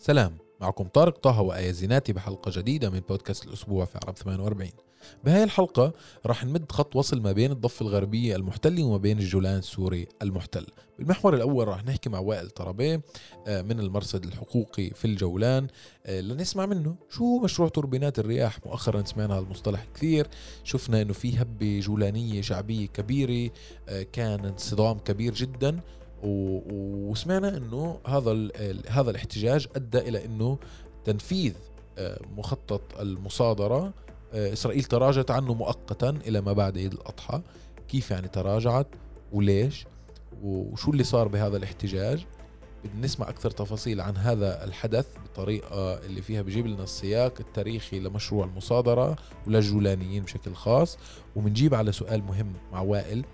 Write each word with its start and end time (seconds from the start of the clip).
سلام 0.00 0.38
معكم 0.60 0.84
طارق 0.84 1.18
طه 1.18 1.40
وآية 1.40 1.70
زيناتي 1.70 2.12
بحلقة 2.12 2.50
جديدة 2.54 2.90
من 2.90 3.00
بودكاست 3.00 3.46
الأسبوع 3.46 3.84
في 3.84 3.98
عرب 4.04 4.16
48 4.16 4.70
بهاي 5.24 5.44
الحلقة 5.44 5.92
راح 6.26 6.44
نمد 6.44 6.72
خط 6.72 6.96
وصل 6.96 7.20
ما 7.20 7.32
بين 7.32 7.52
الضفة 7.52 7.82
الغربية 7.82 8.36
المحتلة 8.36 8.84
وما 8.84 8.96
بين 8.96 9.18
الجولان 9.18 9.58
السوري 9.58 10.06
المحتل. 10.22 10.66
بالمحور 10.98 11.34
الأول 11.34 11.68
راح 11.68 11.84
نحكي 11.84 12.10
مع 12.10 12.18
وائل 12.18 12.50
طربيه 12.50 13.00
آه، 13.46 13.62
من 13.62 13.80
المرصد 13.80 14.24
الحقوقي 14.24 14.90
في 14.90 15.04
الجولان. 15.04 15.66
آه، 16.06 16.20
لنسمع 16.20 16.66
منه 16.66 16.96
شو 17.10 17.38
مشروع 17.38 17.68
توربينات 17.68 18.18
الرياح. 18.18 18.58
مؤخرا 18.66 19.02
سمعنا 19.04 19.34
هذا 19.34 19.42
المصطلح 19.42 19.86
كثير. 19.94 20.26
شفنا 20.64 21.02
إنه 21.02 21.12
في 21.12 21.42
هبة 21.42 21.80
جولانية 21.80 22.40
شعبية 22.42 22.86
كبيرة 22.86 23.50
آه، 23.88 24.02
كان 24.02 24.44
انصدام 24.44 24.98
كبير 24.98 25.34
جدا. 25.34 25.80
وسمعنا 26.22 27.56
إنه 27.56 28.00
هذا 28.06 28.48
هذا 28.88 29.10
الاحتجاج 29.10 29.66
أدى 29.76 29.98
إلى 29.98 30.24
إنه 30.24 30.58
تنفيذ 31.04 31.54
آه، 31.98 32.20
مخطط 32.36 33.00
المصادرة 33.00 33.92
آه، 34.32 34.52
إسرائيل 34.52 34.84
تراجعت 34.84 35.30
عنه 35.30 35.54
مؤقتا 35.54 36.10
إلى 36.10 36.40
ما 36.40 36.52
بعد 36.52 36.78
عيد 36.78 36.92
الأضحى. 36.92 37.40
كيف 37.88 38.10
يعني 38.10 38.28
تراجعت؟ 38.28 38.86
وليش؟ 39.32 39.86
وشو 40.42 40.90
اللي 40.90 41.04
صار 41.04 41.28
بهذا 41.28 41.56
الاحتجاج؟ 41.56 42.26
بدنا 42.84 43.04
نسمع 43.04 43.28
أكثر 43.28 43.50
تفاصيل 43.50 44.00
عن 44.00 44.16
هذا 44.16 44.64
الحدث 44.64 45.06
بطريقة 45.24 45.94
اللي 45.94 46.22
فيها 46.22 46.42
بجيب 46.42 46.66
لنا 46.66 46.82
السياق 46.82 47.34
التاريخي 47.40 48.00
لمشروع 48.00 48.44
المصادرة 48.44 49.16
وللجولانيين 49.46 50.22
بشكل 50.22 50.54
خاص. 50.54 50.98
وبنجيب 51.36 51.74
على 51.74 51.92
سؤال 51.92 52.22
مهم 52.22 52.52
مع 52.72 52.80
وائل 52.80 53.24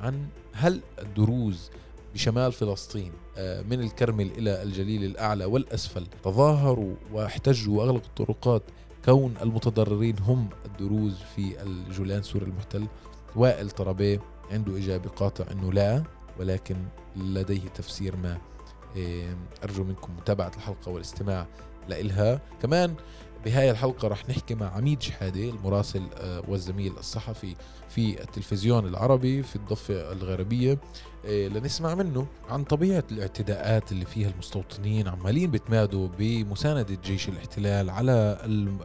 عن 0.00 0.26
هل 0.52 0.80
الدروز 0.98 1.70
بشمال 2.14 2.52
فلسطين 2.52 3.12
آه، 3.36 3.62
من 3.62 3.80
الكرمل 3.80 4.30
إلى 4.38 4.62
الجليل 4.62 5.04
الأعلى 5.04 5.44
والأسفل 5.44 6.06
تظاهروا 6.24 6.94
واحتجوا 7.12 7.78
وأغلقوا 7.78 8.06
الطرقات. 8.08 8.62
كون 9.04 9.34
المتضررين 9.42 10.18
هم 10.18 10.48
الدروز 10.66 11.14
في 11.36 11.62
الجولان 11.62 12.22
سوري 12.22 12.44
المحتل 12.44 12.86
وائل 13.36 13.70
طربيه 13.70 14.20
عنده 14.50 14.76
إجابة 14.76 15.08
قاطع 15.10 15.44
أنه 15.52 15.72
لا 15.72 16.02
ولكن 16.40 16.76
لديه 17.16 17.68
تفسير 17.68 18.16
ما 18.16 18.38
أرجو 19.64 19.84
منكم 19.84 20.16
متابعة 20.16 20.52
الحلقة 20.56 20.90
والاستماع 20.92 21.46
لإلها. 21.88 22.40
كمان 22.62 22.94
بهاي 23.44 23.70
الحلقة 23.70 24.08
رح 24.08 24.28
نحكي 24.28 24.54
مع 24.54 24.66
عميد 24.76 25.02
شحادة 25.02 25.48
المراسل 25.48 26.02
آه، 26.16 26.42
والزميل 26.48 26.92
الصحفي 26.98 27.54
في 27.88 28.22
التلفزيون 28.22 28.86
العربي 28.86 29.42
في 29.42 29.56
الضفة 29.56 30.12
الغربية. 30.12 30.78
آه، 31.26 31.48
لنسمع 31.48 31.94
منه 31.94 32.26
عن 32.48 32.64
طبيعة 32.64 33.04
الاعتداءات 33.12 33.92
اللي 33.92 34.04
فيها 34.04 34.28
المستوطنين 34.28 35.08
عمالين 35.08 35.50
بتمادوا 35.50 36.08
بمساندة 36.18 36.98
جيش 37.04 37.28
الاحتلال 37.28 37.90
على 37.90 38.38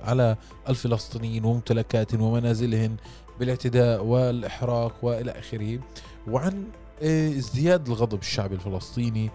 على 0.03 0.37
الفلسطينيين 0.69 1.45
وممتلكاتهم 1.45 2.21
ومنازلهم 2.21 2.97
بالاعتداء 3.39 4.03
والإحراق 4.03 4.93
وإلى 5.01 5.31
آخره. 5.31 5.79
وعن 6.27 6.63
آه، 7.01 7.29
ازدياد 7.29 7.87
الغضب 7.87 8.19
الشعبي 8.19 8.55
الفلسطيني 8.55 9.29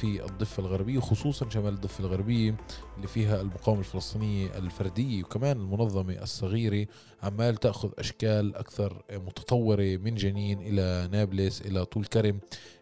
في 0.00 0.24
الضفة 0.24 0.60
الغربية 0.60 1.00
خصوصا 1.00 1.48
شمال 1.50 1.74
الضفة 1.74 2.04
الغربية. 2.04 2.54
اللي 2.98 3.08
فيها 3.08 3.40
المقاومة 3.40 3.80
الفلسطينية 3.80 4.58
الفردية 4.58 5.22
وكمان 5.22 5.56
المنظمة 5.56 6.22
الصغيرة 6.22 6.86
عمال 7.22 7.56
تأخذ 7.56 7.90
أشكال 7.98 8.56
أكثر 8.56 9.02
متطورة 9.12 9.96
من 9.96 10.14
جنين 10.14 10.60
إلى 10.60 11.08
نابلس 11.12 11.60
إلى 11.60 11.84
طول 11.84 12.04
كرم 12.04 12.40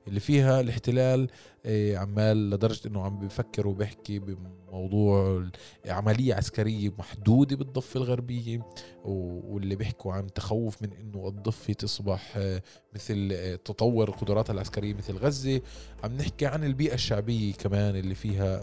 اللي 0.08 0.20
فيها 0.20 0.60
الاحتلال 0.60 1.28
آه، 1.66 1.96
عمال 1.96 2.50
لدرجة 2.50 2.88
إنه 2.88 3.02
عم 3.02 3.18
بفكر 3.18 3.66
وبحكي 3.66 4.18
بموضوع 4.18 5.44
عملية 5.86 6.34
عسكرية 6.34 6.92
محدودة 6.98 7.56
بالضفة 7.56 7.98
الغربية 7.98 8.60
واللي 9.04 9.76
بيحكوا 9.76 10.12
عن 10.12 10.32
تخوف 10.32 10.82
من 10.82 10.92
إنه 10.92 11.28
الضفة 11.28 11.72
تصبح 11.72 12.34
آه، 12.36 12.62
مثل 12.94 13.28
آه، 13.32 13.54
تطور 13.56 14.10
قدراتها 14.10 14.52
العسكرية 14.52 14.94
مثل 14.94 15.16
غزة. 15.16 15.60
عم 16.04 16.16
نحكي 16.16 16.46
عن 16.46 16.64
البيئة 16.64 16.94
الشعبية 16.94 17.52
كمان 17.52 17.96
اللي 17.96 18.14
فيها 18.14 18.62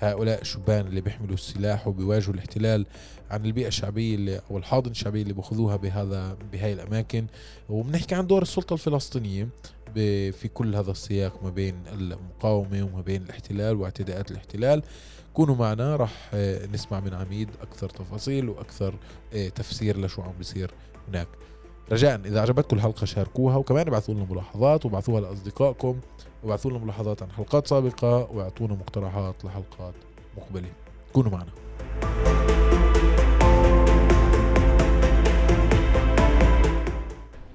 هؤلاء 0.00 0.40
الشبان 0.40 0.86
اللي 0.86 1.00
بيحملوا 1.00 1.34
السلاح 1.34 1.88
وبيواجهوا 1.88 2.34
الاحتلال 2.34 2.86
عن 3.30 3.44
البيئة 3.46 3.68
الشعبية 3.68 4.14
اللي 4.14 4.40
أو 4.50 4.58
الحاضنة 4.58 4.90
الشعبية 4.90 5.22
اللي 5.22 5.32
بيأخذوها 5.32 5.76
بهذا 5.76 6.36
بهاي 6.52 6.72
الأماكن. 6.72 7.26
وبنحكي 7.68 8.14
عن 8.14 8.26
دور 8.26 8.42
السلطة 8.42 8.74
الفلسطينية 8.74 9.48
في 10.32 10.48
كل 10.54 10.76
هذا 10.76 10.90
السياق 10.90 11.44
ما 11.44 11.50
بين 11.50 11.74
المقاومة 11.92 12.82
وما 12.82 13.00
بين 13.00 13.22
الاحتلال 13.22 13.76
واعتداءات 13.76 14.30
الاحتلال. 14.30 14.82
كونوا 15.34 15.54
معنا 15.54 15.96
راح 15.96 16.30
آه، 16.34 16.66
نسمع 16.66 17.00
من 17.00 17.14
عميد 17.14 17.50
أكثر 17.62 17.88
تفاصيل 17.88 18.48
وأكثر 18.48 18.94
آه، 19.34 19.48
تفسير 19.48 20.00
لشو 20.00 20.22
عم 20.22 20.32
بيصير 20.38 20.70
هناك. 21.08 21.28
رجاء 21.92 22.20
إذا 22.24 22.40
عجبتكم 22.40 22.76
الحلقة 22.76 23.04
شاركوها 23.04 23.56
وكمان 23.56 23.86
ابعثوا 23.86 24.14
لنا 24.14 24.26
ملاحظات 24.30 24.84
وابعثوها 24.84 25.20
لأصدقائكم. 25.20 26.00
وابعثوا 26.46 26.70
لنا 26.70 26.80
ملاحظات 26.80 27.22
عن 27.22 27.30
حلقات 27.30 27.66
سابقة 27.66 28.30
وأعطونا 28.32 28.74
مقترحات 28.74 29.44
لحلقات 29.44 29.94
مقبلة. 30.36 30.68
كونوا 31.12 31.32
معنا. 31.32 31.50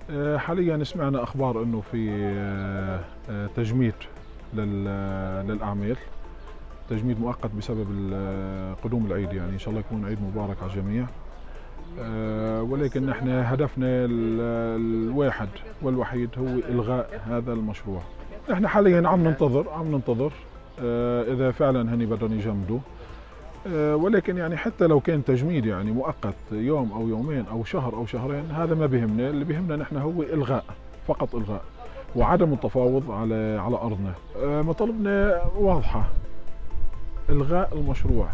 آه، 0.09 0.37
حاليا 0.37 0.83
سمعنا 0.83 1.23
أخبار 1.23 1.63
إنه 1.63 1.81
في 1.91 2.09
آه، 2.11 2.99
آه، 3.29 3.47
تجميد 3.55 3.93
للأعمال. 4.53 5.97
تجميد 6.89 7.19
مؤقت 7.19 7.51
بسبب 7.51 7.87
قدوم 8.83 9.05
العيد 9.05 9.33
يعني 9.33 9.53
إن 9.53 9.59
شاء 9.59 9.69
الله 9.69 9.79
يكون 9.79 10.05
عيد 10.05 10.21
مبارك 10.21 10.57
على 10.61 10.71
الجميع. 10.71 11.05
ولكن 12.61 13.05
نحن 13.05 13.29
هدفنا 13.29 13.87
الواحد 14.05 15.49
والوحيد 15.81 16.29
هو 16.37 16.47
إلغاء 16.47 17.21
هذا 17.25 17.53
المشروع. 17.53 18.01
نحن 18.49 18.67
حاليا 18.67 19.07
عم 19.07 19.23
ننتظر 19.27 19.69
عم 19.69 19.91
ننتظر 19.91 20.31
إذا 21.33 21.51
فعلا 21.51 21.93
هني 21.93 22.05
بدهم 22.05 22.33
يجمدوا. 22.33 22.79
آه، 23.67 23.95
ولكن 23.95 24.37
يعني 24.37 24.57
حتى 24.57 24.87
لو 24.87 24.99
كان 24.99 25.25
تجميد 25.25 25.65
يعني 25.65 25.91
مؤقت 25.91 26.35
يوم 26.51 26.91
أو 26.91 27.07
يومين 27.07 27.45
أو 27.51 27.63
شهر 27.63 27.93
أو 27.93 28.05
شهرين 28.05 28.51
هذا 28.51 28.75
ما 28.75 28.85
بهمنا 28.85 29.29
اللي 29.29 29.45
بهمنا 29.45 29.75
نحن 29.75 29.97
هو 29.97 30.23
إلغاء 30.23 30.65
فقط 31.07 31.35
إلغاء 31.35 31.61
وعدم 32.15 32.53
التفاوض 32.53 33.11
على 33.11 33.61
على 33.65 33.75
أرضنا. 33.75 34.13
آه، 34.43 34.61
مطالبنا 34.61 35.41
واضحة. 35.57 36.07
إلغاء 37.29 37.69
المشروع 37.73 38.27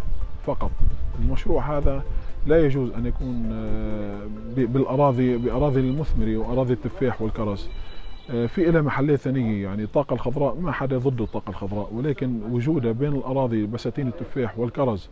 فقط. 0.45 0.71
المشروع 1.19 1.77
هذا 1.77 2.03
لا 2.45 2.65
يجوز 2.65 2.91
أن 2.91 3.05
يكون 3.05 3.49
آه، 3.53 4.19
بالأراضي 4.55 5.37
بأراضي 5.37 5.79
المثمرة 5.79 6.37
وأراضي 6.37 6.73
التفاح 6.73 7.21
والكرز. 7.21 7.67
آه، 7.67 7.86
في 8.27 8.71
لها 8.71 8.81
محلات 8.81 9.19
ثانية 9.19 9.63
يعني 9.63 9.83
الطاقه 9.83 10.13
الخضراء 10.13 10.55
ما 10.55 10.71
حدا 10.71 10.97
ضد 10.97 11.21
الطاقة 11.21 11.49
الخضراء 11.49 11.93
ولكن 11.93 12.39
وجودها 12.51 12.91
بين 12.91 13.13
الأراضي 13.13 13.65
بساتين 13.65 14.07
التفاح 14.07 14.59
والكرز 14.59 15.09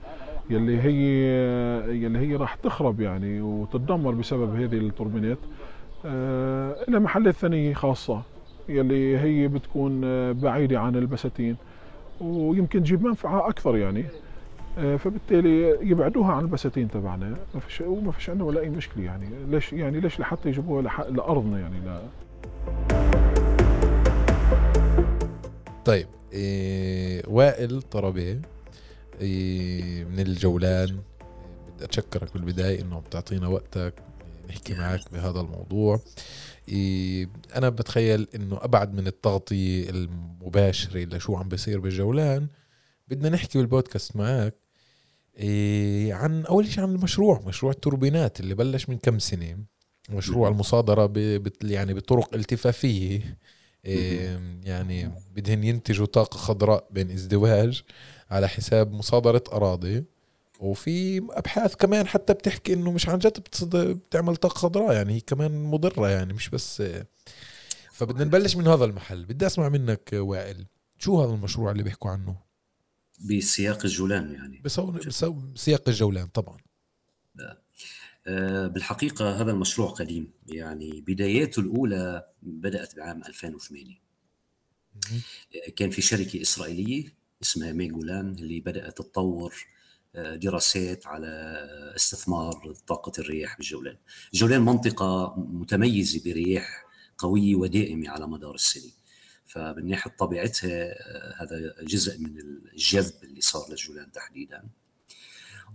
يلي 0.49 0.81
هي 0.81 1.25
يلي 2.03 2.19
هي 2.19 2.35
راح 2.35 2.55
تخرب 2.55 3.01
يعني 3.01 3.41
وتتدمر 3.41 4.11
بسبب 4.11 4.55
هذه 4.55 4.77
التوربينات. 4.77 5.37
آه، 6.05 6.75
لها 6.87 6.99
محلات 6.99 7.33
ثانية 7.33 7.73
خاصة 7.73 8.21
يلي 8.69 9.17
هي 9.17 9.47
بتكون 9.47 10.01
آه، 10.03 10.31
بعيدة 10.31 10.79
عن 10.79 10.95
البساتين 10.95 11.55
ويمكن 12.21 12.83
تجيب 12.83 13.03
منفعة 13.03 13.49
أكثر 13.49 13.77
يعني. 13.77 14.05
فبالتالي 14.97 15.77
يبعدوها 15.89 16.33
عن 16.33 16.41
البساتين 16.41 16.87
تبعنا. 16.89 17.35
ما 17.53 17.59
فيش 17.59 17.81
وما 17.81 18.11
فيش 18.11 18.29
عندنا 18.29 18.45
ولا 18.45 18.59
أي 18.59 18.69
مشكلة 18.69 19.03
يعني. 19.03 19.25
ليش 19.49 19.73
يعني 19.73 19.99
ليش 19.99 20.19
لحتى 20.19 20.49
يجيبوها 20.49 20.81
لأرضنا 21.09 21.59
يعني؟ 21.59 21.75
لا. 21.85 23.04
طيب 25.85 26.07
إيه 26.33 27.23
وائل 27.27 27.81
طربيه 27.81 28.41
إيه 29.21 30.03
من 30.03 30.19
الجولان. 30.19 30.99
بدي 31.75 31.85
أتشكرك 31.85 32.33
بالبداية 32.33 32.81
إنه 32.81 32.99
بتعطينا 32.99 33.47
وقتك 33.47 33.93
نحكي 34.49 34.73
معك 34.73 35.13
بهذا 35.13 35.39
الموضوع. 35.39 35.99
إيه 36.69 37.29
أنا 37.55 37.69
بتخيل 37.69 38.27
إنه 38.35 38.57
أبعد 38.61 38.93
من 38.93 39.07
التغطية 39.07 39.89
المباشرة 39.89 41.05
لشو 41.05 41.35
عم 41.35 41.49
بيصير 41.49 41.79
بالجولان. 41.79 42.47
بدنا 43.07 43.29
نحكي 43.29 43.57
بالبودكاست 43.57 44.15
معك 44.15 44.55
إيه 45.37 46.13
عن 46.13 46.45
أول 46.45 46.67
شيء 46.67 46.83
عن 46.83 46.95
المشروع 46.95 47.41
مشروع 47.47 47.71
التوربينات 47.71 48.39
اللي 48.39 48.55
بلش 48.55 48.89
من 48.89 48.97
كم 48.97 49.19
سنة. 49.19 49.57
مشروع 50.09 50.49
المصادرة 50.49 51.05
ب 51.05 51.47
يعني 51.63 51.93
بطرق 51.93 52.35
التفافية. 52.35 53.37
يعني 54.63 55.11
بدهن 55.35 55.63
ينتجوا 55.63 56.05
طاقة 56.05 56.37
خضراء 56.37 56.87
بين 56.91 57.11
ازدواج 57.11 57.83
على 58.29 58.47
حساب 58.47 58.91
مصادرة 58.93 59.43
أراضي. 59.51 60.03
وفي 60.59 61.17
أبحاث 61.17 61.75
كمان 61.75 62.07
حتى 62.07 62.33
بتحكي 62.33 62.73
إنه 62.73 62.91
مش 62.91 63.09
عن 63.09 63.19
جد 63.19 63.39
بتعمل 63.75 64.35
طاقة 64.35 64.53
خضراء 64.57 64.93
يعني 64.93 65.13
هي 65.13 65.19
كمان 65.19 65.63
مضرة 65.63 66.09
يعني 66.09 66.33
مش 66.33 66.49
بس 66.49 66.83
فبدنا 67.91 68.23
نبلش 68.23 68.55
من 68.55 68.67
هذا 68.67 68.85
المحل. 68.85 69.25
بدي 69.25 69.45
أسمع 69.45 69.69
منك 69.69 70.09
وائل 70.13 70.65
شو 70.97 71.21
هذا 71.23 71.33
المشروع 71.33 71.71
اللي 71.71 71.83
بيحكوا 71.83 72.11
عنه؟ 72.11 72.35
بسياق 73.19 73.85
الجولان 73.85 74.33
يعني. 74.33 74.61
بسياق 75.55 75.81
الجولان 75.87 76.27
طبعا. 76.27 76.57
بالحقيقة 78.67 79.41
هذا 79.41 79.51
المشروع 79.51 79.89
قديم. 79.89 80.31
يعني 80.47 81.03
بداياته 81.07 81.59
الأولى 81.59 82.25
بدأت 82.41 82.95
بعام 82.95 83.23
2008 83.23 84.05
كان 85.75 85.89
في 85.89 86.01
شركة 86.01 86.41
إسرائيلية 86.41 87.13
اسمها 87.43 87.71
ميجولان 87.71 88.35
اللي 88.39 88.59
بدأت 88.59 88.97
تطور 88.97 89.55
آه، 90.15 90.35
دراسات 90.35 91.07
على 91.07 91.27
استثمار 91.95 92.73
طاقة 92.87 93.11
الرياح 93.19 93.57
بالجولان. 93.57 93.97
الجولان 94.33 94.61
منطقة 94.61 95.35
متميزة 95.37 96.21
برياح 96.25 96.85
قوية 97.17 97.55
ودائمة 97.55 98.09
على 98.09 98.27
مدار 98.27 98.55
السنة 98.55 98.91
فمن 99.45 99.87
ناحية 99.87 100.11
طبيعتها 100.11 100.83
آه، 100.83 101.35
هذا 101.43 101.75
جزء 101.81 102.19
من 102.19 102.39
الجذب 102.73 103.23
اللي 103.23 103.41
صار 103.41 103.69
للجولان 103.69 104.11
تحديدا. 104.11 104.63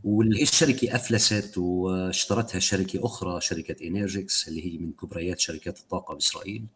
واللي 0.05 0.43
الشركة 0.43 0.95
أفلست 0.97 1.59
واشترتها 1.59 2.59
شركة 2.59 3.07
أخرى 3.07 3.41
شركة 3.41 3.87
إنرجيكس 3.87 4.49
اللي 4.49 4.67
هي 4.75 4.79
من 4.79 4.93
كبريات 4.93 5.41
شركات 5.41 5.79
الطاقة 5.79 6.15
بإسرائيل. 6.15 6.67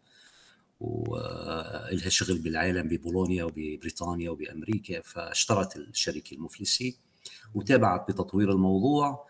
ولها 0.80 2.08
شغل 2.08 2.38
بالعالم 2.38 2.88
ببولونيا 2.88 3.44
وببريطانيا 3.44 4.30
وبأمريكا. 4.30 5.00
فاشترت 5.00 5.76
الشركة 5.76 6.34
المفلسة 6.34 6.92
وتابعت 7.54 8.10
بتطوير 8.10 8.52
الموضوع 8.52 9.26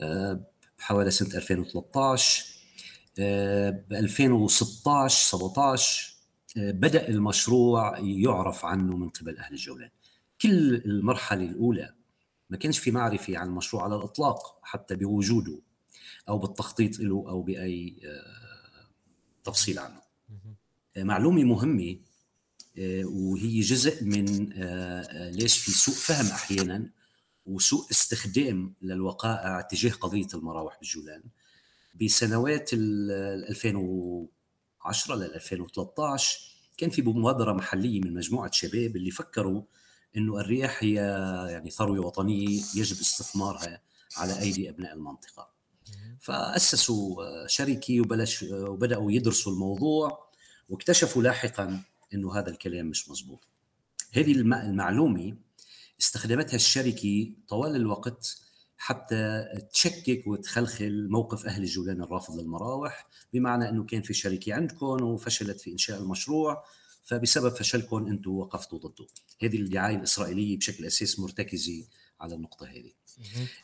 آه، 0.00 0.40
بحوالي 0.78 1.10
سنة 1.10 1.34
2013 1.34 2.44
ب 3.18 3.92
2016 3.92 5.38
17 5.38 6.16
بدأ 6.56 7.08
المشروع 7.08 7.98
يعرف 7.98 8.64
عنه 8.64 8.96
من 8.96 9.08
قبل 9.08 9.38
أهل 9.38 9.52
الجولان. 9.54 9.90
كل 10.40 10.74
المرحلة 10.74 11.44
الأولى 11.44 11.95
ما 12.50 12.56
كانش 12.56 12.78
في 12.78 12.90
معرفة 12.90 13.38
عن 13.38 13.46
المشروع 13.46 13.84
على 13.84 13.96
الإطلاق 13.96 14.58
حتى 14.62 14.96
بوجوده 14.96 15.58
أو 16.28 16.38
بالتخطيط 16.38 16.98
له 16.98 17.24
أو 17.28 17.42
بأي 17.42 17.96
آه، 18.04 18.88
تفصيل 19.44 19.78
عنه. 19.78 20.00
آه، 20.96 21.02
معلومة 21.02 21.44
مهمة 21.44 21.96
آه، 22.78 23.04
وهي 23.04 23.60
جزء 23.60 24.04
من 24.04 24.24
ليش 25.32 25.58
في 25.58 25.70
سوء 25.70 25.94
فهم 25.94 26.26
أحيانا 26.26 26.90
وسوء 27.46 27.90
استخدام 27.90 28.74
للوقائع 28.82 29.60
تجاه 29.60 29.90
قضية 29.90 30.26
المراوح 30.34 30.78
بالجولان. 30.80 31.22
بسنوات 31.94 32.70
ال 32.72 33.10
2010 33.48 35.14
لل 35.14 35.34
2013 35.34 36.56
كان 36.78 36.90
في 36.90 37.02
مبادرة 37.02 37.52
محلية 37.52 38.00
من 38.00 38.14
مجموعة 38.14 38.50
شباب 38.50 38.96
اللي 38.96 39.10
فكروا 39.10 39.62
إنه 40.16 40.40
الرياح 40.40 40.82
هي 40.82 40.94
يعني 41.50 41.70
ثروة 41.70 42.06
وطنية 42.06 42.48
يجب 42.74 43.00
استثمارها 43.00 43.82
على 44.16 44.40
أيدي 44.40 44.70
أبناء 44.70 44.94
المنطقة. 44.94 45.48
فأسسوا 46.20 47.46
شركة 47.46 48.00
وبلش 48.00 48.42
وبدأوا 48.42 49.12
يدرسوا 49.12 49.52
الموضوع 49.52 50.28
واكتشفوا 50.68 51.22
لاحقا 51.22 51.82
إنه 52.14 52.38
هذا 52.38 52.50
الكلام 52.50 52.86
مش 52.86 53.10
مزبوط. 53.10 53.40
هذه 54.12 54.32
المعلومة 54.32 55.36
استخدمتها 56.00 56.56
الشركة 56.56 57.32
طوال 57.48 57.76
الوقت 57.76 58.38
حتى 58.76 59.44
تشكك 59.72 60.26
وتخلخل 60.26 61.08
موقف 61.10 61.46
أهل 61.46 61.62
الجولان 61.62 62.02
الرافض 62.02 62.40
للمراوح 62.40 63.06
بمعنى 63.32 63.68
إنه 63.68 63.84
كان 63.84 64.02
في 64.02 64.14
شركة 64.14 64.54
عندكم 64.54 65.02
وفشلت 65.02 65.60
في 65.60 65.72
إنشاء 65.72 65.98
المشروع 65.98 66.64
فبسبب 67.06 67.54
فشلكم 67.54 68.06
أنتم 68.06 68.30
وقفتوا 68.30 68.78
ضده. 68.78 69.06
هذه 69.42 69.56
الدعاية 69.56 69.96
الإسرائيلية 69.96 70.58
بشكل 70.58 70.84
أساس 70.84 71.20
مرتكزة 71.20 71.84
على 72.20 72.34
النقطة 72.34 72.66
هذه. 72.66 72.92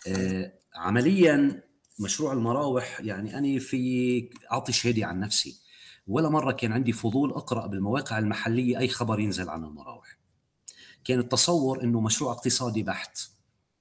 آه 0.08 0.52
عمليا 0.74 1.62
مشروع 2.00 2.32
المراوح 2.32 3.00
يعني 3.00 3.38
أنا 3.38 3.58
في 3.58 4.30
أعطي 4.52 4.72
شهادة 4.72 5.06
عن 5.06 5.20
نفسي. 5.20 5.58
ولا 6.06 6.28
مرة 6.28 6.52
كان 6.52 6.72
عندي 6.72 6.92
فضول 6.92 7.30
أقرأ 7.30 7.66
بالمواقع 7.66 8.18
المحلية 8.18 8.78
أي 8.78 8.88
خبر 8.88 9.20
ينزل 9.20 9.48
عن 9.48 9.64
المراوح. 9.64 10.18
كان 11.04 11.18
التصور 11.18 11.82
إنه 11.82 12.00
مشروع 12.00 12.32
اقتصادي 12.32 12.82
بحت. 12.82 13.18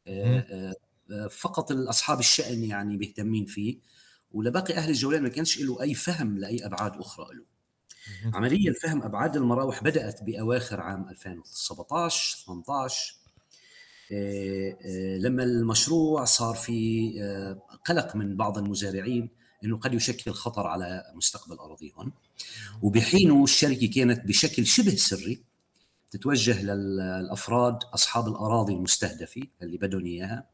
آه 0.08 0.74
آه 1.12 1.28
فقط 1.28 1.72
اصحاب 1.72 2.20
الشأن 2.20 2.64
يعني 2.64 2.98
بيهتمين 2.98 3.46
فيه. 3.46 3.80
ولباقي 4.32 4.74
أهل 4.74 4.90
الجولان 4.90 5.24
ما 5.24 5.30
كانش 5.30 5.60
له 5.60 5.82
أي 5.82 5.94
فهم 5.94 6.38
لأي 6.38 6.66
أبعاد 6.66 6.98
أخرى 6.98 7.26
له. 7.36 7.51
عمليا 8.34 8.74
فهم 8.74 9.04
أبعاد 9.04 9.36
المراوح 9.36 9.84
بدأت 9.84 10.24
بأواخر 10.24 10.82
عام 10.82 11.10
2017 11.10 12.38
18 12.46 13.22
آه، 14.12 14.78
آه، 14.86 15.18
لما 15.18 15.44
المشروع 15.44 16.26
صار 16.26 16.56
في 16.56 17.12
آه، 17.22 17.78
قلق 17.86 18.16
من 18.16 18.38
بعض 18.38 18.58
المزارعين 18.58 19.30
إنه 19.64 19.78
قد 19.78 19.94
يشكل 19.94 20.32
خطر 20.32 20.68
على 20.68 21.04
مستقبل 21.16 21.56
أراضيهم. 21.56 22.12
وبحينه 22.82 23.44
الشركة 23.44 23.88
كانت 23.88 24.26
بشكل 24.26 24.66
شبه 24.66 24.96
سري 24.96 25.44
تتوجه 26.12 26.64
للأفراد 26.64 27.84
أصحاب 27.84 28.28
الأراضي 28.28 28.74
المستهدفة 28.74 29.42
اللي 29.62 29.78
بدهم 29.78 30.06
إياها 30.06 30.46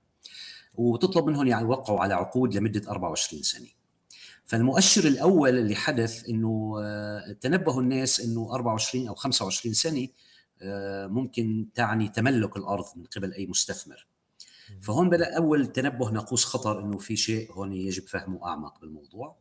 وتطلب 0.75 1.25
منهم 1.25 1.47
يوقعوا 1.47 1.99
على 1.99 2.13
عقود 2.13 2.55
لمدة 2.55 2.91
24 2.91 3.43
سنة. 3.43 3.76
فالمؤشر 4.47 5.07
الأول 5.07 5.57
اللي 5.57 5.75
حدث 5.75 6.29
إنه 6.29 6.75
آه، 6.83 7.31
تنبهوا 7.41 7.81
الناس 7.81 8.19
إنه 8.19 8.53
24 8.53 9.07
أو 9.07 9.15
25 9.15 9.73
سنة 9.73 10.07
آه، 10.61 11.07
ممكن 11.07 11.67
تعني 11.75 12.09
تملك 12.09 12.57
الأرض 12.57 12.85
من 12.95 13.03
قبل 13.03 13.33
أي 13.33 13.47
مستثمر. 13.47 14.07
فهون 14.81 15.09
بدأ 15.09 15.37
أول 15.37 15.67
تنبه 15.67 16.09
ناقوس 16.09 16.45
خطر 16.45 16.81
إنه 16.81 16.97
في 16.97 17.15
شيء 17.15 17.51
هون 17.51 17.73
يجب 17.73 18.07
فهمه 18.07 18.45
أعمق 18.45 18.81
بالموضوع. 18.81 19.37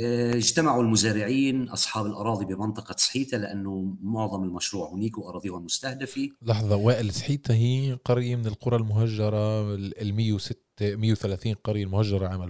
آه، 0.00 0.34
اجتمعوا 0.34 0.82
المزارعين 0.82 1.68
أصحاب 1.68 2.06
الأراضي 2.06 2.44
بمنطقة 2.44 2.94
سحيتة 2.98 3.38
لأنه 3.38 3.96
معظم 4.02 4.44
المشروع 4.44 4.92
هنيك 4.92 5.18
وأراضيهم 5.18 5.64
مستهدفة. 5.64 6.28
لحظة 6.42 6.76
وائل 6.76 7.12
سحيتة 7.12 7.54
هي 7.54 7.98
قرية 8.04 8.36
من 8.36 8.46
القرى 8.46 8.76
المهجرة 8.76 9.74
ال 9.74 10.14
106 10.14 10.56
130 10.80 11.54
قرية 11.54 11.84
المهجرة 11.84 12.28
عام 12.28 12.42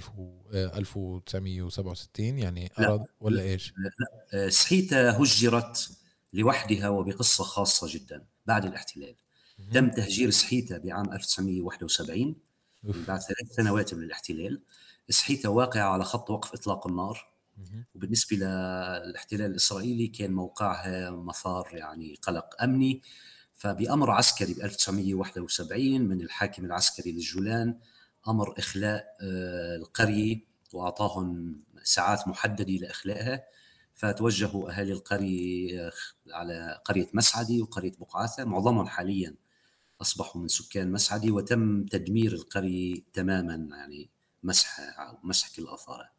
1967 0.53 2.39
يعني 2.39 2.73
أراضي 2.79 3.05
ولا 3.21 3.43
إيش؟ 3.43 3.73
لا 3.77 3.91
آه، 4.35 4.49
سحيتة 4.49 5.11
هجرت 5.11 5.91
لوحدها 6.33 6.89
وبقصة 6.89 7.45
خاصة 7.45 7.87
جدا 7.91 8.25
بعد 8.47 8.65
الاحتلال. 8.65 9.15
تم 9.73 9.91
تهجير 9.91 10.31
سحيتة 10.31 10.79
بعام 10.79 11.13
1971 11.13 12.37
بعد 12.83 13.21
ثلاث 13.21 13.53
سنوات 13.57 13.95
من 13.95 14.03
الاحتلال. 14.03 14.63
سحيتها 15.11 15.49
واقعة 15.49 15.83
على 15.83 16.05
خط 16.05 16.31
وقف 16.31 16.55
إطلاق 16.55 16.87
النار. 16.87 17.31
وبالنسبة 17.95 18.37
للاحتلال 18.37 19.51
الإسرائيلي 19.51 20.07
كان 20.07 20.33
موقعها 20.33 21.11
مثار 21.11 21.69
يعني 21.73 22.15
قلق 22.23 22.63
أمني. 22.63 23.03
فبأمر 23.55 24.11
عسكري 24.11 24.55
ب 24.55 24.61
1971 24.61 26.01
من 26.01 26.21
الحاكم 26.21 26.65
العسكري 26.65 27.13
للجولان 27.13 27.79
أمر 28.29 28.59
إخلاء 28.59 29.17
آه، 29.23 29.77
القرية 29.77 30.41
وأعطاهم 30.73 31.61
ساعات 31.83 32.29
محددة 32.29 32.73
لإخلائها 32.73 33.45
فتوجهوا 33.95 34.71
أهالي 34.71 34.93
القرية 34.93 35.87
آه، 35.87 35.93
على 36.33 36.81
قرية 36.85 37.07
مسعدي 37.15 37.63
وقرية 37.63 37.93
بقعاثة. 38.01 38.45
معظمهم 38.45 38.87
حاليا 38.87 39.35
أصبحوا 40.03 40.43
من 40.43 40.49
سكان 40.49 40.93
مسعدي 40.93 41.31
وتم 41.31 41.85
تدمير 41.85 42.33
القرية 42.33 43.03
تماما 43.13 43.77
يعني 43.77 44.11
مسح 44.43 44.81
مسح 45.23 45.57
كل 45.57 45.69
اثاره 45.69 46.11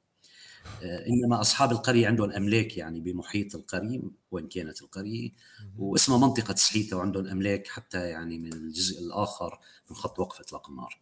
آه، 0.84 1.06
إنما 1.08 1.42
أصحاب 1.42 1.72
القرية 1.72 2.08
عندهم 2.08 2.32
أملاك 2.32 2.78
يعني 2.78 3.00
بمحيط 3.00 3.56
القرية 3.56 4.02
وين 4.32 4.48
كانت 4.48 4.82
القرية. 4.82 5.32
واسمها 5.78 6.18
منطقة 6.18 6.56
سحيتة 6.56 6.98
وعندهم 6.98 7.28
أملاك 7.28 7.68
حتى 7.68 8.10
يعني 8.10 8.38
من 8.38 8.54
الجزء 8.54 9.00
الآخر 9.00 9.60
من 9.90 9.96
خط 9.96 10.20
وقف 10.20 10.40
إطلاق 10.40 10.70
النار. 10.70 11.02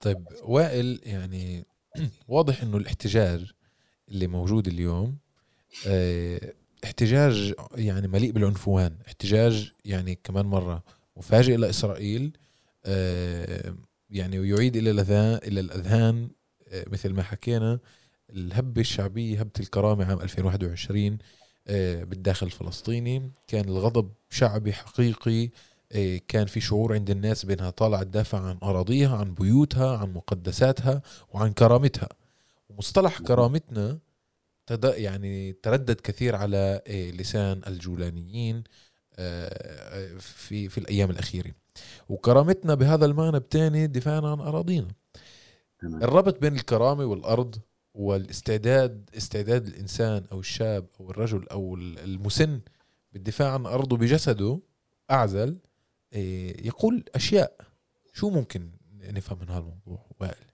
طيب 0.00 0.28
وائل 0.42 1.00
يعني 1.02 1.64
واضح 2.28 2.62
إنه 2.62 2.76
الاحتجاج 2.76 3.50
اللي 4.08 4.26
موجود 4.26 4.68
اليوم 4.68 5.18
آه 5.86 6.52
احتجاج 6.84 7.54
يعني 7.74 8.08
مليء 8.08 8.32
بالعنفوان 8.32 8.98
احتجاج 9.06 9.72
يعني 9.84 10.18
كمان 10.24 10.46
مرة 10.46 10.84
مفاجئ 11.16 11.56
لإسرائيل 11.56 12.36
آه 12.84 13.74
يعني 14.10 14.38
ويعيد 14.38 14.76
إلى 14.76 14.90
الاذهان 14.90 15.40
إلى 15.44 15.60
الأذهان 15.60 16.30
آه، 16.68 16.84
مثل 16.92 17.12
ما 17.12 17.22
حكينا 17.22 17.78
الهبة 18.30 18.80
الشعبية 18.80 19.40
هبة 19.40 19.50
الكرامة 19.60 20.04
عام 20.04 20.20
2021 20.20 21.18
آه، 21.68 22.04
بالداخل 22.04 22.46
الفلسطيني. 22.46 23.32
كان 23.46 23.68
الغضب 23.68 24.12
شعبي 24.30 24.72
حقيقي 24.72 25.44
آه، 25.44 25.50
كان 26.28 26.46
في 26.46 26.60
شعور 26.60 26.94
عند 26.94 27.10
الناس 27.10 27.44
بأنها 27.44 27.70
طالعة 27.70 28.02
تدافع 28.02 28.40
عن 28.40 28.58
أراضيها 28.62 29.16
عن 29.16 29.34
بيوتها 29.34 29.96
عن 29.98 30.12
مقدساتها 30.12 31.02
وعن 31.32 31.52
كرامتها. 31.52 32.08
ومصطلح 32.68 33.18
كرامتنا 33.18 33.98
يعني 34.84 35.52
تردد 35.52 36.00
كثير 36.00 36.36
على 36.36 36.82
لسان 37.18 37.60
الجولانيين 37.66 38.64
آه، 39.16 40.18
في 40.18 40.68
في 40.68 40.78
الأيام 40.78 41.10
الأخيرة. 41.10 41.50
وكرامتنا 42.08 42.74
بهذا 42.74 43.04
المعنى 43.04 43.38
بتاني 43.38 43.86
دفاعنا 43.86 44.30
عن 44.30 44.40
أراضينا. 44.40 44.88
الربط 45.84 46.40
بين 46.40 46.54
الكرامة 46.54 47.04
والأرض 47.04 47.56
والاستعداد 47.94 49.10
استعداد 49.16 49.66
الإنسان 49.66 50.24
أو 50.32 50.40
الشاب 50.40 50.86
أو 51.00 51.10
الرجل 51.10 51.48
أو 51.48 51.74
المسن 51.76 52.60
بالدفاع 53.12 53.52
عن 53.54 53.66
أرضه 53.66 53.96
بجسده 53.96 54.60
أعزل 55.10 55.48
إيه، 55.48 55.67
يقول 56.12 57.04
أشياء. 57.14 57.60
شو 58.12 58.30
ممكن 58.30 58.70
نفهم 59.00 59.38
من 59.38 59.48
هالموضوع 59.48 60.06
وائل. 60.20 60.44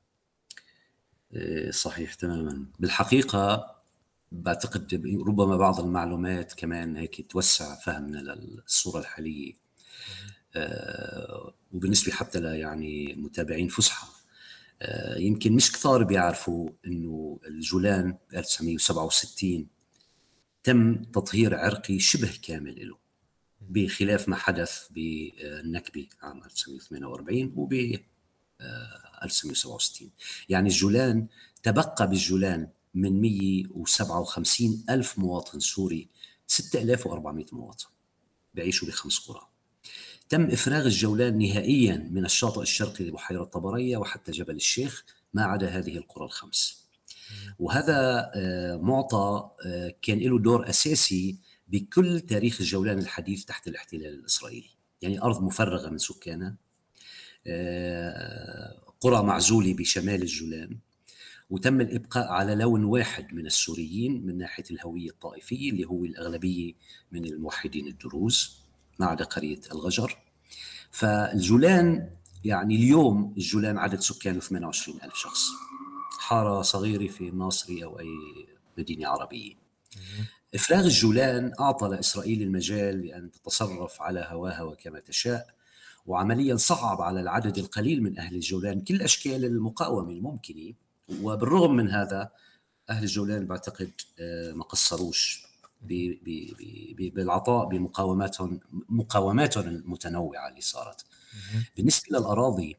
إيه، 1.35 1.71
صحيح 1.71 2.15
تماما. 2.15 2.67
بالحقيقة 2.79 3.75
بعتقد 4.33 4.95
ربما 5.27 5.57
بعض 5.57 5.81
المعلومات 5.81 6.53
كمان 6.53 6.97
هيك 6.97 7.31
توسع 7.31 7.75
فهمنا 7.75 8.19
للصورة 8.19 8.99
الحالية. 9.01 9.53
آه، 10.57 11.55
وبالنسبة 11.73 12.13
حتى 12.13 12.59
يعني 12.59 13.15
متابعين 13.15 13.69
فسحة. 13.69 14.09
آه، 14.83 15.19
يمكن 15.19 15.53
مش 15.53 15.73
كثار 15.73 16.05
بيعرفوا 16.05 16.71
إنه 16.87 17.41
الجولان 17.47 18.13
ب 18.13 18.35
1967 18.35 19.69
تم 20.63 21.03
تطهير 21.03 21.55
عرقي 21.55 21.99
شبه 21.99 22.39
كامل 22.43 22.89
له 22.89 23.04
بخلاف 23.69 24.29
ما 24.29 24.37
حدث 24.37 24.89
بالنكبة 24.91 26.07
عام 26.23 26.45
1948 26.45 27.53
وب 27.57 27.75
1967 29.23 30.11
يعني 30.49 30.69
الجولان 30.69 31.27
تبقى 31.63 32.09
بالجولان 32.09 32.69
من 32.95 33.21
157 33.21 34.85
ألف 34.91 35.19
مواطن 35.19 35.61
سوري 35.61 36.09
6400 36.47 37.47
مواطن 37.53 37.87
بيعيشوا 38.55 38.89
بخمس 38.89 39.19
قرى. 39.19 39.49
تم 40.29 40.45
إفراغ 40.45 40.87
الجولان 40.87 41.39
نهائيا 41.39 42.09
من 42.13 42.25
الشاطئ 42.25 42.63
الشرقي 42.63 43.05
لبحيرة 43.05 43.45
طبرية 43.45 43.97
وحتى 43.97 44.33
جبل 44.33 44.57
الشيخ 44.57 45.05
ما 45.35 45.45
عدا 45.45 45.69
هذه 45.69 45.97
القرى 45.97 46.25
الخمس. 46.25 46.85
وهذا 47.59 48.31
آه، 48.35 48.77
معطى 48.77 49.51
آه، 49.67 49.95
كان 50.03 50.19
له 50.19 50.39
دور 50.39 50.69
أساسي 50.69 51.37
بكل 51.69 52.21
تاريخ 52.21 52.61
الجولان 52.61 52.99
الحديث 52.99 53.45
تحت 53.45 53.69
الاحتلال 53.69 54.15
الإسرائيلي. 54.15 54.71
يعني 55.03 55.23
أرض 55.23 55.43
مفرغة 55.43 55.91
من 55.91 55.99
سكانها. 55.99 56.57
آه، 57.47 58.95
قرى 59.01 59.23
معزولة 59.23 59.75
بشمال 59.75 60.23
الجولان. 60.23 60.79
وتم 61.51 61.81
الإبقاء 61.81 62.29
على 62.29 62.55
لون 62.55 62.85
واحد 62.85 63.35
من 63.35 63.47
السوريين 63.47 64.27
من 64.27 64.39
ناحية 64.39 64.65
الهوية 64.71 65.11
الطائفية 65.11 65.71
اللي 65.71 65.85
هو 65.85 66.05
الأغلبية 66.05 66.75
من 67.13 67.25
الموحدين 67.25 67.87
الدروز 67.87 68.59
ما 68.99 69.07
عدا 69.07 69.25
قرية 69.25 69.61
الغجر. 69.73 70.19
فالجولان 70.91 72.11
يعني 72.45 72.75
اليوم 72.75 73.35
الجولان 73.37 73.79
عدد 73.79 74.01
سكانه 74.01 74.41
28 74.41 75.03
ألف 75.03 75.15
شخص. 75.15 75.49
حارة 76.21 76.63
صغيرة 76.63 77.07
في 77.07 77.29
الناصري 77.29 77.85
أو 77.85 77.99
أي 77.99 78.07
مدينة 78.79 79.09
عربية. 79.09 79.55
إفراغ 80.55 80.85
الجولان 80.85 81.53
أعطى 81.61 81.89
لإسرائيل 81.89 82.43
المجال 82.43 83.07
لأن 83.07 83.31
تتصرف 83.31 84.03
على 84.03 84.27
هواها 84.31 84.63
وكما 84.63 85.01
تشاء 85.01 85.55
وعمليا 86.07 86.57
صعب 86.57 87.01
على 87.01 87.21
العدد 87.21 87.59
القليل 87.59 88.03
من 88.03 88.19
أهل 88.19 88.35
الجولان 88.35 88.81
كل 88.81 89.03
أشكال 89.03 89.45
المقاومة 89.45 90.13
الممكنة 90.13 90.73
وبالرغم 91.23 91.77
من 91.77 91.91
هذا 91.91 92.31
أهل 92.91 93.03
الجولان 93.03 93.47
بعتقد 93.47 93.91
آه، 94.21 94.53
ما 94.53 94.65
قصروش 94.65 95.45
بالعطاء 97.15 97.67
بمقاوماتهم 97.67 98.61
مقاوماتهم 98.89 99.69
المتنوعة 99.69 100.49
اللي 100.49 100.61
صارت. 100.61 101.05
بالنسبة 101.77 102.19
للأراضي 102.19 102.77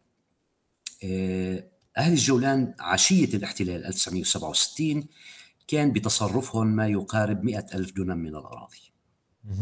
آه، 1.03 1.63
أهل 1.97 2.11
الجولان 2.13 2.73
عشية 2.79 3.37
الاحتلال 3.37 3.85
1967 3.85 5.07
كان 5.67 5.91
بتصرفهم 5.91 6.67
ما 6.67 6.87
يقارب 6.87 7.43
مئة 7.43 7.65
ألف 7.75 7.91
دونم 7.91 8.17
من 8.17 8.35
الأراضي. 8.35 8.91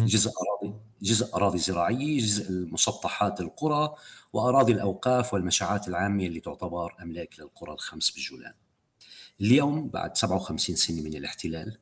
جزء 0.06 0.32
أراضي 0.32 0.76
جزء 1.02 1.36
أراضي 1.36 1.58
زراعية 1.58 2.20
جزء 2.20 2.50
المسطحات 2.50 3.42
القرى 3.42 3.96
وأراضي 4.34 4.72
الأوقاف 4.72 5.34
والمشاعات 5.34 5.88
العامة 5.88 6.26
اللي 6.26 6.40
تعتبر 6.40 6.96
أملاك 7.02 7.40
للقرى 7.40 7.74
الخمس 7.74 8.12
بالجولان 8.12 8.54
اليوم 9.42 9.90
بعد 9.90 10.18
57 10.18 10.76
سنة 10.76 11.02
من 11.02 11.14
الاحتلال 11.16 11.78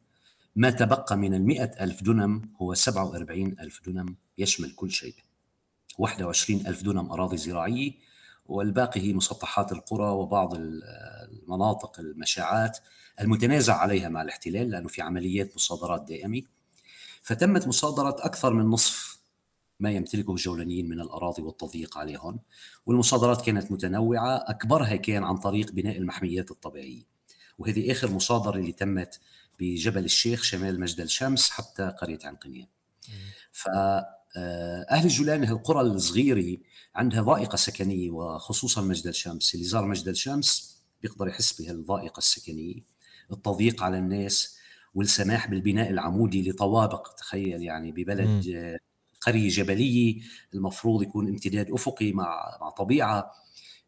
ما 0.55 0.69
تبقى 0.69 1.17
من 1.17 1.33
المئة 1.33 1.83
ألف 1.83 2.03
دنم 2.03 2.49
هو 2.61 2.73
47 2.73 3.59
ألف 3.59 3.81
دنم 3.85 4.15
يشمل 4.37 4.71
كل 4.71 4.91
شيء. 4.91 5.15
21 5.97 6.67
ألف 6.67 6.83
دنم 6.83 7.11
أراضي 7.11 7.37
زراعية 7.37 7.91
والباقي 8.45 9.01
هي 9.01 9.13
مسطحات 9.13 9.71
القرى 9.71 10.09
وبعض 10.09 10.53
المناطق 10.55 11.99
المشاعات 11.99 12.77
المتنازع 13.21 13.75
عليها 13.75 14.09
مع 14.09 14.21
الاحتلال 14.21 14.69
لأنه 14.69 14.87
في 14.87 15.01
عمليات 15.01 15.55
مصادرات 15.55 16.01
دائمة. 16.01 16.41
فتمت 17.21 17.67
مصادرة 17.67 18.15
أكثر 18.19 18.53
من 18.53 18.65
نصف 18.65 19.21
ما 19.79 19.91
يمتلكه 19.91 20.31
الجولانيين 20.31 20.89
من 20.89 21.01
الأراضي 21.01 21.41
والتضييق 21.41 21.97
عليهم 21.97 22.39
والمصادرات 22.85 23.41
كانت 23.41 23.71
متنوعة 23.71 24.35
أكبرها 24.47 24.95
كان 24.95 25.23
عن 25.23 25.37
طريق 25.37 25.71
بناء 25.71 25.97
المحميات 25.97 26.51
الطبيعية. 26.51 27.03
وهذه 27.57 27.91
آخر 27.91 28.11
مصادرة 28.11 28.57
اللي 28.57 28.71
تمت 28.71 29.19
بجبل 29.59 30.05
الشيخ 30.05 30.43
شمال 30.43 30.79
مجد 30.79 30.99
الشمس 30.99 31.49
حتى 31.49 31.93
قرية 32.01 32.19
عنقنية. 32.23 32.69
فأهل 33.51 34.05
آه، 34.89 35.03
الجولان 35.03 35.43
القرى 35.43 35.81
الصغيرة 35.81 36.57
عندها 36.95 37.21
ضائقة 37.21 37.55
سكنية 37.55 38.11
وخصوصا 38.11 38.81
مجد 38.81 39.07
الشمس 39.07 39.53
اللي 39.55 39.65
زار 39.65 39.85
مجد 39.85 40.07
الشمس 40.07 40.81
بيقدر 41.01 41.27
يحس 41.27 41.61
بهالضائقة 41.61 42.17
السكنية. 42.17 42.90
التضييق 43.31 43.83
على 43.83 43.97
الناس 43.97 44.57
والسماح 44.95 45.47
بالبناء 45.47 45.89
العمودي 45.89 46.49
لطوابق 46.49 47.07
تخيل 47.17 47.63
يعني 47.63 47.91
ببلد 47.91 48.47
م. 48.47 48.77
قرية 49.21 49.49
جبلية 49.49 50.21
المفروض 50.53 51.01
يكون 51.03 51.27
امتداد 51.27 51.71
أفقي 51.71 52.13
مع 52.13 52.57
مع 52.61 52.69
طبيعة. 52.69 53.31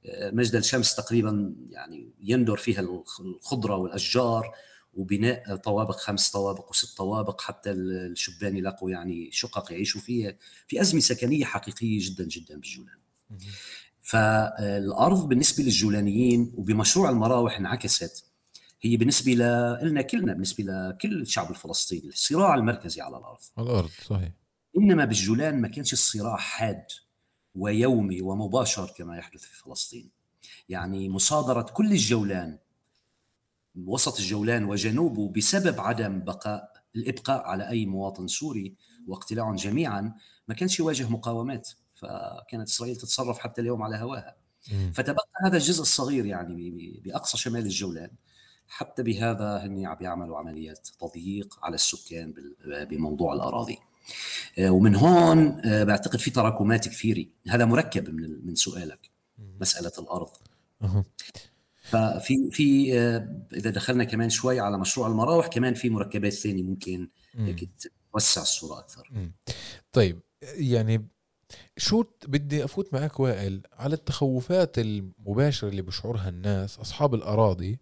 آه، 0.05 0.31
مجد 0.31 0.55
الشمس 0.55 0.95
تقريبا 0.95 1.55
يعني 1.69 2.09
يندر 2.21 2.57
فيها 2.57 2.81
الخضرة 3.19 3.75
والأشجار 3.75 4.55
وبناء 4.93 5.55
طوابق 5.55 5.95
خمس 5.95 6.31
طوابق 6.31 6.69
وست 6.69 6.97
طوابق 6.97 7.41
حتى 7.41 7.71
الشبان 7.71 8.57
يلاقوا 8.57 8.91
يعني 8.91 9.29
شقق 9.31 9.71
يعيشوا 9.71 10.01
فيها. 10.01 10.35
في 10.67 10.81
أزمة 10.81 10.99
سكنية 10.99 11.45
حقيقية 11.45 11.99
جدا 12.01 12.23
جدا 12.27 12.55
بالجولان. 12.55 12.97
فالأرض 14.01 15.27
بالنسبة 15.27 15.63
للجولانيين 15.63 16.53
وبمشروع 16.57 17.09
المراوح 17.09 17.57
انعكست. 17.57 18.32
هي 18.83 18.97
بالنسبة 18.97 19.33
لنا 19.81 20.01
كلنا 20.01 20.33
بالنسبة 20.33 20.63
لكل 20.63 21.21
الشعب 21.21 21.49
الفلسطيني 21.49 22.07
الصراع 22.07 22.55
المركزي 22.55 23.01
على 23.01 23.17
الأرض. 23.17 23.39
على 23.57 23.69
الأرض 23.69 23.89
صحيح. 23.89 24.31
إنما 24.77 25.05
بالجولان 25.05 25.61
ما 25.61 25.67
كانش 25.67 25.93
الصراع 25.93 26.37
حاد 26.37 26.85
ويومي 27.55 28.21
ومباشر 28.21 28.93
كما 28.97 29.17
يحدث 29.17 29.41
في 29.41 29.63
فلسطين. 29.63 30.09
يعني 30.69 31.09
مصادرة 31.09 31.61
كل 31.61 31.91
الجولان 31.91 32.59
وسط 33.85 34.19
الجولان 34.19 34.65
وجنوبه 34.65 35.29
بسبب 35.29 35.79
عدم 35.79 36.19
بقاء 36.19 36.73
الإبقاء 36.95 37.41
على 37.43 37.69
أي 37.69 37.85
مواطن 37.85 38.27
سوري 38.27 38.75
واقتلاعهم 39.07 39.55
جميعا 39.55 40.13
ما 40.47 40.55
كانش 40.55 40.79
يواجه 40.79 41.09
مقاومات. 41.09 41.69
فكانت 41.95 42.69
إسرائيل 42.69 42.95
تتصرف 42.95 43.39
حتى 43.39 43.61
اليوم 43.61 43.83
على 43.83 43.95
هواها. 43.95 44.35
فتبقى 44.93 45.27
هذا 45.45 45.57
الجزء 45.57 45.81
الصغير 45.81 46.25
يعني 46.25 47.01
بأقصى 47.05 47.37
شمال 47.37 47.65
الجولان. 47.65 48.11
حتى 48.67 49.03
بهذا 49.03 49.57
هن 49.57 49.85
عم 49.85 49.97
يعملوا 50.01 50.37
عمليات 50.37 50.89
تضييق 50.99 51.59
على 51.63 51.75
السكان 51.75 52.33
بموضوع 52.65 53.33
الأراضي. 53.33 53.77
آه، 54.59 54.69
ومن 54.69 54.95
هون 54.95 55.61
آه، 55.65 55.83
بعتقد 55.83 56.19
في 56.19 56.31
تراكمات 56.31 56.87
كثيرة. 56.87 57.25
هذا 57.47 57.65
مركب 57.65 58.09
من 58.09 58.45
من 58.45 58.55
سؤالك 58.55 59.09
مسألة 59.59 59.91
الأرض. 59.99 60.29
ففي 61.81 62.49
في 62.51 62.99
آه، 62.99 63.45
إذا 63.53 63.69
دخلنا 63.69 64.03
كمان 64.03 64.29
شوي 64.29 64.59
على 64.59 64.77
مشروع 64.77 65.07
المراوح 65.07 65.47
كمان 65.47 65.73
في 65.73 65.89
مركبات 65.89 66.33
ثانية 66.33 66.63
ممكن 66.63 67.09
هيك 67.35 67.69
توسع 68.13 68.41
الصورة 68.41 68.79
أكثر. 68.79 69.11
طيب 69.91 70.19
يعني 70.55 71.07
شو 71.77 72.03
بدي 72.27 72.63
أفوت 72.63 72.93
معك 72.93 73.19
وائل 73.19 73.61
على 73.73 73.93
التخوفات 73.93 74.79
المباشرة 74.79 75.69
اللي 75.69 75.81
بشعرها 75.81 76.29
الناس 76.29 76.79
أصحاب 76.79 77.15
الأراضي 77.15 77.65
إيه، 77.65 77.79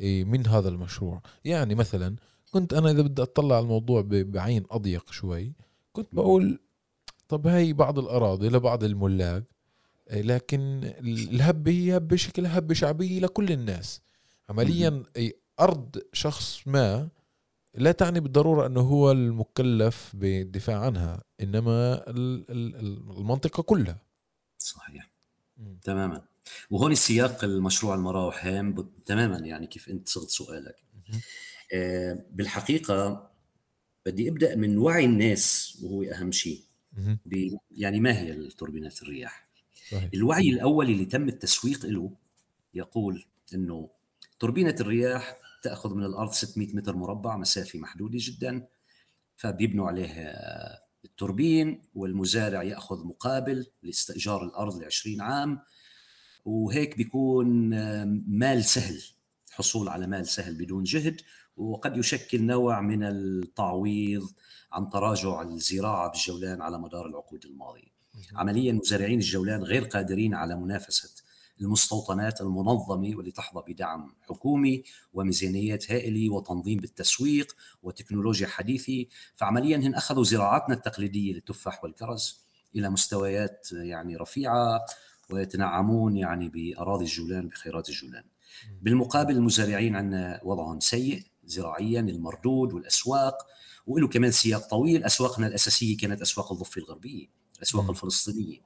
من 0.00 0.46
هذا 0.46 0.68
المشروع. 0.68 1.22
يعني 1.44 1.74
مثلا 1.74 2.16
كنت 2.50 2.74
أنا 2.74 2.90
إذا 2.90 3.02
بدي 3.02 3.22
أطلع 3.22 3.56
على 3.56 3.62
الموضوع 3.62 4.02
بعين 4.06 4.64
أضيق 4.70 5.12
شوي 5.12 5.52
كنت 5.92 6.14
بقول 6.14 6.58
طب 7.28 7.46
هي 7.46 7.72
بعض 7.72 7.98
الأراضي 7.98 8.48
لبعض 8.48 8.84
الملاك 8.84 9.44
إيه، 10.10 10.22
لكن 10.22 10.80
الهبة 11.04 11.72
هي 11.72 11.96
هبة 11.96 12.16
شكلها 12.16 12.58
هبة 12.58 12.74
شعبية 12.74 13.20
لكل 13.20 13.52
الناس. 13.52 14.00
عمليا 14.48 15.02
أرض 15.60 15.98
شخص 16.12 16.68
ما 16.68 17.08
لا 17.74 17.92
تعني 17.92 18.20
بالضرورة 18.20 18.66
أنه 18.66 18.80
هو 18.80 19.12
المكلف 19.12 20.12
بالدفاع 20.14 20.80
عنها 20.80 21.22
إنما 21.40 22.04
المنطقة 22.08 23.62
كلها. 23.62 23.98
صحيح. 24.58 25.10
تماما. 25.82 26.22
وهون 26.70 26.94
سياق 26.94 27.44
المشروع 27.44 27.94
المراوح 27.94 28.46
هام 28.46 28.88
تماما 29.06 29.38
يعني 29.38 29.66
كيف 29.66 29.88
أنت 29.88 30.08
صغت 30.08 30.28
سؤالك. 30.28 30.76
آه 31.74 32.24
بالحقيقة 32.30 33.30
بدي 34.06 34.28
أبدأ 34.28 34.56
من 34.56 34.78
وعي 34.78 35.04
الناس 35.04 35.78
وهو 35.82 36.02
أهم 36.02 36.32
شيء. 36.32 36.60
يعني 37.70 38.00
ما 38.00 38.18
هي 38.18 38.32
التوربينات 38.32 39.02
الرياح؟ 39.02 39.48
صحيح. 39.90 40.10
الوعي 40.14 40.48
الأول 40.50 40.90
اللي 40.90 41.04
تم 41.04 41.28
التسويق 41.28 41.86
له 41.86 42.10
يقول 42.74 43.24
إنه 43.54 43.90
توربينة 44.38 44.76
الرياح 44.80 45.36
تأخذ 45.62 45.94
من 45.94 46.04
الأرض 46.04 46.32
600 46.32 46.76
متر 46.76 46.96
مربع 46.96 47.36
مسافة 47.36 47.78
محدودة 47.78 48.18
جدا 48.20 48.66
فبيبنوا 49.36 49.88
عليها 49.88 50.34
التوربين 51.04 51.82
والمزارع 51.94 52.62
يأخذ 52.62 53.04
مقابل 53.06 53.66
لاستئجار 53.82 54.44
الأرض 54.44 54.82
ل 54.82 54.84
20 54.84 55.20
عام. 55.20 55.60
وهيك 56.44 56.96
بيكون 56.96 57.70
مال 58.38 58.64
سهل 58.64 59.02
الحصول 59.48 59.88
على 59.88 60.06
مال 60.06 60.26
سهل 60.26 60.54
بدون 60.54 60.84
جهد 60.84 61.20
وقد 61.56 61.96
يشكل 61.96 62.42
نوع 62.42 62.80
من 62.80 63.02
التعويض 63.04 64.28
عن 64.72 64.90
تراجع 64.90 65.42
الزراعة 65.42 66.10
بالجولان 66.10 66.62
على 66.62 66.78
مدار 66.78 67.06
العقود 67.06 67.44
الماضية. 67.44 67.94
عمليا 68.34 68.72
مزارعين 68.72 69.18
الجولان 69.18 69.62
غير 69.62 69.84
قادرين 69.84 70.34
على 70.34 70.56
منافسة 70.56 71.22
المستوطنات 71.60 72.40
المنظمة 72.40 73.16
واللي 73.16 73.30
تحظى 73.30 73.62
بدعم 73.68 74.14
حكومي 74.22 74.82
وميزانيات 75.12 75.92
هائلة 75.92 76.32
وتنظيم 76.34 76.78
بالتسويق 76.78 77.56
وتكنولوجيا 77.82 78.46
حديثة. 78.46 79.06
فعمليا 79.34 79.76
هن 79.76 79.94
أخذوا 79.94 80.24
زراعاتنا 80.24 80.74
التقليدية 80.74 81.32
للتفاح 81.32 81.84
والكرز 81.84 82.44
إلى 82.76 82.90
مستويات 82.90 83.68
يعني 83.72 84.16
رفيعة. 84.16 84.80
ويتنعمون 85.34 86.16
يعني 86.16 86.48
بأراضي 86.48 87.04
الجولان 87.04 87.48
بخيرات 87.48 87.88
الجولان. 87.88 88.24
بالمقابل 88.82 89.34
المزارعين 89.34 89.96
عندنا 89.96 90.40
وضعهم 90.44 90.80
سيء 90.80 91.22
زراعيا 91.44 92.00
المردود 92.00 92.72
والأسواق 92.72 93.36
وله 93.86 94.08
كمان 94.08 94.30
سياق 94.30 94.68
طويل. 94.68 95.04
أسواقنا 95.04 95.46
الأساسية 95.46 95.96
كانت 95.96 96.20
أسواق 96.20 96.52
الضفه 96.52 96.78
الغربية 96.78 97.26
الاسواق 97.56 97.90
الفلسطينية. 97.90 98.58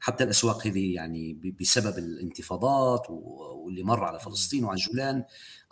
حتى 0.00 0.24
الأسواق 0.24 0.66
هذه 0.66 0.94
يعني 0.94 1.54
بسبب 1.60 1.98
الانتفاضات 1.98 3.06
واللي 3.10 3.82
مر 3.82 4.04
على 4.04 4.20
فلسطين 4.20 4.64
وعلى 4.64 4.80
الجولان 4.80 5.24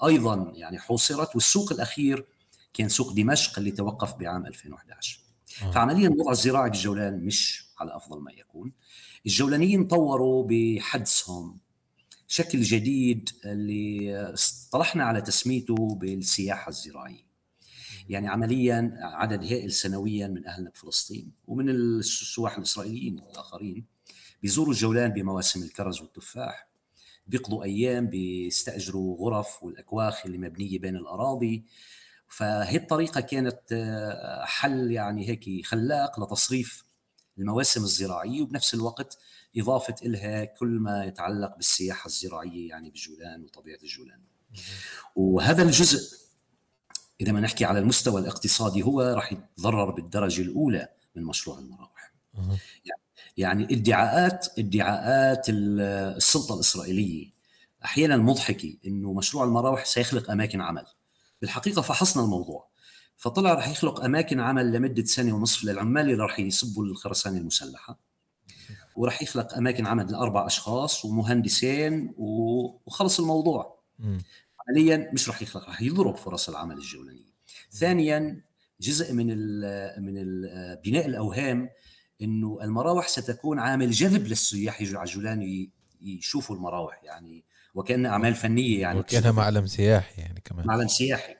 أيضا 0.04 0.52
يعني 0.54 0.78
حوصرت. 0.78 1.34
والسوق 1.34 1.72
الأخير 1.72 2.26
كان 2.74 2.88
سوق 2.88 3.12
دمشق 3.12 3.58
اللي 3.58 3.70
توقف 3.70 4.14
بعام 4.14 4.46
2011 4.46 5.20
آه. 5.62 5.70
فعمليا 5.70 6.08
الوضع 6.08 6.30
الزراعي 6.30 6.70
بالجولان 6.70 7.24
مش 7.24 7.68
على 7.80 7.96
أفضل 7.96 8.20
ما 8.20 8.32
يكون. 8.32 8.72
الجولانيين 9.28 9.84
طوروا 9.84 10.46
بحدسهم. 10.50 11.58
شكل 12.26 12.60
جديد 12.60 13.30
اللي 13.44 14.16
اصطلحنا 14.34 15.04
على 15.04 15.20
تسميته 15.20 15.94
بالسياحة 15.94 16.68
الزراعية. 16.68 17.28
يعني 18.08 18.28
عمليا 18.28 18.98
عدد 19.00 19.44
هائل 19.44 19.72
سنويا 19.72 20.28
من 20.28 20.46
أهلنا 20.46 20.70
بفلسطين 20.70 21.32
ومن 21.46 21.70
السواح 21.70 22.56
الإسرائيليين 22.56 23.18
الاخرين 23.18 23.84
بيزوروا 24.42 24.72
الجولان 24.72 25.10
بمواسم 25.10 25.62
الكرز 25.62 26.00
والتفاح 26.00 26.68
بيقضوا 27.26 27.64
أيام 27.64 28.06
بيستأجروا 28.06 29.16
غرف 29.16 29.62
والأكواخ 29.62 30.26
اللي 30.26 30.38
مبنية 30.38 30.78
بين 30.78 30.96
الأراضي. 30.96 31.64
فهي 32.28 32.76
الطريقة 32.76 33.20
كانت 33.20 33.60
حل 34.44 34.90
يعني 34.90 35.28
هيك 35.28 35.66
خلاق 35.66 36.20
لتصريف 36.20 36.87
المواسم 37.38 37.82
الزراعية 37.82 38.42
وبنفس 38.42 38.74
الوقت 38.74 39.18
إضافة 39.56 39.94
لها 40.02 40.44
كل 40.44 40.68
ما 40.68 41.04
يتعلق 41.04 41.56
بالسياحة 41.56 42.06
الزراعية 42.06 42.68
يعني 42.68 42.90
بالجولان 42.90 43.44
وطبيعة 43.44 43.78
الجولان. 43.82 44.20
وهذا 45.16 45.62
الجزء 45.62 46.18
إذا 47.20 47.32
ما 47.32 47.40
نحكي 47.40 47.64
على 47.64 47.78
المستوى 47.78 48.20
الاقتصادي 48.20 48.82
هو 48.82 49.00
راح 49.02 49.32
يتضرر 49.32 49.90
بالدرجة 49.90 50.42
الأولى 50.42 50.88
من 51.14 51.24
مشروع 51.24 51.58
المراوح. 51.58 52.12
يعني 52.84 53.02
يعني 53.36 53.64
ادعاءات 53.74 54.46
ادعاءات 54.58 55.46
السلطة 55.48 56.54
الإسرائيلية 56.54 57.30
أحيانا 57.84 58.16
مضحكة 58.16 58.76
إنه 58.86 59.12
مشروع 59.12 59.44
المراوح 59.44 59.84
سيخلق 59.84 60.30
أماكن 60.30 60.60
عمل 60.60 60.86
بالحقيقة 61.40 61.82
فحصنا 61.82 62.24
الموضوع 62.24 62.68
فطلع 63.18 63.54
رح 63.54 63.68
يخلق 63.68 64.04
أماكن 64.04 64.40
عمل 64.40 64.72
لمدة 64.72 65.04
سنة 65.04 65.32
ونصف 65.32 65.64
للعمال 65.64 66.10
اللي 66.10 66.24
رح 66.24 66.40
يصبوا 66.40 66.84
الخرسانة 66.84 67.38
المسلحة. 67.38 67.98
ورح 68.96 69.22
يخلق 69.22 69.54
أماكن 69.54 69.86
عمل 69.86 70.12
لأربع 70.12 70.46
أشخاص 70.46 71.04
ومهندسين 71.04 72.14
وخلص 72.16 73.20
الموضوع. 73.20 73.78
عمليا 74.68 75.10
مش 75.12 75.28
رح 75.28 75.42
يخلق 75.42 75.68
رح 75.68 75.82
يضرب 75.82 76.16
فرص 76.16 76.48
العمل 76.48 76.76
الجولانيه 76.76 77.28
ثانيا 77.72 78.40
جزء 78.80 79.12
من 79.12 79.30
ال 79.30 80.02
من 80.02 80.18
ال 80.18 80.80
بناء 80.84 81.06
الأوهام 81.06 81.70
إنه 82.22 82.58
المراوح 82.62 83.08
ستكون 83.08 83.58
عامل 83.58 83.90
جذب 83.90 84.26
للسياح 84.26 84.80
يجوا 84.80 85.00
على 85.00 85.08
الجولان 85.08 85.68
يشوفوا 86.00 86.56
المراوح 86.56 87.00
يعني 87.04 87.44
وكأنها 87.74 88.10
أعمال 88.10 88.34
فنية 88.34 88.80
يعني. 88.80 88.98
وكأنها 88.98 89.32
معلم 89.32 89.66
سياحي 89.66 90.22
يعني 90.22 90.40
كمان. 90.40 90.66
معلم 90.66 90.88
سياحي. 90.88 91.34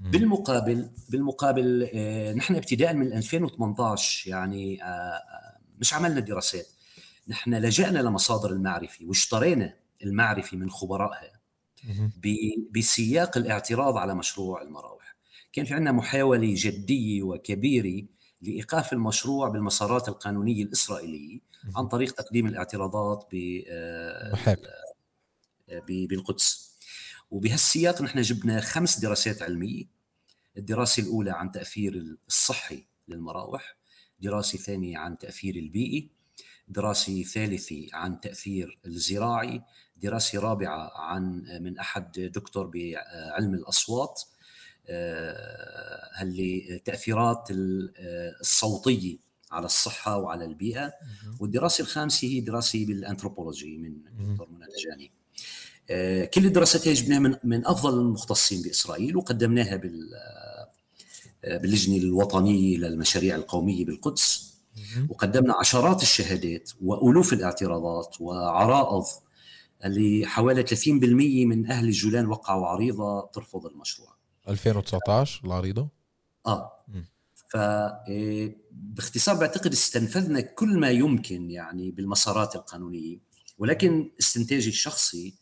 بالمقابل 0.00 0.90
بالمقابل 1.08 1.90
آه، 1.94 2.32
نحن 2.32 2.56
ابتداء 2.56 2.94
من 2.94 3.12
2018 3.12 4.30
يعني 4.30 4.82
آه، 4.82 4.86
آه، 4.86 5.58
مش 5.78 5.94
عملنا 5.94 6.20
دراسات. 6.20 6.66
نحن 7.28 7.54
لجأنا 7.54 7.98
لمصادر 7.98 8.50
المعرفة 8.50 9.06
واشترينا 9.06 9.74
المعرفة 10.02 10.56
من 10.56 10.70
خبرائها 10.70 11.40
بسياق 12.74 13.38
الاعتراض 13.38 13.96
على 13.96 14.14
مشروع 14.14 14.62
المراوح. 14.62 15.16
كان 15.52 15.64
في 15.64 15.74
عندنا 15.74 15.92
محاولة 15.92 16.54
جدية 16.56 17.22
وكبيرة 17.22 18.06
لإيقاف 18.42 18.92
المشروع 18.92 19.48
بالمسارات 19.48 20.08
القانونية 20.08 20.64
الإسرائيلية 20.64 21.40
عن 21.76 21.88
طريق 21.88 22.12
تقديم 22.12 22.46
الاعتراضات 22.46 23.28
بالقدس. 25.88 26.63
وبهالسياق 27.34 28.02
نحن 28.02 28.20
جبنا 28.22 28.60
خمس 28.60 28.98
دراسات 29.00 29.42
علمية. 29.42 29.84
الدراسة 30.56 31.02
الأولى 31.02 31.30
عن 31.30 31.50
تأثير 31.50 32.16
الصحي 32.28 32.84
للمراوح 33.08 33.76
دراسة 34.20 34.58
ثانية 34.58 34.98
عن 34.98 35.18
تأثير 35.18 35.56
البيئي 35.56 36.10
دراسة 36.68 37.22
ثالثة 37.22 37.86
عن 37.92 38.20
تأثير 38.20 38.78
الزراعي 38.86 39.62
دراسة 39.96 40.40
رابعة 40.40 40.92
عن 41.00 41.44
من 41.60 41.78
أحد 41.78 42.12
دكتور 42.34 42.66
بعلم 42.66 43.54
الأصوات. 43.54 44.22
اللي 46.22 46.82
تأثيرات 46.84 47.48
الصوتية 48.40 49.16
على 49.52 49.66
الصحة 49.66 50.16
وعلى 50.18 50.44
البيئة. 50.44 50.92
والدراسة 51.40 51.82
الخامسة 51.82 52.28
هي 52.28 52.40
دراسة 52.40 52.86
بالأنثروبولوجي 52.86 53.76
من 53.78 54.02
دكتور 54.02 54.48
منى 54.50 54.64
الجاني 54.64 55.06
آه، 55.06 55.23
كل 56.34 56.46
الدراسات 56.46 56.88
هي 56.88 56.92
جبناها 56.92 57.18
من 57.18 57.36
من 57.44 57.66
أفضل 57.66 58.00
المختصين 58.00 58.62
بإسرائيل 58.62 59.16
وقدمناها 59.16 59.76
بال 59.76 60.10
آه، 61.44 61.56
باللجنة 61.56 61.96
الوطنية 61.96 62.76
للمشاريع 62.76 63.36
القومية 63.36 63.84
بالقدس. 63.84 64.54
وقدمنا 65.08 65.54
عشرات 65.54 66.02
الشهادات 66.02 66.70
وألوف 66.80 67.32
الاعتراضات 67.32 68.16
وعرائض 68.20 69.04
اللي 69.84 70.26
حوالي 70.26 70.62
30% 70.62 71.46
من 71.46 71.70
أهل 71.70 71.84
الجولان 71.84 72.26
وقعوا 72.26 72.66
عريضة 72.66 73.26
ترفض 73.26 73.66
المشروع. 73.66 74.08
2019 74.48 75.44
العريضة؟ 75.44 75.88
آه. 76.46 76.84
ف 77.48 77.56
آه، 77.56 78.54
باختصار 78.72 79.34
بعتقد 79.34 79.72
استنفذنا 79.72 80.40
كل 80.40 80.80
ما 80.80 80.90
يمكن 80.90 81.50
يعني 81.50 81.90
بالمسارات 81.90 82.56
القانونية. 82.56 83.18
ولكن 83.58 84.10
استنتاجي 84.20 84.68
الشخصي 84.68 85.34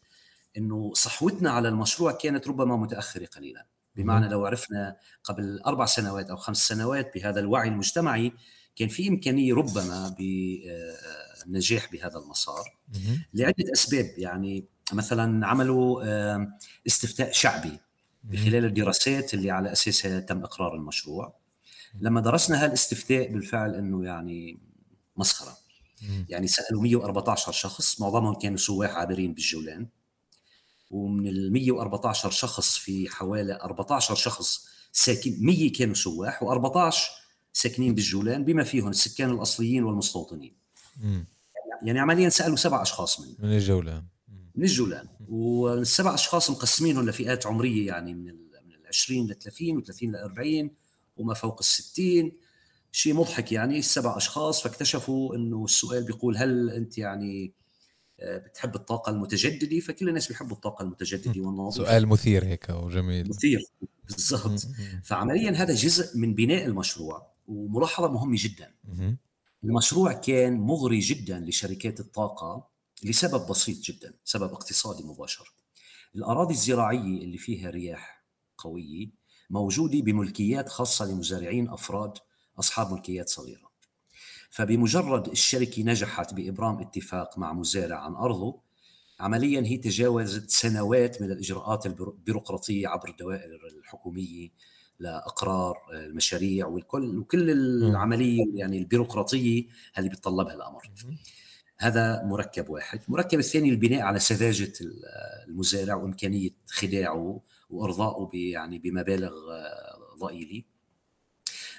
إنه 0.57 0.93
صحوتنا 0.95 1.51
على 1.51 1.69
المشروع 1.69 2.13
كانت 2.13 2.49
ربما 2.49 2.77
متأخرة 2.77 3.27
قليلا. 3.27 3.67
بمعنى 3.97 4.29
لو 4.29 4.47
عرفنا 4.47 4.97
قبل 5.25 5.61
أربع 5.67 5.87
سنوات 5.87 6.31
أو 6.31 6.37
خمس 6.37 6.69
سنوات 6.69 7.15
بهذا 7.15 7.41
الوعي 7.41 7.69
المجتمعي 7.69 8.33
كان 8.77 8.89
في 8.89 9.09
إمكانية 9.09 9.55
ربما 9.55 10.17
بالنجاح 10.19 11.93
بهذا 11.93 12.19
المسار. 12.19 12.77
لعدة 13.35 13.73
أسباب. 13.73 14.15
يعني 14.19 14.65
مثلا 14.93 15.47
عملوا 15.47 16.05
استفتاء 16.87 17.33
شعبي 17.33 17.81
بخلال 18.25 18.65
الدراسات 18.65 19.35
اللي 19.35 19.51
على 19.51 19.73
أساسها 19.73 20.21
تم 20.21 20.45
إقرار 20.45 20.75
المشروع. 20.75 21.37
لما 22.01 22.21
درسنا 22.21 22.65
هالاستفتاء 22.65 23.33
بالفعل 23.33 23.75
إنه 23.75 24.05
يعني 24.05 24.59
مسخرة. 25.17 25.57
يعني 26.29 26.47
سألوا 26.47 26.83
114 26.83 27.53
شخص 27.53 28.01
معظمهم 28.01 28.35
كانوا 28.35 28.57
سواح 28.57 28.91
عابرين 28.91 29.35
بالجولان. 29.35 29.89
ومن 30.93 31.27
ال 31.27 31.53
114 31.53 32.31
شخص 32.31 32.77
في 32.77 33.09
حوالي 33.09 33.55
14 33.55 34.15
شخص 34.15 34.67
ساكن 34.93 35.37
100 35.41 35.73
كانوا 35.73 35.95
سواح 35.95 36.45
و14 36.45 36.97
ساكنين 37.53 37.95
بالجولان 37.95 38.45
بما 38.45 38.65
فيهم 38.65 38.89
السكان 38.89 39.31
الأصليين 39.31 39.85
والمستوطنين. 39.85 40.57
مم. 41.01 41.27
يعني 41.83 41.99
عمليا 41.99 42.29
سألوا 42.29 42.57
سبع 42.57 42.83
أشخاص 42.83 43.21
من 43.21 43.35
من 43.39 43.53
الجولان. 43.53 44.05
من 44.55 44.65
الجولان. 44.65 45.09
والسبع 45.29 46.15
أشخاص 46.15 46.51
مقسمينهم 46.51 47.09
لفئات 47.09 47.47
عمرية 47.47 47.87
يعني 47.87 48.15
من 48.15 48.29
ال 48.29 48.49
من 48.67 48.75
ال 48.75 48.87
20 48.87 49.27
ل 49.27 49.35
30 49.35 49.83
و30 49.83 50.03
ل 50.03 50.17
40 50.17 50.71
وما 51.17 51.35
فوق 51.35 51.59
ال 51.59 51.65
60 51.65 52.33
شيء 52.93 53.15
مضحك 53.15 53.53
يعني 53.53 53.79
السبع 53.79 54.17
أشخاص 54.17 54.63
فاكتشفوا 54.63 55.37
إنه 55.37 55.65
السؤال 55.65 56.05
بيقول 56.05 56.37
هل 56.37 56.71
أنت 56.71 56.99
يعني 56.99 57.53
بتحب 58.23 58.75
الطاقة 58.75 59.11
المتجددة 59.11 59.81
فكل 59.81 60.09
الناس 60.09 60.29
بيحبوا 60.29 60.57
الطاقة 60.57 60.83
المتجددة 60.83 61.41
والنظيفه 61.41 61.85
سؤال 61.85 62.07
مثير 62.09 62.45
هيك 62.45 62.69
وجميل. 62.71 63.29
مثير. 63.29 63.65
بالضبط. 64.09 64.67
فعمليا 65.05 65.51
هذا 65.51 65.75
جزء 65.75 66.19
من 66.19 66.35
بناء 66.35 66.67
المشروع 66.67 67.33
وملاحظة 67.49 68.09
مهمة 68.09 68.37
جدا. 68.39 68.75
المشروع 69.65 70.13
كان 70.13 70.61
مغري 70.61 70.99
جدا 70.99 71.41
لشركات 71.41 72.01
الطاقة 72.01 72.69
لسبب 73.05 73.47
بسيط 73.47 73.79
جدا 73.85 74.15
سبب 74.25 74.53
اقتصادي 74.53 75.03
مباشر. 75.03 75.55
الأراضي 76.17 76.55
الزراعية 76.55 77.23
اللي 77.25 77.39
فيها 77.39 77.71
رياح 77.71 78.25
قوية 78.59 79.09
موجودة 79.51 80.01
بملكيات 80.01 80.69
خاصة 80.69 81.05
لمزارعين 81.05 81.69
أفراد 81.69 82.13
أصحاب 82.59 82.93
ملكيات 82.93 83.29
صغيرة. 83.29 83.62
فبمجرد 84.53 85.29
الشركة 85.29 85.83
نجحت 85.83 86.35
بإبرام 86.35 86.81
اتفاق 86.81 87.39
مع 87.39 87.53
مزارع 87.53 87.97
عن 87.99 88.15
أرضه 88.15 88.61
عمليا 89.21 89.61
هي 89.61 89.77
تجاوزت 89.77 90.51
سنوات 90.51 91.23
من 91.23 91.31
الإجراءات 91.31 91.87
البيروقراطية 91.87 92.89
عبر 92.89 93.09
الدوائر 93.09 93.51
الحكومية 93.79 94.49
لإقرار 94.99 95.77
المشاريع 95.93 96.67
والكل 96.67 97.19
وكل 97.19 97.51
العملية 97.51 98.45
يعني 98.55 98.79
البيروقراطية 98.79 99.65
اللي 99.99 100.09
بيتطلبها 100.09 100.55
الأمر. 100.55 100.91
هذا 101.79 102.23
مركب 102.25 102.71
واحد، 102.71 103.01
المركب 103.09 103.39
الثاني 103.39 103.71
البناء 103.71 104.01
على 104.01 104.19
سذاجة 104.19 104.73
المزارع 105.49 105.95
وإمكانية 105.95 106.51
خداعه 106.67 107.41
وأرضائه 107.71 108.53
يعني 108.53 108.79
بمبالغ 108.79 109.33
ضئيلة. 110.21 110.63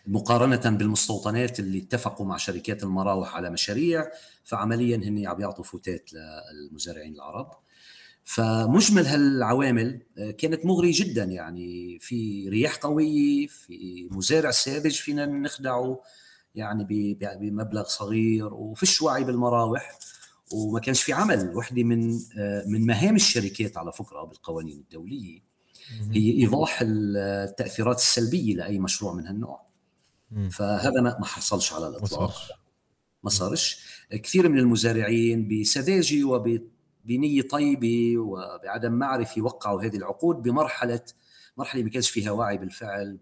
مقارنة 0.08 0.78
بالمستوطنات 0.78 1.60
اللي 1.60 1.78
اتفقوا 1.78 2.26
مع 2.26 2.38
شركات 2.38 2.84
المراوح 2.84 3.36
على 3.36 3.50
مشاريع 3.50 4.12
فعمليا 4.44 4.98
هن 4.98 5.28
عم 5.28 5.42
يعطوا 5.42 5.63
فتات 5.63 6.10
للمزارعين 6.54 7.16
العرب. 7.16 7.52
فمجمل 8.24 9.06
هالعوامل 9.06 10.02
كانت 10.38 10.66
مغرية 10.66 10.92
جدا 10.96 11.24
يعني. 11.24 12.00
في 12.00 12.50
رياح 12.50 12.76
قوية 12.76 13.48
في 13.48 14.08
مزارع 14.12 14.52
ساذج 14.52 14.96
فينا 14.96 15.26
نخدعه 15.26 16.02
يعني 16.56 17.18
بمبلغ 17.39 17.84
صغير 17.84 18.54
وفيش 18.54 19.02
وعي 19.02 19.24
بالمراوح. 19.24 19.98
وما 20.54 20.80
كانش 20.80 21.04
في 21.04 21.13
عمل. 21.13 21.56
وحدة 21.56 21.84
من 21.84 22.20
من 22.66 22.86
مهام 22.86 23.16
الشركات 23.16 23.78
على 23.78 23.92
فكرة 23.92 24.24
بالقوانين 24.24 24.78
الدولية. 24.78 25.54
هي 26.12 26.32
إيضاح 26.32 26.80
التأثيرات 26.82 27.98
السلبية 27.98 28.56
لأي 28.56 28.80
مشروع 28.80 29.13
من 29.13 29.28
هالنوع. 29.28 29.62
فهذا 30.52 31.02
ما 31.02 31.26
حصلش 31.26 31.74
على 31.74 31.88
الإطلاق. 31.88 32.34
ما 33.24 33.30
صارش. 33.30 33.86
كثير 34.12 34.50
من 34.50 34.60
المزارعين 34.60 35.48
بسذاجة 35.48 36.24
وب 36.24 36.62
بنيه 37.06 37.41
طيبة 37.41 38.17
وبعدم 38.17 38.91
معرفة 38.91 39.41
وقعوا 39.41 39.82
هذه 39.84 39.96
العقود 39.96 40.36
بمرحله 40.36 41.02
مرحلة 41.58 41.84
ما 41.84 41.89
كانش 41.89 42.10
فيها 42.10 42.32
وعي 42.32 42.58
بالفعل 42.58 43.19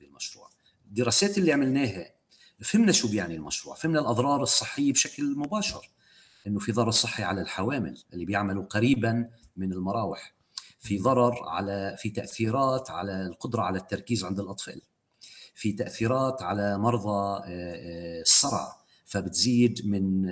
بالمشروع. 0.00 0.50
الدراسات 0.86 1.38
اللي 1.38 1.52
عملناها 1.52 2.14
فهمنا 2.60 2.92
شو 2.92 3.08
بيعني 3.08 3.34
المشروع. 3.34 3.74
فهمنا 3.74 4.00
الأضرار 4.00 4.42
الصحية 4.42 4.92
بشكل 4.92 5.34
مباشر. 5.36 5.90
إنه 6.46 6.58
في 6.58 6.72
ضرر 6.72 6.90
صحي 6.90 7.22
على 7.22 7.40
الحوامل 7.40 8.02
اللي 8.12 8.24
بيعملوا 8.24 8.64
قريبا 8.64 9.30
من 9.56 9.72
المراوح. 9.72 10.34
في 10.78 10.98
ضرر 10.98 11.48
على 11.48 11.96
في 11.98 12.10
تأثيرات 12.10 12.90
على 12.90 13.26
القدرة 13.26 13.62
على 13.62 13.78
التركيز 13.78 14.24
عند 14.24 14.40
الأطفال. 14.40 14.82
في 15.54 15.72
تأثيرات 15.72 16.42
على 16.42 16.78
مرضى 16.78 17.42
الصرع 18.22 18.76
فبتزيد 19.06 19.86
من 19.86 20.22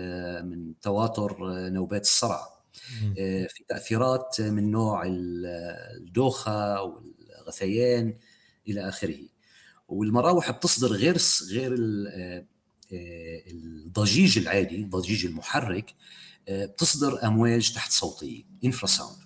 من 0.48 0.80
تواتر 0.80 1.36
نوبات 1.68 2.02
الصرع. 2.02 2.58
في 3.48 3.64
تأثيرات 3.68 4.40
من 4.40 4.70
نوع 4.70 5.02
الدوخة 5.06 6.82
والغثيان 6.82 8.14
إلى 8.68 8.88
آخره. 8.88 9.18
والمراوح 9.88 10.50
بتصدر 10.50 10.92
غير 10.92 11.16
غير 11.50 11.74
الضجيج 13.52 14.38
العادي 14.38 14.76
الضجيج 14.76 15.26
المحرك 15.26 15.94
بتصدر 16.50 17.26
أمواج 17.26 17.72
تحت 17.74 17.92
صوتيه 17.92 18.44
انفراساوند 18.64 19.18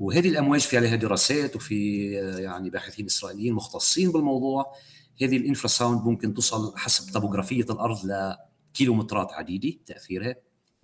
وهذه 0.00 0.28
الأمواج 0.28 0.60
في 0.60 0.76
عليها 0.76 0.96
دراسات 0.96 1.56
وفي 1.56 2.10
يعني 2.42 2.70
باحثين 2.70 3.06
إسرائيليين 3.06 3.54
مختصين 3.54 4.12
بالموضوع. 4.12 4.74
هذه 5.22 5.36
الإنفراساوند 5.36 6.02
ممكن 6.04 6.34
تصل 6.34 6.76
حسب 6.76 7.12
طبوغرافيه 7.14 7.62
الأرض 7.62 7.98
لكيلومترات 8.04 9.32
عديدة 9.32 9.78
تأثيرها 9.86 10.36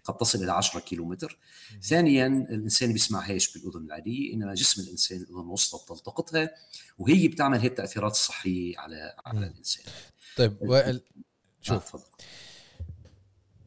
قد 0.05 0.17
تصل 0.17 0.43
إلى 0.43 0.53
10 0.53 0.81
كيلومتر. 0.81 1.39
ثانيا 1.83 2.27
الإنسان 2.27 2.93
بيسمعهاش 2.93 3.59
بالأذن 3.59 3.87
العادية. 3.87 4.35
انما 4.35 4.55
جسم 4.55 4.83
الإنسان 4.83 5.19
الأذن 5.19 5.41
الوسطى 5.41 5.79
بتلتقطها 5.85 6.51
وهي 6.99 7.29
بتعمل 7.29 7.59
هي 7.59 7.67
التاثيرات 7.67 8.13
الصحيه 8.13 8.79
على 8.79 9.15
على 9.27 9.39
الإنسان. 9.39 9.85
طيب 10.37 10.57
وائل 10.61 11.03
شوف. 11.63 11.97
آه 11.97 12.03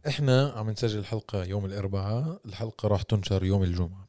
إحنا 0.08 0.54
عم 0.56 0.70
نسجل 0.70 1.00
الحلقة 1.00 1.44
يوم 1.44 1.66
الأربعاء. 1.66 2.42
الحلقة 2.46 2.88
راح 2.88 3.02
تنشر 3.02 3.44
يوم 3.44 3.64
الجمعة. 3.64 4.09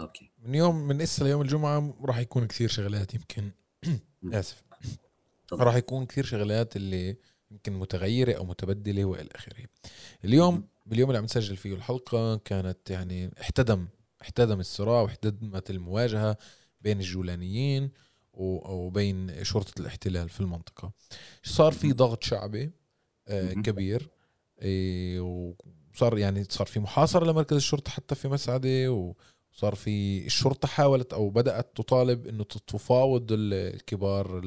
أوكي. 0.00 0.30
من 0.38 0.54
يوم 0.54 0.76
من 0.76 1.00
إسا 1.00 1.24
ليوم 1.24 1.42
الجمعة 1.42 1.94
راح 2.04 2.18
يكون 2.18 2.46
كثير 2.46 2.68
شغلات 2.68 3.14
يمكن. 3.14 3.50
آسف. 4.32 4.62
راح 5.52 5.74
يكون 5.74 6.06
كثير 6.06 6.24
شغلات 6.24 6.76
اللي 6.76 7.16
يمكن 7.50 7.72
متغيرة 7.72 8.32
أو 8.32 8.44
متبدلة 8.44 9.04
وإلى 9.04 9.28
آخره. 9.34 9.64
اليوم 10.24 10.68
باليوم 10.86 11.10
اللي 11.10 11.18
عم 11.18 11.24
نسجل 11.24 11.56
فيه 11.56 11.74
الحلقة 11.74 12.36
كانت 12.36 12.90
يعني 12.90 13.30
احتدم 13.40 13.88
احتدم 14.22 14.60
الصراع 14.60 15.00
واحتدمت 15.00 15.70
المواجهة 15.70 16.36
بين 16.80 17.00
الجولانيين 17.00 17.90
وبين 18.34 19.44
شرطة 19.44 19.80
الاحتلال 19.80 20.28
في 20.28 20.40
المنطقة. 20.40 20.92
صار 21.42 21.72
في 21.72 21.92
ضغط 21.92 22.22
شعبي 22.22 22.72
آه 23.28 23.52
كبير. 23.52 24.10
إيه، 24.62 25.20
وصار 25.20 26.18
يعني 26.18 26.44
صار 26.44 26.66
في 26.66 26.80
محاصرة 26.80 27.24
لمركز 27.24 27.56
الشرطة 27.56 27.90
حتى 27.90 28.14
في 28.14 28.28
مسعدة 28.28 29.14
وصار 29.54 29.74
في 29.74 30.26
الشرطه 30.26 30.68
حاولت 30.68 31.12
أو 31.12 31.30
بدأت 31.30 31.76
تطالب 31.76 32.26
إنه 32.26 32.44
تفاوض 32.44 33.26
الكبار 33.32 34.42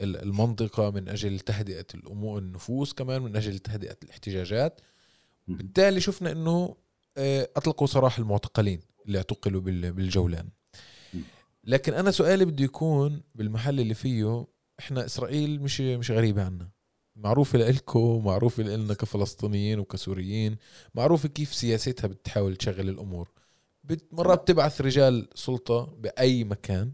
المنطقة 0.00 0.90
من 0.90 1.08
أجل 1.08 1.40
تهدئة 1.40 1.86
الأمور 1.94 2.38
النفوس 2.38 2.92
كمان 2.92 3.22
من 3.22 3.36
أجل 3.36 3.58
تهدئة 3.58 3.96
الاحتجاجات. 4.02 4.80
بالتالي 5.48 6.00
شفنا 6.00 6.32
إنه 6.32 6.76
آه، 7.16 7.48
أطلقوا 7.56 7.86
سراح 7.86 8.18
المعتقلين 8.18 8.80
اللي 9.06 9.18
اعتقلوا 9.18 9.60
بالجولان. 9.60 10.48
لكن 11.64 11.94
أنا 11.94 12.10
سؤالي 12.10 12.44
بده 12.44 12.64
يكون 12.64 13.22
بالمحل 13.34 13.80
اللي 13.80 13.94
فيه 13.94 14.46
إحنا 14.80 15.04
إسرائيل 15.04 15.62
مش 15.62 15.80
مش 15.80 16.10
غريبة 16.10 16.42
عنا. 16.44 16.68
معروفة 17.16 17.58
لإلكم 17.58 18.24
معروفة 18.24 18.62
لنا 18.62 18.94
كفلسطينيين 18.94 19.78
وكسوريين 19.78 20.56
معروفة 20.94 21.28
كيف 21.28 21.54
سياستها 21.54 22.08
بتحاول 22.08 22.56
تشغل 22.56 22.88
الأمور. 22.88 23.41
مرات 24.12 24.40
بتبعث 24.40 24.80
رجال 24.80 25.28
سلطة 25.34 25.84
بأي 25.84 26.44
مكان 26.44 26.92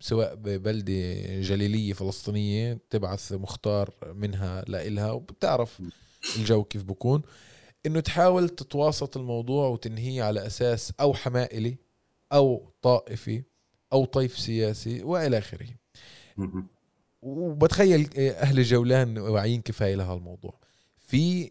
سواء 0.00 0.34
ببلدة 0.34 1.40
جليلية 1.40 1.92
فلسطينية 1.92 2.78
تبعث 2.90 3.32
مختار 3.32 3.94
منها 4.14 4.64
لإلها 4.68 5.10
وبتعرف 5.10 5.82
الجو 6.36 6.64
كيف 6.64 6.82
بكون. 6.82 7.22
إنه 7.86 8.00
تحاول 8.00 8.48
تتواسط 8.48 9.16
الموضوع 9.16 9.68
وتنهيه 9.68 10.22
على 10.22 10.46
أساس 10.46 10.92
أو 11.00 11.14
حمائلي 11.14 11.76
أو 12.32 12.72
طائفي 12.82 13.42
أو 13.92 14.04
طيف 14.04 14.38
سياسي 14.38 15.02
وإلى 15.02 15.38
آخره. 15.38 15.68
وبتخيل 17.22 18.08
أهل 18.18 18.58
الجولان 18.58 19.18
واعيين 19.18 19.60
كفايه 19.60 19.94
لهالموضوع 19.94 20.54
في 20.98 21.50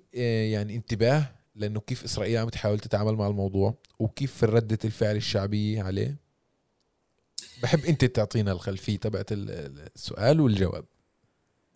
يعني 0.51 0.75
انتباه 0.75 1.38
لأنه 1.59 1.79
كيف 1.79 2.03
إسرائيل 2.03 2.37
عم 2.37 2.49
تحاول 2.49 2.79
تتعامل 2.79 3.13
مع 3.13 3.27
الموضوع 3.27 3.77
وكيف 3.99 4.43
ردة 4.43 4.79
الفعل 4.85 5.15
الشعبية 5.15 5.83
عليه. 5.83 6.17
بحب 7.63 7.85
أنت 7.85 8.05
تعطينا 8.05 8.51
الخلفية 8.51 8.97
تبعت 8.97 9.27
السؤال 9.31 10.41
والجواب. 10.41 10.85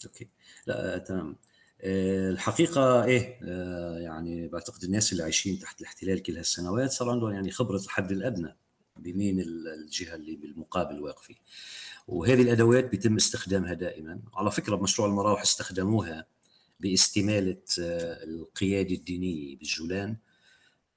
أوكي. 0.06 0.30
لا 0.68 0.98
تمام. 0.98 1.36
آه، 1.82 2.30
الحقيقة 2.30 3.04
إيه 3.04 3.40
آه، 3.44 3.98
يعني 3.98 4.48
بعتقد 4.48 4.84
الناس 4.84 5.12
اللي 5.12 5.24
عايشين 5.24 5.60
تحت 5.60 5.82
الاحتلال 5.82 6.24
كل 6.24 6.38
هالسنوات 6.38 6.92
صار 6.92 7.10
عندهم 7.10 7.32
يعني 7.32 7.52
خبرة 7.52 7.78
الحد 7.78 8.12
الأدنى 8.12 8.56
بمين 8.98 9.40
الجهة 9.40 10.16
اللي 10.16 10.36
بالمقابل 10.36 11.02
واقفة. 11.02 11.36
وهذه 12.08 12.42
الأدوات 12.42 12.92
بيتم 12.92 13.16
استخدامها 13.16 13.74
دائما. 13.74 14.20
على 14.34 14.52
فكرة 14.52 14.76
بمشروع 14.76 15.08
المراوح 15.08 15.42
استخدموها 15.42 16.26
باستمالة 16.84 17.62
آه، 17.80 18.24
القيادة 18.24 18.96
الدينية 18.96 19.58
بالجولان. 19.58 20.18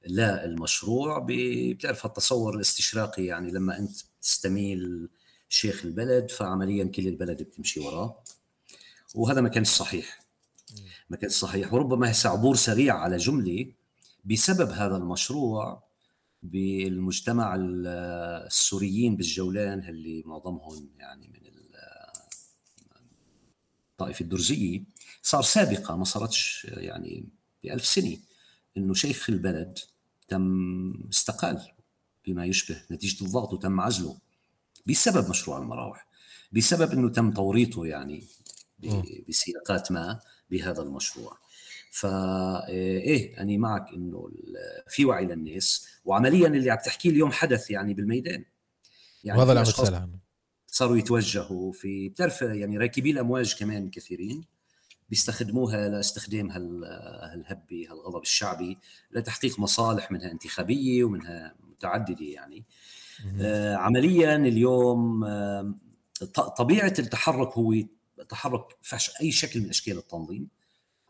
لا 0.07 0.45
المشروع 0.45 1.27
بتعرف 1.29 2.07
التصور 2.07 2.55
الاستشراقي 2.55 3.25
يعني 3.25 3.53
لما 3.53 3.79
أنت 3.79 3.97
تستميل 4.23 5.09
شيخ 5.49 5.85
البلد 5.85 6.31
فعمليا 6.31 6.85
كل 6.85 7.09
البلد 7.09 7.43
بتمشي 7.43 7.81
وراه. 7.81 8.23
وهذا 9.15 9.41
ما 9.41 9.49
كانش 9.49 9.69
صحيح. 9.69 10.21
ما 11.11 11.17
كانش 11.17 11.33
صحيح. 11.33 11.75
وربما 11.75 12.11
هسه 12.11 12.31
عبور 12.31 12.57
سريع 12.57 12.99
على 12.99 13.17
جملة. 13.17 13.73
بسبب 14.25 14.71
هذا 14.71 14.97
المشروع 14.97 15.83
بالمجتمع 16.43 17.57
السوريين 17.59 19.17
بالجولان 19.17 19.89
اللي 19.89 20.23
معظمهم 20.27 20.89
يعني 20.99 21.29
من 21.29 21.47
الطائفه 23.93 24.23
الدرزية 24.23 24.83
صار 25.27 25.43
سابقة 25.43 25.97
ما 25.97 26.05
صارتش 26.05 26.67
يعني 26.71 27.25
بألف 27.65 27.87
سنة. 27.87 28.17
إنه 28.77 28.95
شيخ 28.95 29.31
البلد 29.31 29.79
تم 30.29 30.95
استقال 31.11 31.73
بما 32.27 32.45
يشبه 32.45 32.83
نتيجة 32.91 33.25
الضغط 33.25 33.53
وتم 33.53 33.81
عزله 33.81 34.17
بسبب 34.87 35.31
مشروع 35.31 35.59
المراوح 35.59 36.07
بسبب 36.53 36.93
إنه 36.93 37.09
تم 37.09 37.31
توريطه 37.31 37.87
يعني 37.87 38.25
بسياقات 39.29 39.93
ما 39.93 40.21
بهذا 40.51 40.83
المشروع. 40.83 41.39
فا 41.91 42.69
إيه 42.69 43.41
أنا 43.41 43.57
معك 43.57 43.95
إنه 43.95 44.31
في 44.89 45.05
وعي 45.05 45.25
للناس 45.25 45.87
وعمليا 46.05 46.49
اللي 46.49 46.71
عم 46.71 46.79
تحكيه 46.79 47.11
اليوم 47.11 47.33
حدث 47.33 47.71
يعني 47.71 47.95
بالميدان. 47.95 48.45
يعني 49.25 49.39
وهذا 49.39 49.53
اللي 49.53 49.97
عم 49.97 50.19
صاروا 50.67 50.97
يتوجهوا 50.97 51.73
في 51.73 52.09
بتعرف 52.09 52.43
يعني 52.43 52.79
راكبي 52.79 53.11
الامواج 53.11 53.55
كمان 53.55 53.91
كثيرين. 53.91 54.56
بيستخدموها 55.11 55.89
لاستخدام 55.89 56.51
هالهبه 56.51 57.87
هالغضب 57.91 58.23
الشعبي 58.23 58.79
لتحقيق 59.11 59.59
مصالح 59.61 60.11
منها 60.13 60.33
انتخابية 60.33 61.05
ومنها 61.05 61.55
متعددة 61.71 62.25
يعني. 62.25 62.65
آه 63.41 63.75
عمليا 63.75 64.37
اليوم 64.37 65.25
آه 65.25 65.75
طبيعة 66.57 66.95
التحرك 66.99 67.53
هو 67.53 67.75
تحرك 68.29 68.77
فش 68.83 69.11
أي 69.21 69.33
شكل 69.33 69.61
من 69.61 69.69
أشكال 69.69 69.99
التنظيم 69.99 70.49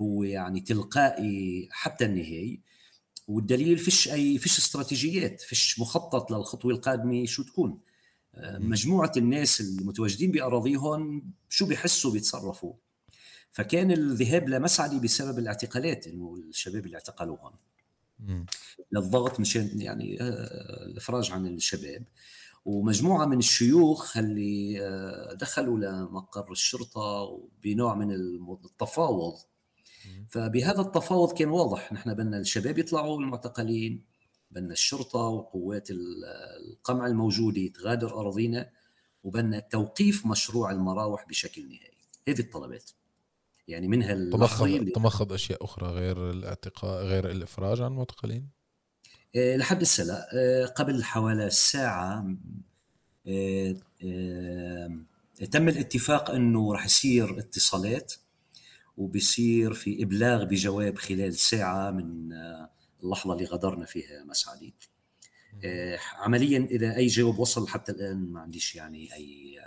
هو 0.01 0.23
يعني 0.23 0.61
تلقائي 0.61 1.69
حتى 1.71 2.05
النهاية. 2.05 2.61
والدليل 3.29 3.79
فيش 3.79 4.09
أي 4.09 4.39
فيش 4.39 4.59
استراتيجيات 4.59 5.41
فيش 5.41 5.81
مخطط 5.81 6.31
للخطوة 6.31 6.73
القادمة 6.73 7.25
شو 7.25 7.43
تكون. 7.43 7.79
آه، 8.35 8.59
مجموعة 8.59 9.13
الناس 9.17 9.61
المتواجدين 9.61 10.31
بأراضيهم 10.31 11.33
شو 11.49 11.67
بيحسوا 11.67 12.13
بيتصرفوا 12.13 12.73
فكان 13.57 13.91
الذهاب 13.91 14.49
لمسعدي 14.49 15.01
بسبب 15.01 15.39
الاعتقالات 15.39 16.07
إنه 16.07 16.35
الشباب 16.49 16.87
اللي 16.87 16.97
اعتقلوا 16.97 17.37
هون 17.39 17.53
للضغط 18.93 19.41
مشان 19.41 19.81
يعني 19.81 20.23
آه، 20.23 20.85
الإفراج 20.87 21.33
عن 21.33 21.47
الشباب. 21.47 22.05
ومجموعة 22.65 23.27
من 23.27 23.39
الشيوخ 23.39 24.17
اللي 24.17 24.83
آه، 24.83 25.33
دخلوا 25.33 25.79
لمقر 25.79 26.53
الشرطة 26.53 27.39
بنوع 27.63 27.95
من 27.95 28.11
التفاوض. 28.65 29.35
فبهذا 30.29 30.81
التفاوض 30.81 31.33
كان 31.33 31.49
واضح. 31.49 31.93
نحن 31.93 32.15
بدنا 32.15 32.39
الشباب 32.39 32.79
يطلعوا 32.79 33.21
المعتقلين 33.21 34.05
بدنا 34.51 34.73
الشرطة 34.73 35.19
وقوات 35.19 35.89
القمع 35.91 37.07
الموجوده 37.07 37.67
تغادر 37.67 38.21
أراضينا 38.21 38.71
وبدنا 39.25 39.61
توقيف 39.61 40.27
مشروع 40.27 40.71
المراوح 40.71 41.29
بشكل 41.29 41.63
نهائي. 41.63 41.97
هذه 42.29 42.41
الطلبات. 42.41 42.91
يعني 43.69 43.89
منها 43.89 44.15
تمخض 44.15 44.89
تمخض 44.95 45.33
أشياء 45.33 45.65
أخرى 45.65 45.89
غير 45.89 46.31
الاعتقال 46.31 47.07
غير 47.07 47.31
الإفراج 47.31 47.81
عن 47.81 47.87
المعتقلين 47.87 48.49
آه، 49.37 49.57
لحد 49.57 49.83
هسه 49.83 50.05
لا 50.05 50.29
آه، 50.35 50.67
قبل 50.67 51.05
حوالي 51.05 51.51
ساعة 51.51 52.37
آه، 53.29 53.77
تم 55.51 55.69
الاتفاق 55.69 56.31
إنه 56.31 56.73
راح 56.73 56.85
يصير 56.85 57.39
اتصالات 57.39 58.13
وبصير 58.97 59.75
في 59.75 60.03
إبلاغ 60.03 60.45
بجواب 60.45 60.99
خلال 60.99 61.35
ساعة 61.35 61.91
من 61.91 62.33
اللحظة 63.03 63.33
اللي 63.33 63.45
غادرنا 63.45 63.87
فيها 63.87 64.25
مسعدي 64.25 64.75
عمليا 66.19 66.59
إذا 66.71 66.97
أي 66.97 67.07
جواب 67.07 67.39
وصل 67.39 67.69
حتى 67.69 67.93
الآن 67.93 68.17
ما 68.33 68.41
عنديش 68.41 68.75
يعني 68.75 69.15
أي 69.15 69.59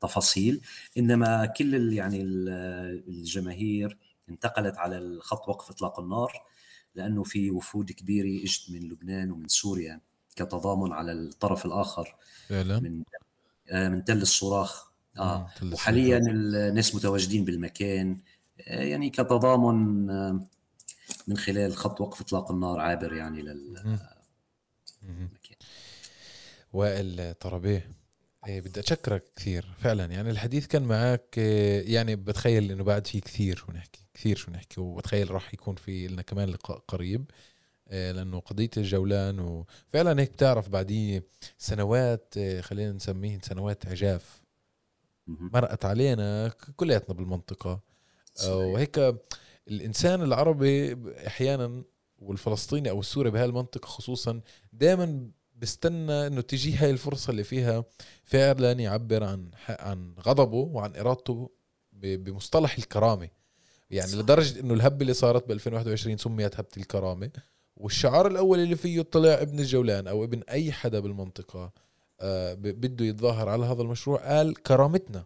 تفاصيل 0.00 0.60
إنما 0.98 1.46
كل 1.46 1.92
يعني 1.92 2.22
الجماهير 2.22 3.98
انتقلت 4.28 4.78
على 4.78 4.98
الخط 4.98 5.48
وقف 5.48 5.70
إطلاق 5.70 6.00
النار 6.00 6.32
لأنه 6.94 7.22
في 7.22 7.50
وفود 7.50 7.92
كبيرة 7.92 8.44
إجت 8.44 8.70
من 8.70 8.88
لبنان 8.88 9.30
ومن 9.30 9.48
سوريا 9.48 10.00
كتضامن 10.36 10.92
على 10.92 11.12
الطرف 11.12 11.66
الآخر 11.66 12.16
فعلا؟ 12.48 12.80
من 12.80 13.02
آه، 13.70 13.88
من 13.88 14.04
تل 14.04 14.22
الصراخ. 14.22 14.90
آه 15.18 15.50
وحاليا 15.72 16.18
الناس 16.18 16.94
متواجدين 16.94 17.44
بالمكان 17.44 18.20
آه، 18.60 18.82
يعني 18.82 19.10
كتضامن 19.10 20.10
آه، 20.10 20.40
من 21.26 21.36
خلال 21.36 21.76
خط 21.76 22.00
وقف 22.00 22.20
إطلاق 22.20 22.50
النار 22.50 22.80
عابر 22.80 23.12
يعني 23.12 23.42
لل 23.42 23.98
وائل 26.72 27.34
طربيه 27.34 27.90
إيه 28.46 28.60
بدي 28.60 28.80
اشكرك 28.80 29.24
كثير 29.36 29.66
فعلا. 29.78 30.04
يعني 30.04 30.30
الحديث 30.30 30.66
كان 30.66 30.82
معك 30.82 31.38
يعني 31.86 32.16
بتخيل 32.16 32.70
إنه 32.70 32.84
بعد 32.84 33.06
في 33.06 33.20
كثير 33.20 33.56
شو 33.56 33.72
نحكي 33.72 34.06
كثير 34.14 34.36
شو 34.36 34.50
نحكي 34.50 34.80
وبتخيل 34.80 35.30
راح 35.30 35.54
يكون 35.54 35.74
في 35.76 36.08
لنا 36.08 36.22
كمان 36.22 36.48
لقاء 36.48 36.78
قريب 36.88 37.30
آه، 37.88 38.12
لأنه 38.12 38.40
قضية 38.40 38.70
الجولان 38.76 39.40
وفعلا 39.40 40.20
هيك 40.22 40.32
بتعرف 40.32 40.68
بعديه 40.68 41.24
سنوات 41.58 42.34
آه، 42.38 42.60
خلينا 42.60 42.92
نسميه 42.92 43.40
سنوات 43.42 43.86
عجاف. 43.86 44.42
مرقت 45.26 45.84
علينا 45.84 46.48
كلياتنا 46.76 47.14
بالمنطقة. 47.14 47.80
وهيك 48.48 49.14
الإنسان 49.68 50.22
العربي 50.22 50.96
أحيانا 51.26 51.84
والفلسطيني 52.18 52.90
أو 52.90 53.00
السوري 53.00 53.30
بهاي 53.30 53.44
المنطقة 53.44 53.86
خصوصا 53.86 54.40
دائما 54.72 55.30
بستنى 55.56 56.26
إنه 56.26 56.40
تجي 56.40 56.76
هاي 56.76 56.90
الفرصة 56.90 57.30
اللي 57.30 57.44
فيها 57.44 57.84
فعلا 58.24 58.72
يعبر 58.72 59.24
عن 59.24 59.50
عن 59.68 60.14
غضبه 60.20 60.56
وعن 60.56 60.96
إرادته 60.96 61.50
بمصطلح 61.92 62.78
الكرامة. 62.78 63.28
يعني 63.90 64.10
صح. 64.10 64.18
لدرجة 64.18 64.60
إنه 64.60 64.74
الهبة 64.74 65.02
اللي 65.02 65.14
صارت 65.14 65.48
ب 65.48 65.50
2021 65.50 66.16
سميت 66.18 66.56
هبة 66.56 66.68
الكرامة. 66.76 67.30
والشعار 67.76 68.26
الأول 68.26 68.58
اللي 68.60 68.76
فيه 68.76 69.02
طلع 69.02 69.42
ابن 69.42 69.60
الجولان 69.60 70.06
أو 70.06 70.24
ابن 70.24 70.42
أي 70.50 70.72
حدا 70.72 71.00
بالمنطقة 71.00 71.72
آه 72.20 72.54
بده 72.54 73.04
يتظاهر 73.04 73.48
على 73.48 73.66
هذا 73.66 73.82
المشروع 73.82 74.36
قال 74.36 74.62
كرامتنا. 74.62 75.24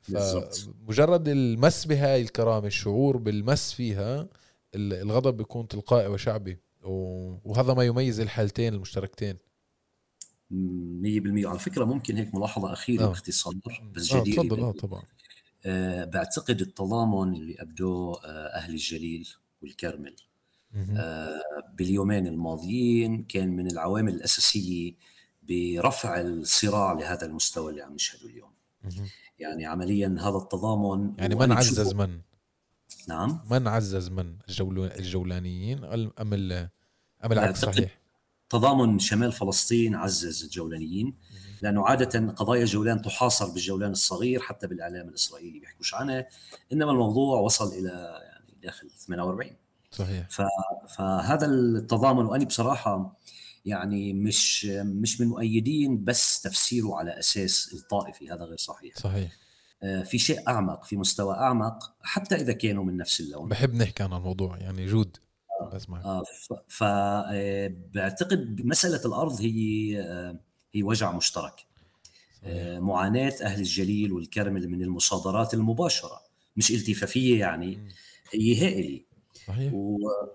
فمجرد 0.00 1.28
المس 1.28 1.84
بهاي 1.84 2.22
الكرامة 2.22 2.66
الشعور 2.66 3.16
بالمس 3.16 3.72
فيها 3.72 4.28
الغضب 4.74 5.36
بيكون 5.36 5.68
تلقائي 5.68 6.06
وشعبي. 6.06 6.58
وهذا 6.84 7.74
ما 7.74 7.84
يميز 7.84 8.20
الحالتين 8.20 8.74
المشتركتين. 8.74 9.36
100% 10.52 11.46
على 11.46 11.58
فكرة 11.58 11.84
ممكن 11.84 12.16
هيك 12.16 12.34
ملاحظة 12.34 12.72
أخيرة 12.72 13.04
آه. 13.04 13.08
باختصار 13.08 13.54
بس 13.94 14.14
جديره 14.14 14.40
آه 14.40 14.44
تفضل. 14.44 14.60
آه 14.62 14.72
طبعا. 14.72 15.02
آه 15.66 16.04
بعتقد 16.04 16.60
التضامن 16.60 17.34
اللي 17.34 17.56
أبدوه 17.58 18.24
آه 18.24 18.46
أهل 18.46 18.72
الجليل 18.72 19.28
والكرمل. 19.62 20.16
آه 20.96 21.42
باليومين 21.74 22.26
الماضيين 22.26 23.24
كان 23.24 23.48
من 23.56 23.70
العوامل 23.70 24.14
الأساسية 24.14 24.94
برفع 25.42 26.20
الصراع 26.20 26.92
لهذا 26.92 27.26
المستوى 27.26 27.70
اللي 27.70 27.82
عم 27.82 27.94
نشهده 27.94 28.26
اليوم. 28.26 28.52
يعني 29.38 29.66
عمليا 29.66 30.16
هذا 30.20 30.36
التضامن 30.36 31.12
يعني 31.18 31.34
من 31.34 31.52
عزز 31.52 31.94
من؟ 31.94 32.20
نعم. 33.08 33.40
من 33.50 33.68
عزز 33.68 34.08
من؟ 34.08 34.36
الجولانيين 34.70 35.84
ام 35.84 36.12
أم 37.24 37.32
العكس 37.32 37.60
صحيح؟ 37.60 38.01
تضامن 38.52 38.98
شمال 38.98 39.32
فلسطين 39.32 39.94
عزز 39.94 40.44
الجولانيين 40.44 41.14
لأنه 41.62 41.86
عادة 41.86 42.32
قضايا 42.32 42.64
جولان 42.64 43.02
تحاصر 43.02 43.46
بالجولان 43.46 43.90
الصغير 43.90 44.40
حتى 44.40 44.66
بالإعلام 44.66 45.08
الإسرائيلي 45.08 45.60
بيحكوش 45.60 45.94
عنها 45.94 46.28
إنما 46.72 46.90
الموضوع 46.90 47.40
وصل 47.40 47.68
إلى 47.72 48.20
يعني 48.22 48.54
داخل 48.62 48.90
48 48.90 49.52
صحيح. 49.90 50.28
فهذا 50.96 51.46
التضامن 51.46 52.24
وأنا 52.26 52.44
بصراحة 52.44 53.20
يعني 53.64 54.12
مش 54.12 54.64
مش 54.64 55.20
من 55.20 55.28
مؤيدين 55.28 56.04
بس 56.04 56.40
تفسيره 56.40 56.96
على 56.96 57.18
أساس 57.18 57.70
الطائفي 57.74 58.30
هذا 58.30 58.44
غير 58.44 58.56
صحيح. 58.56 58.96
صحيح. 58.96 59.32
آه، 59.82 60.02
في 60.02 60.18
شيء 60.18 60.48
أعمق 60.48 60.84
في 60.84 60.96
مستوى 60.96 61.34
أعمق 61.34 61.94
حتى 62.02 62.34
إذا 62.34 62.52
كانوا 62.52 62.84
من 62.84 62.96
نفس 62.96 63.20
اللون. 63.20 63.48
بحب 63.48 63.74
نحكي 63.74 64.02
عن 64.02 64.12
الموضوع 64.12 64.58
يعني 64.58 64.86
جود. 64.86 65.16
بسمعك 65.68 66.04
آه 66.04 66.22
فبعتقد 66.68 68.60
مسألة 68.64 69.00
الأرض 69.04 69.40
هي 69.40 70.00
آه 70.00 70.38
هي 70.74 70.82
وجع 70.82 71.12
مشترك. 71.12 71.66
آه 72.44 72.78
معاناة 72.78 73.34
أهل 73.42 73.60
الجليل 73.60 74.12
والكرمل 74.12 74.68
من 74.68 74.82
المصادرات 74.82 75.54
المباشرة 75.54 76.20
مش 76.56 76.70
التفافية 76.70 77.40
يعني 77.40 77.78
هي 78.32 78.64
هائلة. 78.64 79.00
صحيح. 79.48 79.72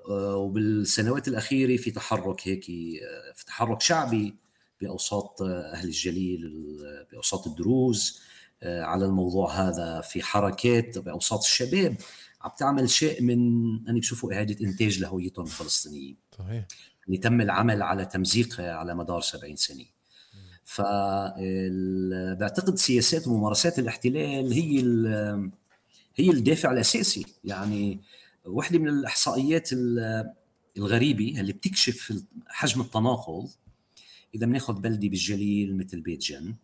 آه، 0.09 0.35
وبالسنوات 0.35 1.27
الأخيرة 1.27 1.77
في 1.77 1.91
تحرك 1.91 2.47
هيك 2.47 2.69
آه، 2.69 3.33
في 3.35 3.45
تحرك 3.45 3.81
شعبي 3.81 4.35
بأوساط 4.81 5.41
أهل 5.41 5.87
الجليل 5.87 6.51
بأوساط 7.11 7.47
الدروز 7.47 8.21
آه، 8.63 8.83
على 8.83 9.05
الموضوع 9.05 9.51
هذا 9.53 10.01
في 10.01 10.23
حركات 10.23 10.97
بأوساط 10.97 11.39
الشباب. 11.39 11.95
عم 12.47 12.53
تعمل 12.57 12.89
شيء 12.89 13.21
من 13.21 13.39
أنا 13.87 13.99
بشوفه 13.99 14.33
إعادة 14.33 14.65
إنتاج 14.65 14.99
لهويتهم 14.99 15.45
الفلسطينيين. 15.45 16.17
صحيح. 16.37 16.67
اللي 17.07 17.17
تم 17.17 17.41
العمل 17.41 17.81
على 17.81 18.05
تمزيقها 18.05 18.73
على 18.73 18.95
مدار 18.95 19.21
70 19.21 19.55
سنة. 19.55 19.85
فبعتقد 20.63 21.35
سياسات 22.75 23.27
وممارسات 23.27 23.79
الاحتلال 23.79 24.53
هي 24.53 24.79
هي 26.15 26.29
الدافع 26.29 26.71
الأساسي. 26.71 27.25
يعني 27.43 28.01
واحدة 28.45 28.79
من 28.79 28.89
الإحصائيات 28.89 29.69
الغريبة 30.77 31.39
اللي 31.39 31.53
بتكشف 31.53 32.23
حجم 32.47 32.81
التناقض 32.81 33.49
إذا 34.35 34.45
بناخذ 34.45 34.73
بلدة 34.73 35.07
بالجليل 35.09 35.77
مثل 35.77 36.01
بيت 36.01 36.19
جن 36.19 36.55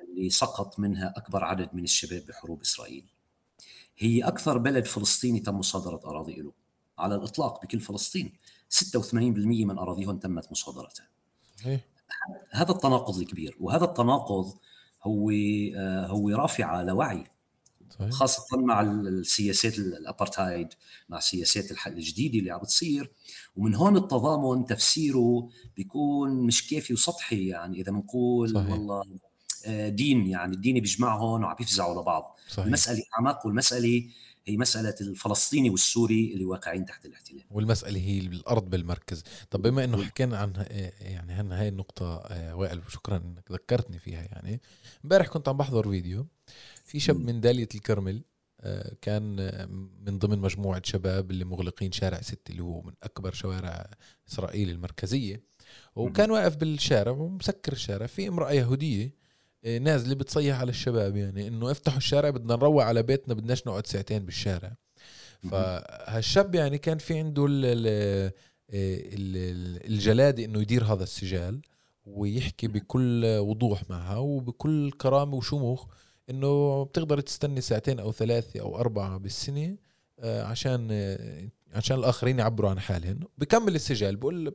اللي 0.00 0.30
سقط 0.30 0.78
منها 0.78 1.14
أكبر 1.16 1.44
عدد 1.44 1.68
من 1.72 1.84
الشباب 1.84 2.26
بحروب 2.26 2.60
إسرائيل. 2.60 3.04
هي 3.98 4.22
أكثر 4.22 4.58
بلد 4.58 4.86
فلسطيني 4.86 5.40
تم 5.40 5.58
مصادرة 5.58 6.00
أراضي 6.04 6.34
له 6.34 6.52
على 6.98 7.14
الإطلاق 7.14 7.62
بكل 7.62 7.80
فلسطين 7.80 8.32
86% 8.70 9.14
من 9.14 9.78
أراضيهم 9.78 10.18
تمت 10.18 10.52
مصادرتها 10.52 11.08
هذا 12.50 12.72
التناقض 12.72 13.18
الكبير 13.18 13.56
وهذا 13.60 13.84
التناقض 13.84 14.54
هو 15.02 15.30
آه، 15.76 16.06
هو 16.06 16.28
رافعه 16.30 16.82
لوعي 16.82 17.24
صحيح. 17.90 18.10
خاصة 18.10 18.56
مع 18.56 18.80
السياسات 18.80 19.78
الابارتايد 19.78 20.68
مع 21.08 21.20
سياسات 21.20 21.70
الحل 21.70 21.92
الجديدة 21.92 22.38
اللي 22.38 22.50
عم 22.50 22.58
بتصير 22.60 23.12
ومن 23.56 23.74
هون 23.74 23.96
التضامن 23.96 24.64
تفسيره 24.64 25.48
بيكون 25.76 26.30
مش 26.46 26.66
كافي 26.66 26.92
وسطحي 26.92 27.46
يعني 27.46 27.80
إذا 27.80 27.92
بنقول. 27.92 28.56
والله 28.56 29.04
دين 29.88 30.26
يعني 30.26 30.54
الدين 30.54 30.74
بيجمعهم 30.74 31.42
وعم 31.44 31.56
يفزعوا 31.60 32.02
لبعض. 32.02 32.38
صحيح. 32.48 32.66
المسألة 32.66 33.02
أعمق 33.18 33.46
والمسألة 33.46 34.08
هي 34.46 34.56
مسألة 34.56 34.94
الفلسطيني 35.00 35.70
والسوري 35.70 36.32
اللي 36.32 36.44
واقعين 36.44 36.84
تحت 36.84 37.06
الاحتلال. 37.06 37.44
والمسألة 37.50 38.00
هي 38.00 38.18
الأرض 38.18 38.70
بالمركز. 38.70 39.24
طب 39.50 39.62
بما 39.62 39.84
أنه 39.84 40.04
حكينا 40.04 40.38
عن 40.38 40.52
يعني 41.00 41.32
هن 41.32 41.52
هاي 41.52 41.68
النقطة 41.68 42.16
آه، 42.16 42.56
وائل 42.56 42.82
شكرا 42.88 43.16
أنك 43.16 43.52
ذكرتني 43.52 43.98
فيها 43.98 44.22
يعني. 44.22 44.60
امبارح 45.04 45.26
كنت 45.26 45.48
عم 45.48 45.56
بحضر 45.56 45.90
فيديو. 45.90 46.26
في 46.84 47.00
شاب 47.00 47.20
من 47.20 47.40
دالية 47.40 47.68
الكرمل 47.74 48.22
آه، 48.60 48.96
كان 49.00 49.36
من 50.06 50.18
ضمن 50.18 50.38
مجموعة 50.38 50.82
شباب 50.84 51.30
اللي 51.30 51.44
مغلقين 51.44 51.92
شارع 51.92 52.20
ست 52.20 52.50
اللي 52.50 52.62
هو 52.62 52.82
من 52.82 52.92
أكبر 53.02 53.32
شوارع 53.32 53.90
إسرائيل 54.28 54.70
المركزية. 54.70 55.42
وكان 55.96 56.30
واقف 56.30 56.56
بالشارع 56.56 57.12
ومسكر 57.12 57.72
الشارع. 57.72 58.06
في 58.06 58.28
امرأة 58.28 58.52
يهودية 58.52 59.04
آه، 59.04 59.21
نازله 59.64 60.14
بتصيح 60.14 60.60
على 60.60 60.70
الشباب 60.70 61.16
يعني 61.16 61.48
إنه 61.48 61.70
افتحوا 61.70 61.98
الشارع 61.98 62.30
بدنا 62.30 62.56
نروح 62.56 62.86
على 62.86 63.02
بيتنا 63.02 63.34
بدناش 63.34 63.66
نقعد 63.66 63.86
ساعتين 63.86 64.24
بالشارع. 64.24 64.76
فهالشاب 65.50 66.54
يعني 66.54 66.78
كان 66.78 66.98
في 66.98 67.18
عنده 67.18 67.46
آه، 67.46 68.32
الجلاده 69.84 70.44
إنه 70.44 70.60
يدير 70.60 70.84
هذا 70.84 71.02
السجال 71.02 71.60
ويحكي 72.06 72.68
بكل 72.68 73.24
وضوح 73.38 73.90
معها 73.90 74.16
وبكل 74.16 74.90
كرامة 74.90 75.34
وشموخ 75.34 75.86
إنه 76.30 76.82
بتقدر 76.84 77.20
تستني 77.20 77.60
ساعتين 77.60 78.00
أو 78.00 78.12
ثلاثة 78.12 78.60
أو 78.60 78.78
أربعة 78.78 79.18
بالسنة 79.18 79.76
آه، 80.20 80.42
عشان 80.44 80.88
عشان 81.74 81.98
الآخرين 81.98 82.38
يعبروا 82.38 82.70
عن 82.70 82.80
حالهم 82.80 83.20
بكمل 83.38 83.74
السجال 83.74 84.16
بقول 84.16 84.54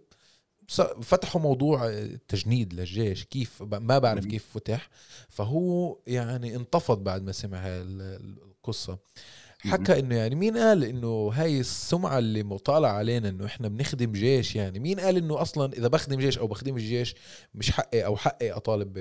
فتحوا 1.02 1.42
موضوع 1.42 1.88
التجنيد 1.88 2.74
للجيش 2.74 3.24
كيف 3.24 3.62
ما 3.62 4.00
بعرف 4.00 4.26
كيف 4.26 4.46
فتح. 4.54 4.90
فهو 5.30 5.98
يعني 6.08 6.56
انتفض 6.56 7.04
بعد 7.04 7.24
ما 7.24 7.32
سمع 7.32 7.58
هاي 7.58 7.82
القصة. 7.82 8.98
حكى 9.60 10.00
إنه 10.00 10.16
يعني 10.16 10.36
مين 10.36 10.58
قال 10.58 10.84
إنه 10.84 11.32
هاي 11.34 11.60
السمعة 11.60 12.18
اللي 12.18 12.44
مطالع 12.44 12.90
علينا 12.90 13.30
إنه 13.30 13.46
إحنا 13.46 13.68
بنخدم 13.68 14.12
جيش 14.12 14.56
يعني؟ 14.56 14.80
مين 14.80 15.00
قال 15.00 15.18
إنه 15.18 15.42
أصلا 15.42 15.74
إذا 15.74 15.88
بخدم 15.88 16.20
جيش 16.20 16.38
أو 16.38 16.48
بخدم 16.48 16.78
الجيش 16.78 17.16
مش 17.56 17.72
حقي 17.72 18.06
أو 18.06 18.18
حقي 18.18 18.52
أطالب 18.52 18.94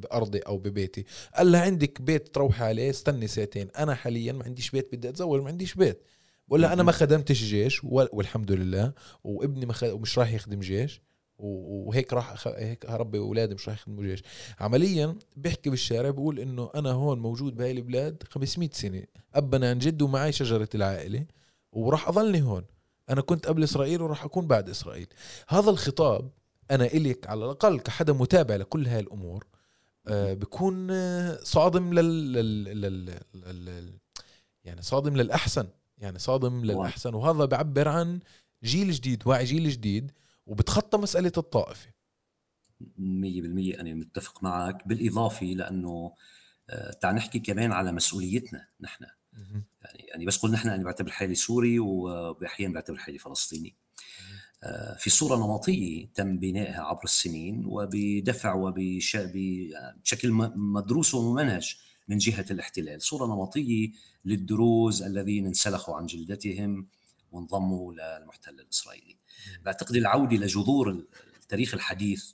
بأرضي 0.00 0.38
أو 0.38 0.58
ببيتي؟ 0.58 1.04
قال 1.36 1.52
لها 1.52 1.60
عندك 1.60 2.02
بيت 2.02 2.34
تروحي 2.34 2.64
عليه 2.64 2.90
استني 2.90 3.26
ساعتين 3.26 3.68
أنا 3.78 3.94
حاليا 3.94 4.32
ما 4.32 4.44
عنديش 4.44 4.70
بيت 4.70 4.88
بدي 4.92 5.08
أتزوج 5.08 5.40
ما 5.40 5.48
عنديش 5.48 5.74
بيت. 5.74 6.02
بقول 6.48 6.62
لها 6.62 6.72
أنا 6.72 6.82
ما 6.82 6.92
خدمتش 6.92 7.42
جيش 7.44 7.84
والحمد 7.84 8.52
لله 8.52 8.92
وابني 9.24 9.66
ما 9.66 9.72
خد... 9.72 9.88
ومش 9.88 10.18
راح 10.18 10.32
يخدم 10.32 10.60
جيش 10.60 11.00
وهيك 11.38 12.12
راح 12.12 12.46
هيك 12.46 12.90
هربي 12.90 13.18
اولادي 13.18 13.54
مش 13.54 13.68
راح 13.68 13.76
يخدموا 13.78 14.04
جيش. 14.04 14.22
عمليا 14.60 15.16
بيحكي 15.36 15.70
بالشارع 15.70 16.10
بقول 16.10 16.40
إنه 16.40 16.70
أنا 16.74 16.90
هون 16.90 17.18
موجود 17.18 17.56
بهاي 17.56 17.72
البلاد 17.72 18.22
500 18.30 18.68
سنة 18.72 19.04
ابنا 19.34 19.70
عن 19.70 19.78
جد 19.78 20.02
ومعي 20.02 20.32
شجرة 20.32 20.68
العائلة 20.74 21.26
وراح 21.72 22.08
اضلني 22.08 22.42
هون. 22.42 22.64
أنا 23.10 23.20
كنت 23.20 23.46
قبل 23.46 23.62
إسرائيل 23.64 24.02
وراح 24.02 24.24
أكون 24.24 24.46
بعد 24.46 24.68
إسرائيل. 24.70 25.06
هذا 25.48 25.70
الخطاب 25.70 26.30
أنا 26.70 26.84
الك 26.86 27.26
على 27.26 27.44
الأقل 27.44 27.80
كحدا 27.80 28.12
متابع 28.12 28.56
لكل 28.56 28.86
هاي 28.86 29.00
الأمور 29.00 29.46
آه 30.06 30.34
بكون 30.34 30.88
صادم 31.44 31.92
لل... 31.94 32.32
لل... 32.32 32.80
لل... 32.80 33.20
لل... 33.34 33.98
يعني 34.64 34.82
صادم 34.82 35.16
للأحسن. 35.16 35.66
يعني 35.98 36.18
صادم 36.18 36.64
للأحسن 36.64 37.14
وهذا 37.14 37.44
بيعبر 37.44 37.88
عن 37.88 38.20
جيل 38.64 38.92
جديد 38.92 39.22
واعي 39.26 39.44
جيل 39.44 39.68
جديد 39.68 40.12
وبتخطى 40.46 40.98
مسألة 40.98 41.32
الطائفة. 41.36 41.90
100% 42.80 43.80
أنا 43.80 43.94
متفق 43.94 44.42
معك 44.42 44.88
بالإضافة 44.88 45.46
لأنه 45.46 46.14
آه، 46.70 46.92
تعال 46.92 47.14
نحكي 47.14 47.38
كمان 47.38 47.72
على 47.72 47.92
مسؤوليتنا 47.92 48.68
نحن. 48.80 49.04
يعني 49.82 50.06
يعني 50.08 50.26
بس 50.26 50.38
قول 50.38 50.50
نحن 50.50 50.68
أنا 50.68 50.84
بعتبر 50.84 51.10
حالي 51.10 51.34
سوري 51.34 51.78
وباحيان 51.78 52.72
بعتبر 52.72 52.98
حالي 52.98 53.18
فلسطيني. 53.18 53.76
آه، 54.62 54.96
في 54.96 55.10
صورة 55.10 55.36
نمطية 55.36 56.06
تم 56.14 56.38
بنائها 56.38 56.82
عبر 56.82 57.04
السنين 57.04 57.62
وبدفع 57.66 58.54
وبشكل 58.54 60.32
مدروس 60.56 61.14
وممنهج 61.14 61.76
من 62.08 62.18
جهة 62.18 62.44
الاحتلال 62.50 63.02
صورة 63.02 63.26
نمطية 63.26 63.90
للدروز 64.24 65.02
الذين 65.02 65.46
انسلخوا 65.46 65.96
عن 65.96 66.06
جلدتهم 66.06 66.86
وانضموا 67.32 67.92
للمحتل 67.92 68.60
الإسرائيلي 68.60 69.16
بعتقد 69.64 69.96
العودة 69.96 70.36
لجذور 70.36 71.04
التاريخ 71.42 71.74
الحديث 71.74 72.32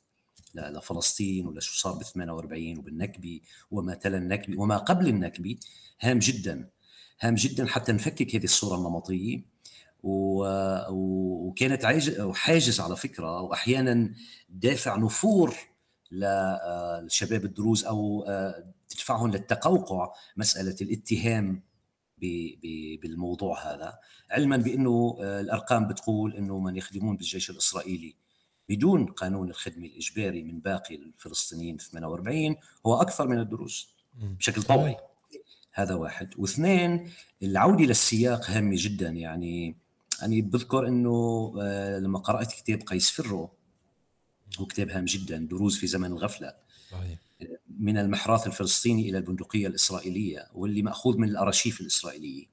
لفلسطين 0.54 1.46
ولا 1.46 1.60
شو 1.60 1.74
صار 1.74 1.92
ب 1.92 2.02
48 2.02 2.78
وبالنكبه 2.78 3.40
وما 3.70 3.94
تلا 3.94 4.18
النكبه 4.18 4.60
وما 4.60 4.76
قبل 4.76 5.08
النكبه 5.08 5.56
هام 6.00 6.18
جدا 6.18 6.68
هام 7.20 7.34
جدا 7.34 7.66
حتى 7.66 7.92
نفكك 7.92 8.36
هذه 8.36 8.44
الصورة 8.44 8.76
النمطية. 8.76 9.52
وكانت 10.04 11.84
حاجز 12.34 12.80
على 12.80 12.96
فكرة 12.96 13.40
واحيانا 13.40 14.14
دافع 14.48 14.96
نفور 14.96 15.56
للشباب 16.10 17.44
الدروز 17.44 17.84
أو 17.84 18.24
آه، 18.28 18.64
تدفعهم 18.92 19.30
للتقوقع 19.30 20.12
مسألة 20.36 20.76
الاتهام 20.80 21.62
بالموضوع 23.02 23.72
هذا. 23.72 23.98
علما 24.30 24.56
بأنه 24.56 25.18
آه، 25.20 25.40
الأرقام 25.40 25.88
بتقول 25.88 26.36
أنه 26.36 26.58
من 26.58 26.76
يخدمون 26.76 27.16
بالجيش 27.16 27.50
الإسرائيلي 27.50 28.14
بدون 28.68 29.06
قانون 29.06 29.50
الخدمة 29.50 29.86
الإجباري 29.86 30.42
من 30.42 30.60
باقي 30.60 30.94
الفلسطينيين 30.94 31.76
في 31.76 31.90
48 31.90 32.56
هو 32.86 33.00
أكثر 33.00 33.28
من 33.28 33.38
الدروز 33.38 33.88
بشكل 34.14 34.62
طبيعي. 34.62 34.96
هذا 35.72 35.94
واحد. 35.94 36.34
واثنين 36.38 37.10
العودة 37.42 37.84
للسياق 37.84 38.50
هامة 38.50 38.76
جدا. 38.78 39.08
يعني 39.08 39.76
أنا 40.22 40.42
بذكر 40.42 40.88
أنه 40.88 41.54
آه، 41.60 41.98
لما 41.98 42.18
قرأت 42.18 42.52
كتاب 42.52 42.82
قيس 42.86 43.10
فرو 43.10 43.50
هو 44.60 44.66
كتاب 44.66 44.90
هام 44.90 45.04
جدا 45.04 45.36
دروز 45.50 45.78
في 45.78 45.86
زمن 45.86 46.06
الغفلة. 46.06 46.54
صحيح. 46.90 47.18
من 47.82 47.98
المحراث 47.98 48.46
الفلسطيني 48.46 49.10
إلى 49.10 49.18
البندقية 49.18 49.66
الإسرائيلية 49.66 50.48
واللي 50.54 50.82
مأخوذ 50.82 51.18
من 51.18 51.28
الأرشيف 51.28 51.80
الاسرائيليه 51.80 52.46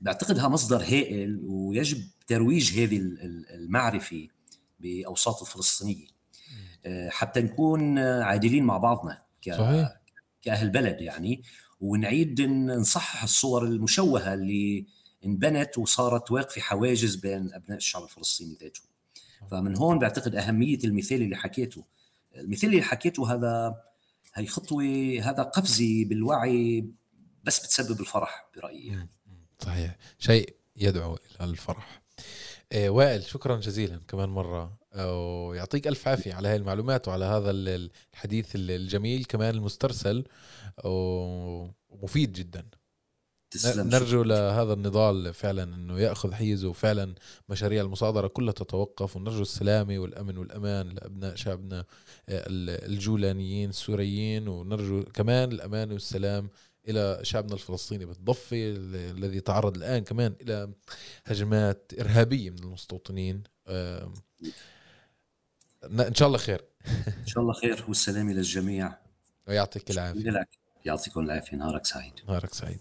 بعتقدها 0.00 0.48
مصدر 0.48 0.82
هائل 0.82 1.40
ويجب 1.44 2.04
ترويج 2.26 2.78
هذه 2.78 2.98
المعرفة 3.54 4.28
بأوساط 4.80 5.40
الفلسطينية. 5.40 6.06
آه، 6.86 7.08
حتى 7.08 7.40
نكون 7.40 7.98
عادلين 7.98 8.64
مع 8.64 8.78
بعضنا 8.78 9.22
ك... 9.42 9.54
صحيح. 9.54 9.96
كأهل 10.42 10.70
بلد 10.70 11.00
يعني 11.00 11.42
ونعيد 11.80 12.40
نصحح 12.40 13.22
الصور 13.22 13.64
المشوهة 13.64 14.34
اللي 14.34 14.86
انبنت 15.24 15.78
وصارت 15.78 16.30
واقفة 16.30 16.60
حواجز 16.60 17.16
بين 17.16 17.54
أبناء 17.54 17.78
الشعب 17.78 18.02
الفلسطيني 18.02 18.58
ذاته. 18.60 18.80
فمن 19.50 19.76
هون 19.76 19.98
بعتقد 19.98 20.34
أهمية 20.34 20.78
المثال 20.84 21.22
اللي 21.22 21.36
حكيته. 21.36 21.84
المثال 22.36 22.70
اللي 22.70 22.82
حكيته 22.82 23.34
هذا 23.34 23.74
هي 24.34 24.46
خطوة 24.46 24.84
هذا 25.22 25.42
قفزه 25.42 26.04
بالوعي 26.04 26.88
بس 27.42 27.66
بتسبب 27.66 28.00
الفرح 28.00 28.50
برأيي. 28.56 29.08
صحيح. 29.58 29.96
شيء 30.18 30.56
يدعو 30.76 31.14
إلى 31.14 31.50
الفرح. 31.50 32.02
إيه 32.72 32.90
وائل 32.90 33.22
شكرا 33.22 33.56
جزيلا 33.56 34.00
كمان 34.08 34.28
مرة. 34.28 34.78
ويعطيك 34.96 35.88
ألف 35.88 36.08
عافية 36.08 36.34
على 36.34 36.48
هاي 36.48 36.56
المعلومات 36.56 37.08
وعلى 37.08 37.24
هذا 37.24 37.50
الحديث 37.50 38.50
الجميل 38.54 39.24
كمان 39.24 39.54
المسترسل. 39.54 40.24
ومفيد 40.84 42.32
جدا. 42.32 42.68
تسلم. 43.50 43.88
نرجو 43.88 44.22
لهذا 44.22 44.72
النضال 44.72 45.34
فعلا 45.34 45.62
إنه 45.62 46.00
يأخذ 46.00 46.32
حيزه 46.32 46.68
وفعلا 46.68 47.14
مشاريع 47.48 47.82
المصادرة 47.82 48.26
كلها 48.28 48.52
تتوقف 48.52 49.16
ونرجو 49.16 49.42
السلامة 49.42 49.98
والأمن 49.98 50.38
والأمان 50.38 50.88
لأبناء 50.88 51.34
شعبنا 51.34 51.78
آه، 52.28 52.44
الجولانيين 52.86 53.68
السوريين 53.70 54.48
ونرجو 54.48 55.02
كمان 55.02 55.52
الأمان 55.52 55.92
والسلام 55.92 56.48
إلى 56.88 57.20
شعبنا 57.22 57.54
الفلسطيني 57.54 58.04
بالضفة 58.04 58.56
الذي 58.56 59.40
تعرض 59.40 59.76
الآن 59.76 60.04
كمان 60.04 60.34
إلى 60.40 60.72
هجمات 61.26 61.92
إرهابية 62.00 62.50
من 62.50 62.58
المستوطنين. 62.58 63.42
إن 65.84 66.14
شاء 66.14 66.28
الله 66.28 66.38
خير. 66.38 66.64
إن 67.22 67.26
شاء 67.26 67.42
الله 67.42 67.52
خير 67.52 67.84
والسلامة 67.88 68.32
للجميع. 68.32 68.92
ويعطيك 69.48 69.90
العافية. 69.90 70.46
يعطيكم 70.84 71.20
العافية. 71.20 71.56
نهارك 71.56 71.84
سعيد. 71.86 72.12
نهارك 72.28 72.54
سعيد. 72.54 72.78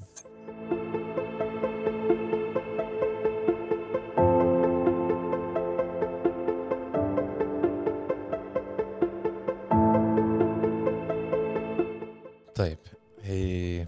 طيب 12.57 12.77
هي 13.21 13.87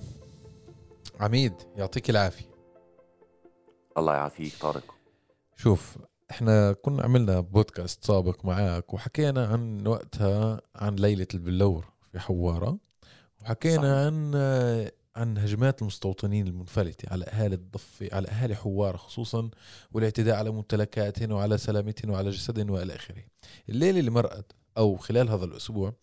عميد 1.20 1.54
يعطيك 1.76 2.10
العافية. 2.10 2.50
الله 3.98 4.14
يعافيك 4.14 4.54
طارق. 4.62 4.96
شوف 5.56 5.98
إحنا 6.32 6.72
كنا 6.72 7.04
عملنا 7.04 7.40
بودكاست 7.40 8.06
سابق 8.06 8.46
معاك 8.46 8.94
وحكينا 8.94 9.48
عن 9.48 9.88
وقتها 9.88 10.62
عن 10.76 10.96
ليلة 10.96 11.28
البلور 11.34 11.86
في 12.12 12.20
حوارة 12.20 12.78
وحكينا 13.42 13.76
صحيح. 13.76 13.86
عن 13.86 14.36
عن 15.16 15.38
هجمات 15.38 15.82
المستوطنين 15.82 16.48
المنفلتة 16.48 17.14
على 17.14 17.26
أهالي 17.26 17.56
الضفة 17.56 18.10
على 18.12 18.28
أهالي 18.28 18.56
حوار 18.56 18.98
خصوصا 18.98 19.50
والاعتداء 19.92 20.36
على 20.36 20.50
ممتلكاتهم 20.50 21.32
وعلى 21.32 21.58
سلامتهم 21.58 22.12
وعلى 22.12 22.30
جسدهم 22.30 22.70
وإلى 22.70 22.96
آخره. 22.96 23.24
الليلة 23.70 24.00
اللي 24.00 24.12
مرقت 24.12 24.59
أو 24.80 24.98
خلال 24.98 25.30
هذا 25.30 25.46
الأسبوع 25.46 25.94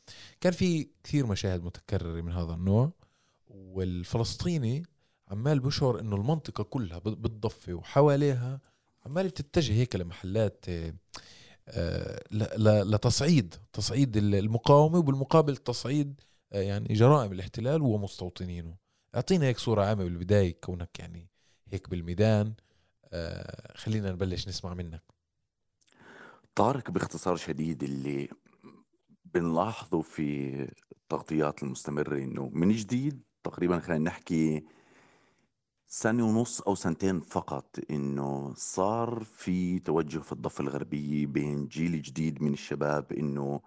كان 0.40 0.52
في 0.52 0.88
كثير 1.04 1.26
مشاهد 1.26 1.64
متكررة 1.64 2.20
من 2.20 2.32
هذا 2.32 2.54
النوع 2.54 2.92
والفلسطيني 3.48 4.82
عمال 5.28 5.60
بشعر 5.60 6.00
إنه 6.00 6.16
المنطقة 6.16 6.64
كلها 6.64 6.98
بالضفه 6.98 7.74
وحواليها 7.74 8.60
عمال 9.06 9.28
بتتجه 9.28 9.72
هيك 9.72 9.96
لمحلات 9.96 10.64
آه، 11.68 12.22
لتصعيد 12.84 13.54
تصعيد 13.72 14.16
المقاومة 14.16 14.98
وبالمقابل 14.98 15.56
تصعيد 15.56 16.20
آه، 16.52 16.60
يعني 16.60 16.94
جرائم 16.94 17.32
الاحتلال 17.32 17.82
ومستوطنينه. 17.82 18.76
أعطينا 19.14 19.46
هيك 19.46 19.58
صورة 19.58 19.84
عامة 19.84 20.04
بالبداية 20.04 20.60
كونك 20.60 20.98
يعني 20.98 21.28
هيك 21.72 21.90
بالميدان 21.90 22.54
آه، 23.12 23.72
خلينا 23.76 24.12
نبلش 24.12 24.48
نسمع 24.48 24.74
منك. 24.74 25.02
طارق 26.54 26.90
باختصار 26.90 27.36
شديد 27.36 27.82
اللي 27.82 28.28
بنلاحظه 29.34 30.00
في 30.00 30.52
التغطيات 30.92 31.62
المستمرة 31.62 32.16
إنه 32.16 32.50
من 32.52 32.72
جديد 32.72 33.22
تقريبا 33.44 33.78
خلينا 33.78 34.04
نحكي 34.04 34.64
سنة 35.88 36.26
ونص 36.28 36.60
أو 36.60 36.74
سنتين 36.74 37.20
فقط 37.20 37.78
إنه 37.90 38.54
صار 38.56 39.24
في 39.24 39.78
توجه 39.78 40.18
في 40.18 40.32
الضفة 40.32 40.62
الغربية 40.62 41.26
بين 41.26 41.66
جيل 41.66 42.02
جديد 42.02 42.42
من 42.42 42.52
الشباب 42.52 43.12
إنه 43.12 43.60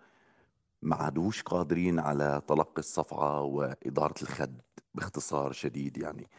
ما 0.82 0.96
عادوش 0.96 1.42
قادرين 1.42 2.00
على 2.00 2.42
تلقي 2.48 2.80
الصفعة 2.80 3.42
وإدارة 3.42 4.22
الخد 4.22 4.62
باختصار 4.96 5.52
شديد 5.52 5.98
يعني. 5.98 6.30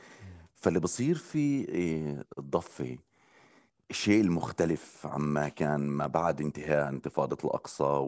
فاللي 0.54 0.80
بصير 0.80 1.14
في 1.14 1.68
إيه، 1.68 2.24
الضفة 2.38 2.98
الشيء 3.90 4.20
المختلف 4.20 5.06
عما 5.06 5.48
كان 5.48 5.80
ما 5.80 6.06
بعد 6.06 6.40
انتهاء 6.40 6.88
انتفاضة 6.88 7.38
الأقصى 7.44 8.04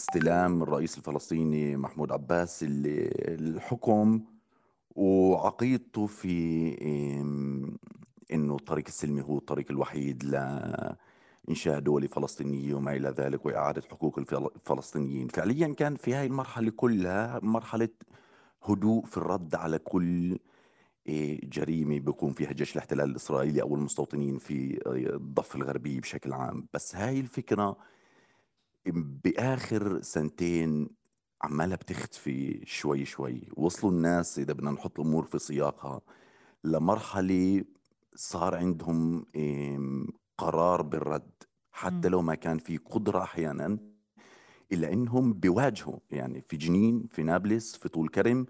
واستلام 0.00 0.62
الرئيس 0.62 0.98
الفلسطيني 0.98 1.76
محمود 1.76 2.12
عباس 2.12 2.64
الحكم 2.68 4.20
وعقيدته 4.96 6.06
في 6.06 6.32
إنه 8.32 8.56
الطريق 8.56 8.84
السلمي 8.88 9.22
هو 9.22 9.38
الطريق 9.38 9.70
الوحيد 9.70 10.24
لإنشاء 10.24 11.78
دولة 11.78 12.06
فلسطينية 12.06 12.74
وما 12.74 12.96
إلى 12.96 13.08
ذلك 13.08 13.46
وإعادة 13.46 13.82
حقوق 13.90 14.18
الفلسطينيين، 14.18 15.28
فعليا 15.28 15.74
كان 15.74 15.96
في 15.96 16.14
هاي 16.14 16.26
المرحلة 16.26 16.70
كلها 16.70 17.40
مرحلة 17.42 17.88
هدوء 18.62 19.04
في 19.04 19.16
الرد 19.16 19.54
على 19.54 19.78
كل 19.78 20.38
جريمة 21.44 21.98
بيكون 21.98 22.32
فيها 22.32 22.52
جيش 22.52 22.72
الاحتلال 22.72 23.10
الإسرائيلي 23.10 23.62
أو 23.62 23.74
المستوطنين 23.74 24.38
في 24.38 24.80
الضفة 24.86 25.56
الغربية 25.56 26.00
بشكل 26.00 26.32
عام. 26.32 26.66
بس 26.74 26.96
هاي 26.96 27.20
الفكرة 27.20 27.76
بآخر 28.86 30.02
سنتين 30.02 30.88
عمالها 31.42 31.76
بتختفي 31.76 32.62
شوي 32.66 33.04
شوي. 33.04 33.48
وصلوا 33.56 33.92
الناس 33.92 34.38
إذا 34.38 34.52
بدنا 34.52 34.70
نحط 34.70 35.00
الأمور 35.00 35.24
في 35.24 35.38
سياقها 35.38 36.00
لمرحلة 36.64 37.64
صار 38.14 38.54
عندهم 38.54 39.26
قرار 40.38 40.82
بالرد. 40.82 41.30
حتى 41.72 42.08
لو 42.08 42.22
ما 42.22 42.34
كان 42.34 42.58
في 42.58 42.76
قدرة 42.76 43.22
أحيانا 43.22 43.78
إلا 44.72 44.92
إنهم 44.92 45.32
بيواجهوا. 45.32 45.98
يعني 46.10 46.44
في 46.48 46.56
جنين 46.56 47.08
في 47.10 47.22
نابلس 47.22 47.76
في 47.76 47.88
طول 47.88 48.08
كرم 48.08 48.46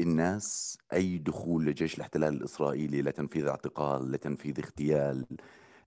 الناس 0.00 0.78
أي 0.92 1.18
دخول 1.18 1.64
لجيش 1.64 1.94
الاحتلال 1.96 2.34
الإسرائيلي 2.34 3.02
لتنفيذ 3.02 3.46
اعتقال 3.46 4.10
لتنفيذ 4.12 4.58
اغتيال 4.58 5.26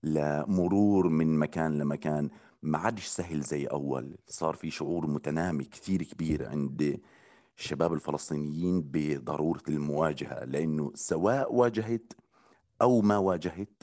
لمرور 0.02 1.08
من 1.08 1.38
مكان 1.38 1.78
لمكان 1.78 2.30
ما 2.64 2.78
عادش 2.78 3.06
سهل 3.06 3.40
زي 3.40 3.66
أول. 3.66 4.16
صار 4.26 4.54
في 4.54 4.70
شعور 4.70 5.06
متنامي 5.06 5.64
كثير 5.64 6.02
كبير 6.02 6.48
عند 6.48 7.00
الشباب 7.58 7.92
الفلسطينيين 7.92 8.82
بضرورة 8.84 9.62
المواجهة 9.68 10.44
لأنه 10.44 10.92
سواء 10.94 11.54
واجهت 11.54 12.12
أو 12.82 13.00
ما 13.00 13.18
واجهت 13.18 13.82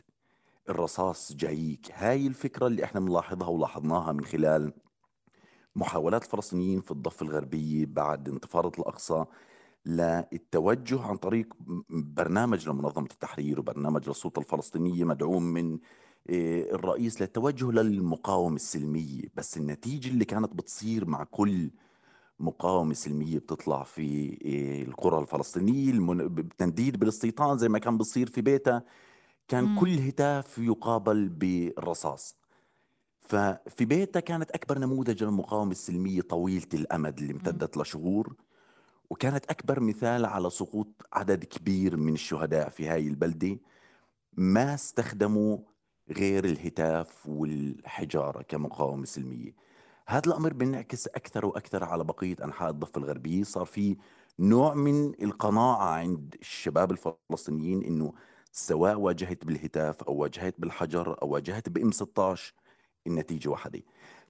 الرصاص 0.69 1.33
جايك. 1.35 1.91
هاي 1.93 2.27
الفكرة 2.27 2.67
اللي 2.67 2.83
إحنا 2.83 2.99
بنلاحظها 2.99 3.47
ولاحظناها 3.47 4.11
من 4.11 4.25
خلال 4.25 4.73
محاولات 5.75 6.23
الفلسطينيين 6.23 6.81
في 6.81 6.91
الضفة 6.91 7.23
الغربية 7.25 7.85
بعد 7.85 8.29
انتفاضة 8.29 8.71
الأقصى 8.79 9.25
للتوجه 9.85 11.01
عن 11.01 11.17
طريق 11.17 11.53
برنامج 11.89 12.69
لمنظمة 12.69 13.07
التحرير 13.11 13.59
وبرنامج 13.59 14.07
للسلطة 14.07 14.39
الفلسطينية 14.39 15.03
مدعوم 15.03 15.43
من 15.43 15.79
الرئيس 16.29 17.21
للتوجه 17.21 17.71
للمقاومة 17.71 18.55
السلمية. 18.55 19.21
بس 19.35 19.57
النتيجة 19.57 20.09
اللي 20.09 20.25
كانت 20.25 20.53
بتصير 20.55 21.05
مع 21.05 21.23
كل 21.23 21.71
مقاومة 22.39 22.93
سلمية 22.93 23.39
بتطلع 23.39 23.83
في 23.83 24.37
آه، 24.45 24.83
القرى 24.87 25.19
الفلسطينية 25.19 25.93
بتنديد 26.27 26.97
بالاستيطان 26.99 27.57
زي 27.57 27.69
ما 27.69 27.79
كان 27.79 27.97
بصير 27.97 28.29
في 28.29 28.41
بيتا. 28.41 28.81
كان 29.47 29.63
مم. 29.63 29.79
كل 29.79 29.99
هتاف 29.99 30.57
يقابل 30.57 31.29
بالرصاص 31.29 32.35
ففي 33.21 33.85
بيتا 33.85 34.19
كانت 34.19 34.51
أكبر 34.51 34.79
نموذج 34.79 35.23
للمقاومة 35.23 35.71
السلمية 35.71 36.21
طويلة 36.21 36.67
الأمد 36.73 37.19
اللي 37.19 37.33
امتدت 37.33 37.77
لشهور. 37.77 38.35
وكانت 39.09 39.45
أكبر 39.45 39.79
مثال 39.79 40.25
على 40.25 40.49
سقوط 40.49 40.87
عدد 41.13 41.43
كبير 41.43 41.97
من 41.97 42.13
الشهداء 42.13 42.69
في 42.69 42.87
هاي 42.87 43.07
البلدة. 43.07 43.57
ما 44.33 44.73
استخدموا 44.73 45.57
غير 46.11 46.45
الهتاف 46.45 47.27
والحجارة 47.27 48.41
كمقاومة 48.41 49.05
سلمية. 49.05 49.55
هذا 50.07 50.27
الأمر 50.27 50.53
بينعكس 50.53 51.07
أكثر 51.07 51.45
وأكثر 51.45 51.83
على 51.83 52.03
بقية 52.03 52.35
أنحاء 52.43 52.69
الضفة 52.69 52.97
الغربية. 52.97 53.43
صار 53.43 53.65
في 53.65 53.97
نوع 54.39 54.73
من 54.73 55.23
القناعة 55.23 55.89
عند 55.89 56.35
الشباب 56.41 56.91
الفلسطينيين 56.91 57.83
إنه 57.83 58.13
سواء 58.51 58.99
واجهت 58.99 59.45
بالهتاف 59.45 60.03
أو 60.03 60.13
واجهت 60.15 60.55
بالحجر 60.57 61.21
أو 61.21 61.29
واجهت 61.29 61.69
بإم 61.69 61.91
16 61.91 62.53
النتيجة 63.07 63.49
واحدة. 63.49 63.81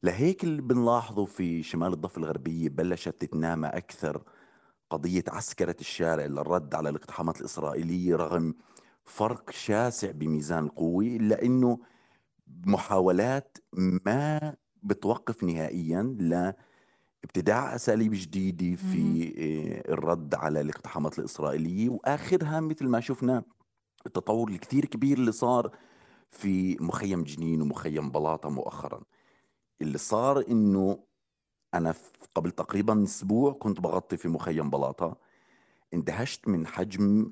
لهيك 0.03 0.43
اللي 0.43 0.61
بنلاحظه 0.61 1.25
في 1.25 1.63
شمال 1.63 1.93
الضفة 1.93 2.19
الغربية 2.19 2.69
بلشت 2.69 3.15
تتنامى 3.19 3.67
أكثر 3.67 4.23
قضية 4.89 5.23
عسكرة 5.27 5.75
الشارع 5.79 6.25
للرد 6.25 6.75
على 6.75 6.89
الاقتحامات 6.89 7.39
الإسرائيلية 7.39 8.15
رغم 8.15 8.55
فرق 9.05 9.51
شاسع 9.51 10.11
بميزان 10.11 10.63
القوة 10.63 11.03
إلا 11.05 11.43
أنه 11.43 11.79
محاولات 12.65 13.57
ما 13.73 14.55
بتوقف 14.83 15.43
نهائيا 15.43 16.03
لابتداع 17.23 17.75
أساليب 17.75 18.11
جديدة 18.13 18.75
في 18.75 19.33
آه، 19.37 19.93
الرد 19.93 20.35
على 20.35 20.61
الاقتحامات 20.61 21.19
الإسرائيلية 21.19 21.89
وآخرها 21.89 22.59
مثل 22.59 22.87
ما 22.87 22.99
شفنا 22.99 23.43
التطور 24.05 24.49
الكثير 24.49 24.85
كبير 24.85 25.17
اللي 25.17 25.31
صار 25.31 25.71
في 26.31 26.77
مخيم 26.79 27.23
جنين 27.23 27.61
ومخيم 27.61 28.11
بلاطة 28.11 28.49
مؤخرا. 28.49 29.01
اللي 29.81 29.97
صار 29.97 30.43
إنه 30.49 31.03
أنا 31.73 31.93
قبل 32.35 32.51
تقريبا 32.51 33.03
أسبوع 33.03 33.53
كنت 33.53 33.79
بغطي 33.81 34.17
في 34.17 34.27
مخيم 34.27 34.69
بلاطة 34.69 35.17
اندهشت 35.93 36.47
من 36.47 36.67
حجم 36.67 37.31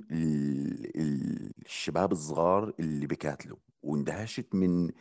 الشباب 1.65 2.11
الصغار 2.11 2.73
اللي 2.79 3.07
بكاتلوا 3.07 3.57
واندهشت 3.83 4.55
من 4.55 4.91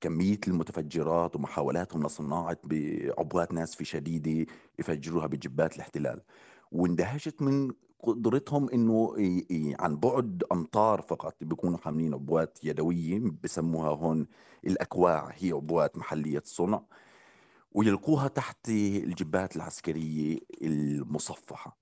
كمية 0.00 0.40
المتفجرات 0.48 1.36
ومحاولاتهم 1.36 2.06
لصناعة 2.06 2.58
بعبوات 2.64 3.52
ناسفة 3.52 3.84
شديدة 3.84 4.52
يفجروها 4.78 5.26
بجبات 5.26 5.76
الاحتلال. 5.76 6.20
واندهشت 6.72 7.42
من 7.42 7.72
قدرتهم 8.02 8.68
إنه 8.70 9.14
عن 9.80 9.96
بعد 9.96 10.44
امتار 10.52 11.02
فقط 11.02 11.36
بيكونوا 11.40 11.78
حاملين 11.78 12.14
عبوات 12.14 12.58
يدوية 12.62 13.22
بسموها 13.42 13.88
هون 13.90 14.26
الأكواع 14.66 15.32
هي 15.34 15.52
عبوات 15.52 15.98
محلية 15.98 16.38
الصنع 16.38 16.82
ويلقوها 17.72 18.28
تحت 18.28 18.68
الجبات 18.68 19.56
العسكرية 19.56 20.38
المصفحة. 20.62 21.78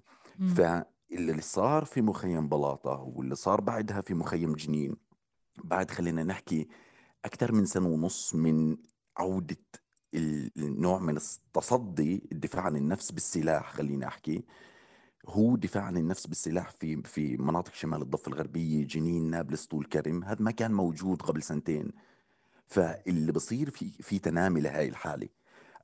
فاللي 1.10 1.40
صار 1.40 1.84
في 1.84 2.02
مخيم 2.02 2.48
بلاطة 2.48 3.12
واللي 3.14 3.34
صار 3.34 3.60
بعدها 3.60 4.00
في 4.00 4.14
مخيم 4.14 4.54
جنين. 4.54 4.96
بعد 5.64 5.90
خلينا 5.90 6.22
نحكي 6.22 6.68
أكثر 7.24 7.52
من 7.52 7.66
سنة 7.66 7.88
ونص 7.88 8.34
من 8.34 8.76
عودة 9.16 9.56
النوع 10.14 10.98
من 10.98 11.16
التصدي 11.16 12.28
الدفاع 12.32 12.62
عن 12.62 12.76
النفس 12.76 13.12
بالسلاح 13.12 13.72
خليني 13.72 14.06
أحكي. 14.06 14.44
هو 15.26 15.56
دفاع 15.56 15.82
عن 15.82 15.96
النفس 15.96 16.26
بالسلاح 16.26 16.70
في 16.70 17.02
في 17.02 17.36
مناطق 17.36 17.74
شمال 17.74 18.02
الضفة 18.02 18.28
الغربية 18.28 18.84
جنين 18.84 19.30
نابلس 19.30 19.66
طول 19.66 19.84
كرم. 19.84 20.24
هذا 20.24 20.42
ما 20.42 20.50
كان 20.50 20.72
موجود 20.72 21.22
قبل 21.22 21.42
سنتين. 21.42 21.92
فاللي 22.66 23.32
بصير 23.32 23.70
في 23.70 23.90
في 23.90 24.18
تنامي 24.18 24.60
لهي 24.60 24.88
الحالة. 24.88 25.28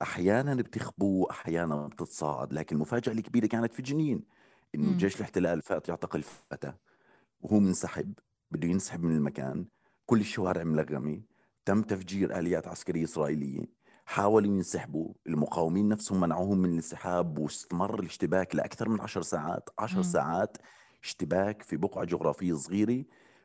أحيانا 0.02 0.54
بتخبو 0.54 1.24
أحيانا 1.24 1.86
بتتصاعد 1.86 2.52
لكن 2.52 2.76
المفاجاه 2.76 3.12
الكبيره 3.12 3.46
كانت 3.46 3.72
في 3.74 3.82
جنين. 3.82 4.41
إنه 4.74 4.96
جيش 4.96 5.16
الاحتلال 5.16 5.62
فات 5.62 5.88
يعتقل 5.88 6.22
فتى 6.22 6.72
وهو 7.40 7.60
منسحب 7.60 8.14
بده 8.50 8.68
ينسحب 8.68 9.02
من 9.02 9.16
المكان. 9.16 9.66
كل 10.06 10.20
الشوارع 10.20 10.64
ملغمة. 10.64 11.22
تم 11.64 11.82
تفجير 11.82 12.38
آليات 12.38 12.68
عسكرية 12.68 13.04
إسرائيلية. 13.04 13.64
حاولوا 14.04 14.54
ينسحبوا. 14.54 15.14
المقاومين 15.26 15.88
نفسهم 15.88 16.20
منعوهم 16.20 16.58
من 16.58 16.68
الانسحاب 16.68 17.38
واستمر 17.38 18.00
الاشتباك 18.00 18.56
لأكثر 18.56 18.88
من 18.88 19.00
عشر 19.00 19.22
ساعات. 19.22 19.68
عشر 19.78 19.98
م. 19.98 20.02
ساعات 20.02 20.56
اشتباك 21.02 21.62
في 21.62 21.76
بقعة 21.76 22.04
جغرافية 22.04 22.54
صغيرة. 22.54 23.04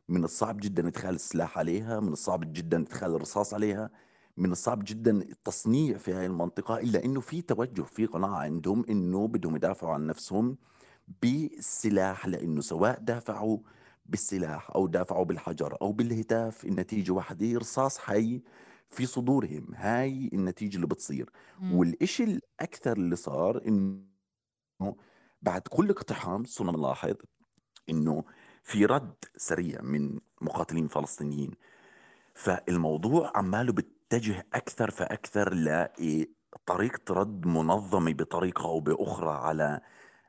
من 0.10 0.24
الصعب 0.24 0.58
جدا 0.58 0.88
إدخال 0.88 1.16
السلاح 1.16 1.58
عليها 1.58 2.00
من 2.00 2.12
الصعب 2.12 2.54
جدا 2.54 2.82
إدخال 2.82 3.16
الرصاص 3.16 3.54
عليها 3.54 3.90
من 4.38 4.52
الصعب 4.52 4.84
جدا 4.84 5.12
التصنيع 5.22 5.98
في 5.98 6.14
هذه 6.14 6.26
المنطقة 6.26 6.78
إلا 6.78 7.06
أنه 7.06 7.20
في 7.20 7.42
توجه 7.42 7.82
في 7.82 8.06
قناعة 8.06 8.38
عندهم 8.38 8.86
أنه 8.90 9.28
بدهم 9.28 9.56
يدافعوا 9.56 9.94
عن 9.94 10.08
نفسهم. 10.08 10.58
بالسلاح 11.22 12.28
لأنه 12.28 12.62
سواء 12.62 13.00
دافعوا 13.00 13.58
بالسلاح 14.06 14.72
أو 14.76 14.88
دافعوا 14.88 15.26
بالحجر 15.26 15.78
أو 15.82 15.92
بالهتاف 15.92 16.66
النتيجة 16.66 17.12
واحدة 17.12 17.58
رصاص 17.60 17.98
حي 17.98 18.42
في 18.90 19.06
صدورهم. 19.06 19.76
هاي 19.76 20.30
النتيجة 20.34 20.76
اللي 20.76 20.88
بتصير. 20.88 21.30
مم. 21.60 21.76
والإشي 21.76 22.24
الأكثر 22.24 22.98
اللي 22.98 23.16
صار 23.16 23.62
إنه 23.68 24.96
بعد 25.42 25.62
كل 25.62 25.90
اقتحام 25.90 26.44
صرنا 26.44 26.72
نلاحظ 26.72 27.16
إنه 27.90 28.24
في 28.64 28.86
رد 28.86 29.16
سريع 29.38 29.82
من 29.82 30.20
مقاتلين 30.42 30.88
فلسطينيين. 30.88 31.52
فالموضوع 32.34 33.32
عماله 33.36 33.74
بيتجه 33.74 34.48
أكثر 34.54 34.92
فأكثر 34.92 35.54
لطريقة 35.54 37.14
رد 37.14 37.46
منظمة 37.46 38.14
بطريقة 38.14 38.66
أو 38.66 38.80
بأخرى 38.80 39.32
على 39.32 39.82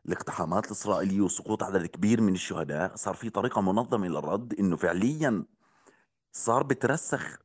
الاقتحامات 0.06 0.66
الإسرائيلية 0.66 1.20
وسقوط 1.20 1.62
عدد 1.62 1.86
كبير 1.86 2.20
من 2.20 2.34
الشهداء 2.34 2.96
صار 2.96 3.14
في 3.14 3.30
طريقة 3.30 3.60
منظمة 3.60 4.08
للرد 4.08 4.54
إنه 4.58 4.76
فعليا 4.76 5.44
صار 6.32 6.62
بترسخ 6.62 7.38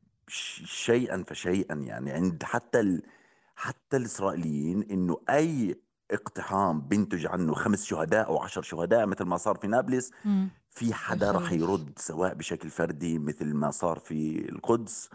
شيئا 0.64 1.24
فشيئا 1.26 1.74
يعني 1.74 2.10
عند 2.12 2.42
حتى 2.42 2.80
ال... 2.80 3.02
حتى 3.56 3.96
الإسرائيليين 3.96 4.82
إنه 4.82 5.20
أي 5.30 5.80
اقتحام 6.10 6.80
بينتج 6.80 7.26
عنه 7.26 7.54
خمس 7.54 7.84
شهداء 7.84 8.26
أو 8.26 8.38
عشر 8.42 8.62
شهداء 8.62 9.06
مثل 9.06 9.24
ما 9.24 9.36
صار 9.36 9.56
في 9.56 9.66
نابلس 9.66 10.10
في 10.70 10.94
حدا 10.94 11.32
رح 11.32 11.52
يرد 11.52 11.92
سواء 11.98 12.34
بشكل 12.34 12.70
فردي 12.70 13.18
مثل 13.18 13.54
ما 13.54 13.70
صار 13.70 13.98
في 13.98 14.48
القدس. 14.48 15.10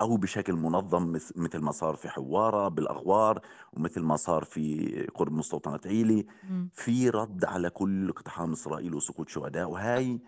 أو 0.00 0.16
بشكل 0.16 0.52
منظم 0.52 1.12
مثل 1.36 1.58
ما 1.58 1.72
صار 1.72 1.96
في 1.96 2.08
حوارة 2.08 2.68
بالأغوار 2.68 3.40
ومثل 3.72 4.00
ما 4.02 4.16
صار 4.16 4.44
في 4.44 5.06
قرب 5.14 5.32
مستوطنه 5.32 5.80
عيلي 5.86 6.26
في 6.72 7.10
رد 7.10 7.44
على 7.44 7.70
كل 7.70 8.08
اقتحام 8.08 8.52
إسرائيل 8.52 8.94
وسقوط 8.94 9.28
شهداء. 9.28 9.70
وهي 9.70 10.18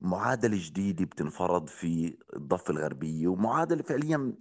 معادلة 0.00 0.56
جديدة 0.60 1.04
بتنفرض 1.04 1.68
في 1.68 2.16
الضفة 2.36 2.70
الغربية 2.72 3.28
ومعادلة 3.28 3.82
فعليا 3.82 4.32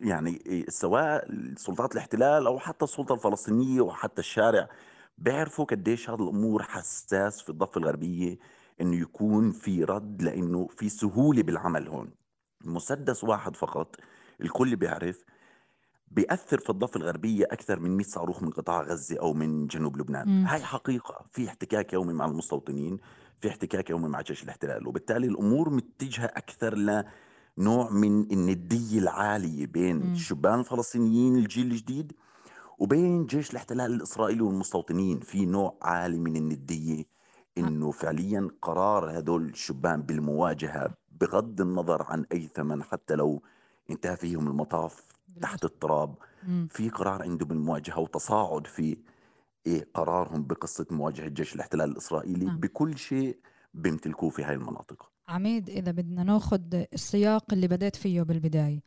يعني 0.00 0.64
سواء 0.68 1.28
سلطات 1.56 1.92
الاحتلال 1.92 2.46
أو 2.46 2.58
حتى 2.58 2.84
السلطة 2.84 3.14
الفلسطينية 3.14 3.80
وحتى 3.80 4.20
الشارع 4.20 4.68
بيعرفوا 5.18 5.64
قديش 5.64 6.10
هذا 6.10 6.22
الأمور 6.22 6.62
حساس 6.62 7.42
في 7.42 7.50
الضفة 7.50 7.78
الغربية 7.78 8.38
إنه 8.80 8.96
يكون 8.96 9.50
في 9.52 9.84
رد 9.84 10.22
لأنه 10.22 10.66
في 10.66 10.88
سهولة 10.88 11.42
بالعمل 11.42 11.88
هون. 11.88 12.10
مسدس 12.64 13.24
واحد 13.24 13.56
فقط 13.56 13.96
الكل 14.40 14.76
بيعرف 14.76 15.24
بيأثر 16.08 16.58
في 16.58 16.70
الضفة 16.70 16.98
الغربية 16.98 17.44
أكثر 17.44 17.80
من 17.80 17.96
100 17.96 18.06
صاروخ 18.06 18.42
من 18.42 18.50
قطاع 18.50 18.82
غزة 18.82 19.20
أو 19.20 19.32
من 19.34 19.66
جنوب 19.66 19.96
لبنان 19.96 20.42
م. 20.42 20.46
هاي 20.46 20.62
حقيقة 20.62 21.26
في 21.30 21.48
احتكاك 21.48 21.92
يومي 21.92 22.12
مع 22.12 22.24
المستوطنين 22.24 22.98
في 23.40 23.48
احتكاك 23.48 23.90
يومي 23.90 24.08
مع 24.08 24.20
جيش 24.20 24.42
الاحتلال 24.42 24.88
وبالتالي 24.88 25.26
الأمور 25.26 25.70
متجهة 25.70 26.26
أكثر 26.26 26.74
لنوع 27.58 27.90
من 27.90 28.32
الندية 28.32 28.98
العالية 28.98 29.66
بين 29.66 29.96
م. 29.96 30.12
الشبان 30.12 30.60
الفلسطينيين 30.60 31.36
الجيل 31.36 31.66
الجديد 31.70 32.12
وبين 32.78 33.26
جيش 33.26 33.50
الاحتلال 33.50 33.94
الإسرائيلي 33.94 34.42
والمستوطنين 34.42 35.20
في 35.20 35.46
نوع 35.46 35.78
عالي 35.82 36.18
من 36.18 36.36
الندية 36.36 37.04
إنه 37.58 37.90
فعليا 37.90 38.48
قرار 38.62 39.18
هدول 39.18 39.44
الشبان 39.44 40.02
بالمواجهة 40.02 40.94
بغض 41.20 41.60
النظر 41.60 42.02
عن 42.02 42.24
أي 42.32 42.48
ثمن 42.54 42.82
حتى 42.82 43.14
لو 43.14 43.42
انتهى 43.90 44.16
فيهم 44.16 44.48
المطاف 44.48 45.04
تحت 45.42 45.64
التراب. 45.64 46.14
في 46.68 46.88
قرار 46.88 47.22
عنده 47.22 47.46
بالمواجهة 47.46 47.98
وتصاعد 47.98 48.66
في 48.66 48.96
إيه 49.66 49.88
قرارهم 49.94 50.44
بقصة 50.44 50.86
مواجهة 50.90 51.28
جيش 51.28 51.54
الاحتلال 51.54 51.90
الإسرائيلي 51.90 52.44
نعم. 52.44 52.60
بكل 52.60 52.98
شيء 52.98 53.38
بيمتلكوه 53.74 54.30
في 54.30 54.44
هاي 54.44 54.54
المناطق. 54.54 55.10
عميد 55.28 55.70
إذا 55.70 55.92
بدنا 55.92 56.22
ناخذ 56.22 56.60
السياق 56.92 57.52
اللي 57.52 57.68
بدأت 57.68 57.96
فيه 57.96 58.22
بالبداية. 58.22 58.82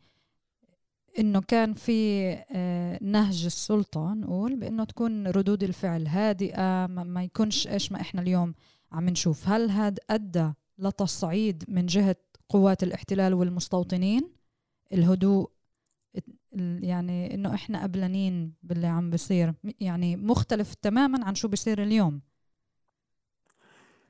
إنه 1.18 1.40
كان 1.40 1.72
في 1.72 2.30
آه، 2.50 2.98
نهج 3.02 3.44
السلطة 3.44 4.14
نقول 4.14 4.56
بإنه 4.56 4.84
تكون 4.84 5.26
ردود 5.26 5.62
الفعل 5.62 6.06
هادئة 6.06 6.86
ما 6.86 7.22
يكونش 7.24 7.68
إيش 7.68 7.92
ما 7.92 8.00
إحنا 8.00 8.22
اليوم 8.22 8.54
عم 8.92 9.08
نشوف. 9.08 9.48
هل 9.48 9.70
هذا 9.70 9.96
أدى 10.10 10.52
لتصعيد 10.78 11.64
من 11.68 11.86
جهة 11.86 12.16
قوات 12.48 12.82
الاحتلال 12.82 13.34
والمستوطنين؟ 13.34 14.37
الهدوء 14.92 15.50
يعني 16.80 17.34
إنه 17.34 17.54
إحنا 17.54 17.82
قبلانين 17.82 18.54
باللي 18.62 18.86
عم 18.86 19.10
بيصير 19.10 19.54
يعني 19.80 20.16
مختلف 20.16 20.74
تماما 20.74 21.24
عن 21.26 21.34
شو 21.34 21.48
بيصير 21.48 21.82
اليوم 21.82 22.20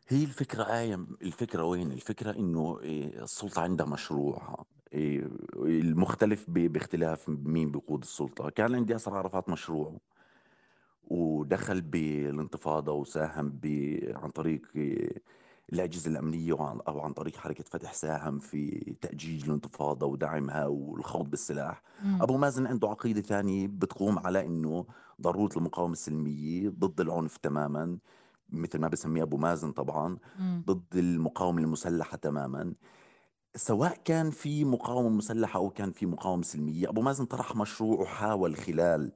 هي 0.09 0.25
الفكرة 0.25 0.63
آية 0.65 0.95
الفكرة 1.23 1.65
وين؟ 1.65 1.93
الفكرة 1.93 2.31
إنه 2.39 2.81
إيه، 2.81 3.23
السلطة 3.25 3.63
عندها 3.63 3.87
مشروع 3.87 4.65
إيه، 4.93 5.29
المختلف 5.57 6.45
باختلاف 6.51 7.29
مين 7.29 7.71
بيقود 7.73 8.03
السلطة 8.03 8.51
كان 8.51 8.75
عندي 8.75 8.93
ياسر 8.93 9.17
عرفات 9.17 9.49
مشروع 9.49 9.99
ودخل 11.05 11.81
بالانتفاضة 11.81 12.93
وساهم 12.93 13.61
عن 14.15 14.31
طريق 14.31 14.63
إيه، 14.77 15.23
الأجهزة 15.73 16.11
الأمنية 16.11 16.53
أو 16.89 17.01
عن 17.01 17.13
طريق 17.13 17.37
حركة 17.37 17.65
فتح 17.65 17.93
ساهم 17.95 18.39
في 18.39 18.95
تأجيج 19.01 19.45
الانتفاضة 19.45 20.07
ودعمها 20.07 20.67
والخوض 20.67 21.31
بالسلاح 21.31 21.83
مم. 22.05 22.23
أبو 22.23 22.37
مازن 22.37 22.67
عنده 22.67 22.89
عقيدة 22.89 23.21
ثانية 23.21 23.67
بتقوم 23.67 24.19
على 24.19 24.47
أنه 24.47 24.87
ضرورة 25.21 25.51
المقاومة 25.57 25.93
السلمية 25.93 26.69
ضد 26.69 27.01
العنف 27.01 27.37
تماما 27.37 27.99
مثل 28.49 28.79
ما 28.79 28.89
بسميه 28.89 29.23
أبو 29.23 29.37
مازن 29.37 29.73
طبعا 29.73 30.19
مم. 30.39 30.63
ضد 30.67 30.97
المقاومة 30.97 31.63
المسلحة 31.63 32.17
تماما 32.17 32.75
سواء 33.57 33.97
كان 34.05 34.31
في 34.31 34.65
مقاومة 34.65 35.09
مسلحة 35.09 35.59
أو 35.59 35.71
كان 35.71 35.91
في 35.91 36.07
مقاومة 36.07 36.43
سلمية 36.43 36.89
أبو 36.89 37.03
مازن 37.03 37.25
طرح 37.25 37.57
مشروع 37.57 38.01
وحاول 38.01 38.57
خلال 38.57 39.13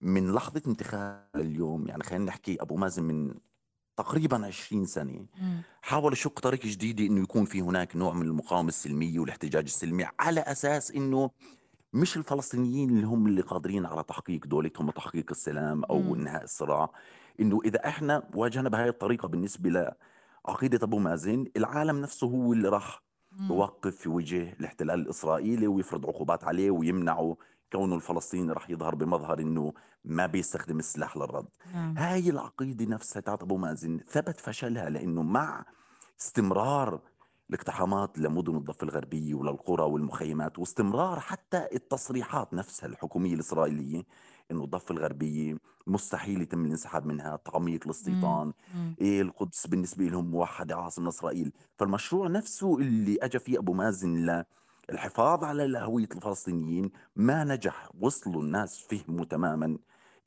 من 0.00 0.32
لحظة 0.34 0.62
انتخاب 0.66 1.26
اليوم 1.36 1.88
يعني 1.88 2.02
خلينا 2.02 2.24
نحكي 2.24 2.62
أبو 2.62 2.76
مازن 2.76 3.02
من 3.02 3.34
تقريبا 3.96 4.46
20 4.46 4.84
سنة 4.86 5.26
مم. 5.40 5.62
حاول 5.82 6.12
يشق 6.12 6.40
طريق 6.40 6.60
جديده 6.60 7.06
إنه 7.06 7.22
يكون 7.22 7.44
في 7.44 7.60
هناك 7.60 7.96
نوع 7.96 8.12
من 8.12 8.22
المقاومة 8.22 8.68
السلمية 8.68 9.18
والاحتجاج 9.18 9.64
السلمي 9.64 10.06
على 10.20 10.40
أساس 10.40 10.90
إنه 10.90 11.30
مش 11.92 12.16
الفلسطينيين 12.16 12.90
اللي 12.90 13.06
هم 13.06 13.26
اللي 13.26 13.40
قادرين 13.42 13.86
على 13.86 14.02
تحقيق 14.02 14.46
دولتهم 14.46 14.88
وتحقيق 14.88 15.26
السلام 15.30 15.84
أو 15.84 15.98
مم. 15.98 16.14
إنهاء 16.14 16.44
الصراع 16.44 16.90
إنه 17.40 17.60
إذا 17.64 17.86
إحنا 17.88 18.22
واجهنا 18.34 18.68
بهاي 18.68 18.88
الطريقة 18.88 19.28
بالنسبة 19.28 19.94
لعقيده 20.46 20.78
أبو 20.86 20.98
مازن 20.98 21.44
العالم 21.56 22.00
نفسه 22.00 22.26
هو 22.26 22.52
اللي 22.52 22.68
راح. 22.68 23.02
يوقف 23.50 23.96
في 23.96 24.08
وجه 24.08 24.52
الاحتلال 24.60 25.00
الإسرائيلي 25.00 25.66
ويفرض 25.66 26.06
عقوبات 26.06 26.44
عليه 26.44 26.70
ويمنعه 26.70 27.36
كونه 27.76 27.94
الفلسطيني 27.94 28.52
راح 28.52 28.70
يظهر 28.70 28.94
بمظهر 28.94 29.40
إنه 29.40 29.72
ما 30.04 30.26
بيستخدم 30.26 30.78
السلاح 30.78 31.16
للرد. 31.16 31.46
نعم. 31.74 31.98
هاي 31.98 32.30
العقيدة 32.30 32.84
نفسها 32.84 33.20
تاعت 33.20 33.42
أبو 33.42 33.56
مازن 33.56 34.00
ثبت 34.08 34.40
فشلها 34.40 34.90
لأنه 34.90 35.22
مع 35.22 35.64
استمرار 36.20 37.00
الاقتحامات 37.50 38.18
لمدن 38.18 38.56
الضفة 38.56 38.84
الغربية 38.84 39.34
وللقرى 39.34 39.82
والمخيمات 39.82 40.58
واستمرار 40.58 41.20
حتى 41.20 41.66
التصريحات 41.74 42.54
نفسها 42.54 42.86
الحكومية 42.86 43.34
الإسرائيلية 43.34 44.02
إنه 44.50 44.64
الضفة 44.64 44.92
الغربية 44.92 45.56
مستحيل 45.86 46.42
يتم 46.42 46.64
الانسحاب 46.64 47.06
منها 47.06 47.36
تعميق 47.36 47.80
الاستيطان 47.84 48.52
مم. 48.74 48.94
إيه 49.00 49.22
القدس 49.22 49.66
بالنسبة 49.66 50.04
لهم 50.04 50.30
موحدة 50.30 50.76
عاصمة 50.76 51.08
إسرائيل. 51.08 51.52
فالمشروع 51.76 52.28
نفسه 52.28 52.78
اللي 52.78 53.18
أجى 53.22 53.38
فيه 53.38 53.58
أبو 53.58 53.72
مازن 53.72 54.44
للحفاظ 54.90 55.44
على 55.44 55.78
هوية 55.78 56.08
الفلسطينيين 56.16 56.90
ما 57.16 57.44
نجح. 57.44 57.88
وصلوا 58.00 58.42
الناس 58.42 58.86
فهموا 58.90 59.24
تماما 59.24 59.78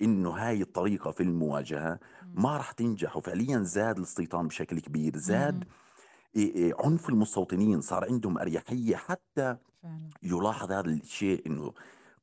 إنه 0.01 0.29
هاي 0.29 0.61
الطريقة 0.61 1.11
في 1.11 1.23
المواجهة 1.23 1.99
ما 2.33 2.57
راح 2.57 2.71
تنجح 2.71 3.17
وفعليا 3.17 3.59
زاد 3.59 3.97
الاستيطان 3.97 4.47
بشكل 4.47 4.79
كبير 4.79 5.17
زاد 5.17 5.63
عنف 6.79 7.09
المستوطنين 7.09 7.81
صار 7.81 8.05
عندهم 8.05 8.37
أريحية 8.37 8.95
حتى 8.95 9.57
يلاحظ 10.23 10.71
هذا 10.71 10.89
الشيء 10.89 11.47
إنه 11.47 11.73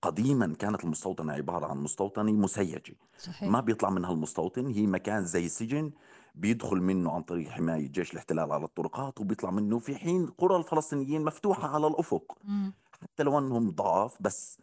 قديما 0.02 0.54
كانت 0.54 0.84
المستوطنة 0.84 1.32
عبارة 1.32 1.66
عن 1.66 1.76
مستوطنة 1.76 2.32
مسيجة 2.32 2.96
صحيح. 3.18 3.50
ما 3.50 3.60
بيطلع 3.60 3.90
منها 3.90 4.12
المستوطن 4.12 4.66
هي 4.66 4.86
مكان 4.86 5.24
زي 5.24 5.48
سجن 5.48 5.92
بيدخل 6.36 6.76
منه 6.76 7.12
عن 7.12 7.22
طريق 7.22 7.48
حماية 7.48 7.88
جيش 7.88 8.12
الاحتلال 8.12 8.52
على 8.52 8.64
الطرقات 8.64 9.20
وبيطلع 9.20 9.50
منه 9.50 9.78
في 9.78 9.96
حين 9.96 10.26
قرى 10.26 10.56
الفلسطينيين 10.56 11.24
مفتوحة 11.24 11.68
على 11.68 11.86
الأفق. 11.86 12.38
مم. 12.44 12.74
حتى 13.02 13.22
لو 13.22 13.38
أنهم 13.38 13.70
ضعاف 13.70 14.22
بس 14.22 14.58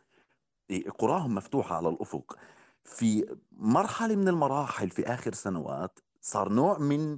إيه، 0.69 0.89
قراهم 0.89 1.35
مفتوحة 1.35 1.75
على 1.75 1.89
الأفق. 1.89 2.37
في 2.83 3.35
مرحلة 3.51 4.15
من 4.15 4.27
المراحل 4.27 4.89
في 4.89 5.07
آخر 5.07 5.33
سنوات 5.33 5.99
صار 6.21 6.49
نوع 6.49 6.77
من 6.77 7.17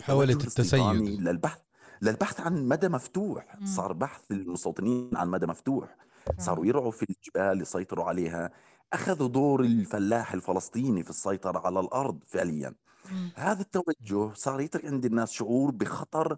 حاولة 0.00 0.34
التسيد. 0.34 1.20
للبحث 1.20 1.60
للبحث 2.02 2.40
عن 2.40 2.68
مدى 2.68 2.88
مفتوح. 2.88 3.56
مم. 3.60 3.66
صار 3.66 3.92
بحث 3.92 4.30
المستوطنين 4.30 5.16
عن 5.16 5.28
مدى 5.28 5.46
مفتوح. 5.46 5.96
صاروا 6.38 6.66
يرعوا 6.66 6.90
في 6.90 7.06
الجبال 7.10 7.62
يسيطروا 7.62 8.04
عليها. 8.04 8.50
أخذوا 8.92 9.28
دور 9.28 9.60
الفلاح 9.60 10.34
الفلسطيني 10.34 11.02
في 11.02 11.10
السيطرة 11.10 11.66
على 11.66 11.80
الأرض 11.80 12.24
فعليا. 12.26 12.74
مم. 13.10 13.30
هذا 13.34 13.60
التوجه 13.62 14.34
صار 14.34 14.60
يترك 14.60 14.84
عند 14.84 15.04
الناس 15.04 15.32
شعور 15.32 15.70
بخطر 15.70 16.36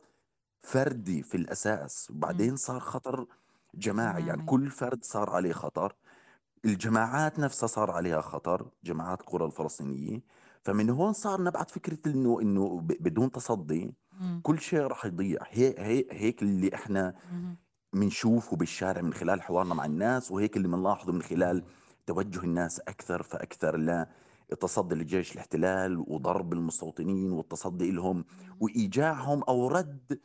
فردي 0.62 1.22
في 1.22 1.36
الأساس 1.36 2.10
وبعدين 2.10 2.56
صار 2.56 2.80
خطر 2.80 3.26
جماعي 3.74 4.20
يعني 4.20 4.32
جماعي. 4.32 4.46
كل 4.46 4.70
فرد 4.70 5.04
صار 5.04 5.30
عليه 5.30 5.52
خطر 5.52 5.94
الجماعات 6.64 7.38
نفسها 7.38 7.66
صار 7.66 7.90
عليها 7.90 8.20
خطر 8.20 8.66
جماعات 8.84 9.20
القرى 9.20 9.44
الفلسطينية 9.46 10.20
فمن 10.62 10.90
هون 10.90 11.12
صار 11.12 11.42
نبعث 11.42 11.70
فكرة 11.72 11.98
إنه 12.12 12.40
إنه 12.40 12.80
بدون 12.82 13.30
تصدي 13.30 13.94
مم. 14.20 14.40
كل 14.42 14.60
شيء 14.60 14.80
راح 14.80 15.04
يضيع 15.04 15.38
هي 15.48 15.74
هي 15.78 16.04
هيك 16.10 16.42
اللي 16.42 16.74
إحنا. 16.74 17.14
بنشوفه 17.92 18.56
بالشارع 18.56 19.00
من 19.02 19.14
خلال 19.14 19.42
حوارنا 19.42 19.74
مع 19.74 19.84
الناس 19.84 20.30
وهيك 20.30 20.56
اللي 20.56 20.68
بنلاحظه 20.68 21.12
من 21.12 21.22
خلال 21.22 21.64
توجه 22.06 22.40
الناس 22.44 22.80
أكثر 22.80 23.22
فأكثر 23.22 23.76
للتصدي 24.54 24.94
لجيش 24.94 25.32
الاحتلال 25.32 26.04
وضرب 26.06 26.52
المستوطنين 26.52 27.32
والتصدي 27.32 27.90
لهم 27.90 28.24
وإيجاعهم 28.60 29.42
أو 29.42 29.68
رد 29.68 30.20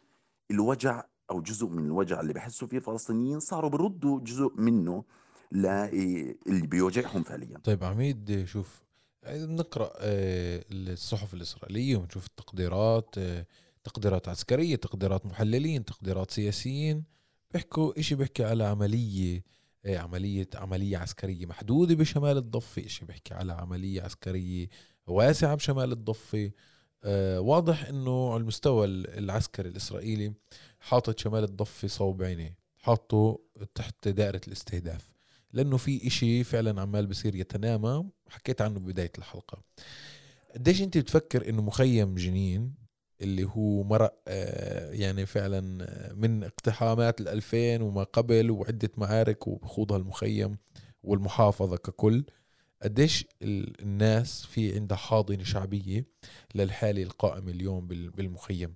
الوجع 0.52 1.04
أو 1.32 1.42
جزء 1.42 1.68
من 1.68 1.86
الوجع 1.86 2.22
اللي 2.22 2.34
بحسوا 2.34 2.68
فيه 2.68 2.78
الفلسطينيين 2.78 3.40
صاروا 3.40 3.70
بردوا 3.70 4.20
جزء 4.20 4.52
منه 4.56 5.04
للي 5.52 6.68
بيوجعهم 6.68 7.24
فعليا. 7.24 7.58
طيب 7.64 7.84
عميد 7.84 8.46
شوف 8.46 8.84
نقرأ 9.28 9.92
آه، 9.98 10.64
الصحف 10.72 11.34
الإسرائيلية 11.34 11.96
ونشوف 11.98 12.26
التقديرات 12.28 13.16
آه، 13.18 13.46
تقديرات 13.84 14.30
عسكرية 14.30 14.76
تقديرات 14.76 15.26
محللين 15.26 15.86
تقديرات 15.86 16.32
سياسيين 16.32 17.04
بيحكوا 17.54 18.00
إشي 18.00 18.16
بيحكي 18.16 18.44
على 18.44 18.64
عملية 18.64 19.44
آه، 19.86 19.98
عملية 19.98 20.50
عملية 20.56 20.98
عسكرية 20.98 21.46
محدودة 21.46 21.96
بشمال 21.96 22.38
الضفة 22.38 22.86
إشي 22.86 23.06
بيحكي 23.06 23.34
على 23.34 23.54
عملية 23.54 24.02
عسكرية 24.02 24.70
واسعة 25.08 25.56
بشمال 25.56 25.92
الضفة. 25.92 26.52
آه، 27.04 27.40
واضح 27.40 27.86
إنه 27.86 28.34
على 28.34 28.42
المستوى 28.42 28.86
العسكري 28.86 29.70
الإسرائيلي 29.70 30.34
حاطط 30.80 31.20
شمال 31.20 31.44
الضفة 31.44 31.88
صوب 31.88 32.24
عينيه 32.24 32.58
حاطه 32.78 33.40
تحت 33.76 34.08
دائرة 34.08 34.42
الاستهداف 34.48 35.14
لأنه 35.54 35.78
في 35.78 36.08
إشي 36.08 36.44
فعلا 36.44 36.82
عمال 36.82 37.08
بصير 37.08 37.36
يتنامى 37.36 38.10
حكيت 38.30 38.62
عنه 38.62 38.80
ببداية 38.80 39.12
الحلقة. 39.18 39.64
قديش 40.56 40.82
أنت 40.82 40.98
بتفكر 40.98 41.50
إنه 41.50 41.62
مخيم 41.62 42.16
جنين؟ 42.16 42.74
اللي 43.22 43.44
هو 43.44 43.84
مرق 43.84 44.14
آه، 44.28 44.92
يعني 44.92 45.26
فعلا 45.26 45.84
آه، 45.84 46.14
من 46.14 46.44
اقتحامات 46.44 47.22
الألفين 47.22 47.82
وما 47.82 48.04
قبل 48.04 48.52
وعدة 48.52 48.90
معارك 48.98 49.48
وبخوضها 49.48 49.98
المخيم 49.98 50.58
والمحافظة 51.04 51.78
ككل. 51.78 52.26
قديش 52.84 53.26
ال- 53.42 53.82
الناس 53.82 54.46
في 54.46 54.76
عندها 54.76 54.98
حاضنة 54.98 55.44
شعبية 55.44 56.06
للحالة 56.56 57.04
القائمة 57.04 57.52
اليوم 57.52 57.88
بال- 57.88 58.10
بالمخيم؟ 58.10 58.74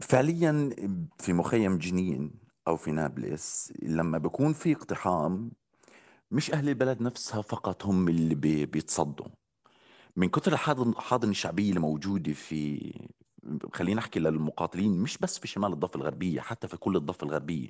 فعليا 0.00 0.70
في 1.18 1.32
مخيم 1.32 1.78
جنين 1.78 2.30
أو 2.68 2.76
في 2.76 2.90
نابلس 2.92 3.72
لما 3.82 4.18
بيكون 4.18 4.52
في 4.52 4.72
اقتحام 4.72 5.50
مش 6.30 6.50
أهل 6.50 6.68
البلد 6.68 7.02
نفسها 7.02 7.42
فقط 7.42 7.86
هم 7.86 8.08
اللي 8.08 8.34
بي- 8.34 8.66
بيتصدوا. 8.66 9.26
من 10.16 10.28
كثر 10.28 10.52
الحاضن 10.52 10.90
الحاضنه 10.90 11.30
الشعبية 11.30 11.68
اللي 11.68 11.80
موجودة 11.80 12.32
في 12.32 12.92
خلينا 13.72 13.98
نحكي 14.00 14.20
للمقاتلين 14.20 14.92
مش 14.98 15.18
بس 15.18 15.38
في 15.38 15.48
شمال 15.48 15.72
الضفة 15.72 15.96
الغربية 15.96 16.40
حتى 16.40 16.68
في 16.68 16.76
كل 16.76 16.96
الضفة 16.96 17.24
الغربية. 17.24 17.68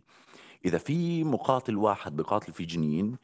إذا 0.64 0.78
في 0.78 1.24
مقاتل 1.24 1.76
واحد 1.76 2.16
بيقاتل 2.16 2.52
في 2.52 2.64
جنين 2.64 3.16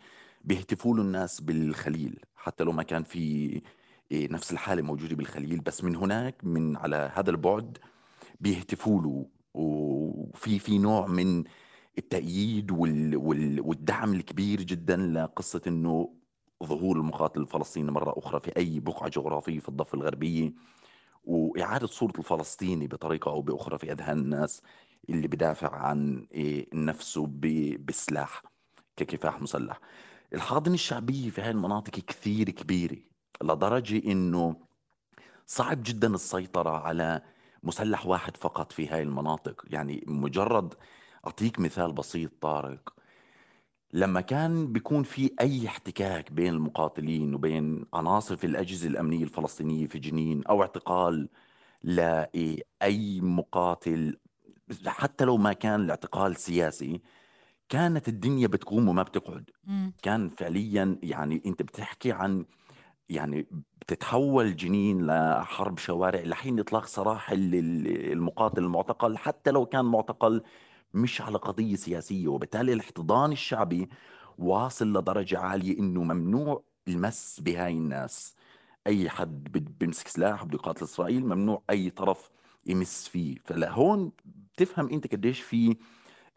بيهتفوا 0.45 0.97
له 0.97 1.03
الناس 1.03 1.41
بالخليل 1.41 2.19
حتى 2.37 2.65
لو 2.65 2.73
ما 2.73 2.83
كان 2.83 3.03
في 3.03 3.61
إيه، 4.11 4.33
نفس 4.33 4.53
الحالة 4.53 4.83
موجودة 4.83 5.17
بالخليل 5.17 5.61
بس 5.61 5.85
من 5.85 5.97
هناك 5.97 6.45
من 6.45 6.77
على 6.77 7.13
هذا 7.15 7.31
البعد 7.31 7.79
بيهتفوا 8.41 9.03
له. 9.03 9.27
وفي 9.55 10.59
في 10.59 10.79
نوع 10.79 11.07
من 11.07 11.45
التأييد 11.99 12.71
وال 12.71 13.61
والدعم 13.61 14.15
الكبير 14.15 14.63
جدا 14.63 14.97
لقصة 14.97 15.61
إنه 15.67 16.20
ظهور 16.65 16.97
المقاتل 16.97 17.41
الفلسطيني 17.41 17.91
مرة 17.93 18.15
أخرى 18.17 18.41
في 18.41 18.57
أي 18.57 18.81
بقعة 18.81 19.09
جغرافية 19.09 19.59
في 19.61 19.69
الضفة 19.69 19.97
الغربية 19.97 20.53
وإعادة 21.25 21.87
صورة 21.87 22.13
الفلسطيني 22.19 22.87
بطريقة 22.87 23.31
أو 23.31 23.43
بأخرى 23.43 23.79
في 23.79 23.93
أذهان 23.93 24.19
الناس 24.19 24.63
اللي 25.09 25.29
بدافع 25.29 25.77
عن 25.77 26.27
إيه، 26.33 26.69
نفسه 26.75 27.27
بسلاح 27.79 28.43
ككفاح 28.97 29.43
مسلح. 29.43 29.81
الحاضنة 30.35 30.75
الشعبية 30.75 31.31
في 31.31 31.41
هاي 31.43 31.51
المناطق 31.51 31.93
كثير 31.93 32.51
كبيرة 32.51 32.97
لدرجة 33.43 34.13
إنه 34.13 34.57
صعب 35.47 35.83
جدا 35.83 36.15
السيطرة 36.15 36.71
على 36.71 37.23
مسلح 37.63 38.07
واحد 38.07 38.37
فقط 38.37 38.73
في 38.73 38.89
هاي 38.89 39.03
المناطق. 39.03 39.65
يعني 39.71 40.05
مجرد 40.07 40.75
أعطيك 41.27 41.61
مثال 41.61 41.93
بسيط 41.93 42.31
طارق. 42.41 42.95
لما 43.93 44.21
كان 44.21 44.73
بيكون 44.73 45.03
في 45.03 45.31
أي 45.41 45.67
احتكاك 45.67 46.33
بين 46.33 46.55
المقاتلين 46.55 47.35
وبين 47.35 47.85
عناصر 47.95 48.37
في 48.37 48.47
الأجهزة 48.47 48.89
الأمنية 48.89 49.25
الفلسطينية 49.25 49.87
في 49.87 49.99
جنين 49.99 50.45
أو 50.45 50.63
اعتقال 50.63 51.29
لأي 51.83 53.21
مقاتل 53.21 54.17
حتى 54.87 55.25
لو 55.25 55.37
ما 55.37 55.53
كان 55.53 55.81
الاعتقال 55.81 56.37
سياسي 56.37 57.01
كانت 57.69 58.09
الدنيا 58.09 58.47
بتقوم 58.47 58.89
وما 58.89 59.03
بتقعد 59.03 59.51
مم. 59.65 59.93
كان 60.03 60.29
فعليا 60.29 60.99
يعني 61.03 61.43
أنت 61.47 61.63
بتحكي 61.63 62.13
عن 62.13 62.45
يعني 63.09 63.47
بتتحول 63.81 64.57
جنين 64.57 65.07
لحرب 65.07 65.79
شوارع 65.79 66.21
لحين 66.21 66.61
إطلاق 66.61 66.87
سراح 66.87 67.31
ال- 67.31 67.55
ال- 67.55 68.13
المقاتل 68.13 68.59
المعتقل 68.65 69.17
حتى 69.17 69.51
لو 69.51 69.67
كان 69.67 69.85
معتقل 69.85 70.43
مش 70.95 71.21
على 71.21 71.39
قضية 71.39 71.77
سياسية 71.77 72.29
وبالتالي 72.29 72.73
الاحتضان 72.73 73.33
الشعبي 73.33 73.89
واصل 74.39 74.93
لدرجة 74.99 75.39
عالية 75.39 75.79
إنه 75.79 76.03
ممنوع 76.03 76.63
المس 76.89 77.41
بهاي 77.41 77.73
الناس. 77.73 78.35
أي 78.87 79.09
حد 79.11 79.45
بيمسك 79.81 80.09
سلاح 80.09 80.45
بده 80.45 80.55
يقاتل 80.55 80.85
إسرائيل 80.85 81.27
ممنوع 81.27 81.63
أي 81.71 81.91
طرف 81.91 82.31
يمس 82.67 83.09
فيه. 83.09 83.37
فلهون 83.45 84.13
بتفهم 84.55 84.89
أنت 84.89 85.13
قديش 85.13 85.41
في 85.41 85.77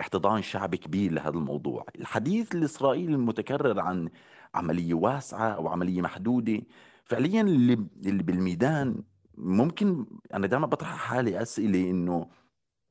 احتضان 0.01 0.41
شعبي 0.41 0.78
كبير 0.78 1.12
لهذا 1.12 1.38
الموضوع. 1.38 1.86
الحديث 1.99 2.56
الإسرائيلي 2.56 3.14
المتكرر 3.14 3.80
عن 3.80 4.10
عملية 4.56 4.93
واسعة 4.93 5.49
أو 5.49 5.68
عملية 5.68 6.01
محدودة 6.01 6.62
فعليا 7.04 7.41
اللي 7.41 8.24
بالميدان 8.24 9.04
ممكن 9.38 10.06
أنا 10.34 10.47
دائما 10.47 10.68
بطرح 10.68 10.95
حالي 10.95 11.41
أسئلة 11.41 11.89
إنه 11.89 12.28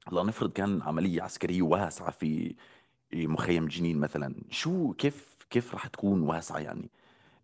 الله 0.09 0.25
نفرض 0.25 0.53
كان 0.53 0.83
عملية 0.83 1.23
عسكرية 1.23 1.63
واسعة 1.63 2.11
في 2.11 2.55
مخيم 3.15 3.69
جنين 3.69 3.99
مثلا 3.99 4.35
شو 4.51 4.93
كيف 4.93 5.37
كيف 5.51 5.75
رح 5.75 5.87
تكون 5.87 6.23
واسعة 6.23 6.59
يعني 6.59 6.91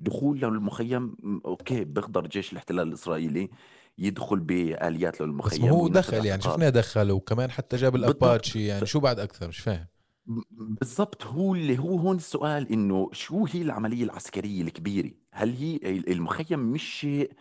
دخول 0.01 0.41
للمخيم 0.41 1.17
أوكي 1.45 1.85
بيقدر 1.85 2.27
جيش 2.27 2.53
الاحتلال 2.53 2.89
الإسرائيلي 2.89 3.51
يدخل 3.99 4.39
بآليات 4.39 5.15
بس 5.15 5.23
للمخيم 5.23 5.65
ما 5.65 5.71
هو 5.71 5.89
دخل 5.89 6.27
يعني. 6.27 6.43
شفناه 6.43 6.69
دخل 6.69 7.11
وكمان 7.11 7.51
حتى 7.51 7.77
جاب. 7.77 7.97
الأباتشي 7.97 8.67
يعني 8.67 8.87
شو 8.87 9.01
بعد 9.01 9.21
أكثر 9.21 9.49
مش 9.49 9.59
فاهم 9.59 9.87
بالضبط 10.51 11.27
هو 11.27 11.55
اللي 11.55 11.79
هو 11.79 11.97
هون 11.97 12.17
السؤال 12.17 12.73
إنه 12.73 13.11
شو 13.13 13.47
هي 13.47 13.63
العملية 13.63 14.05
العسكرية 14.05 14.63
الكبيرة؟ 14.63 15.11
هل 15.33 15.55
هي 15.57 15.79
المخيم 15.85 16.59
مش 16.59 16.83
شيء 16.83 17.33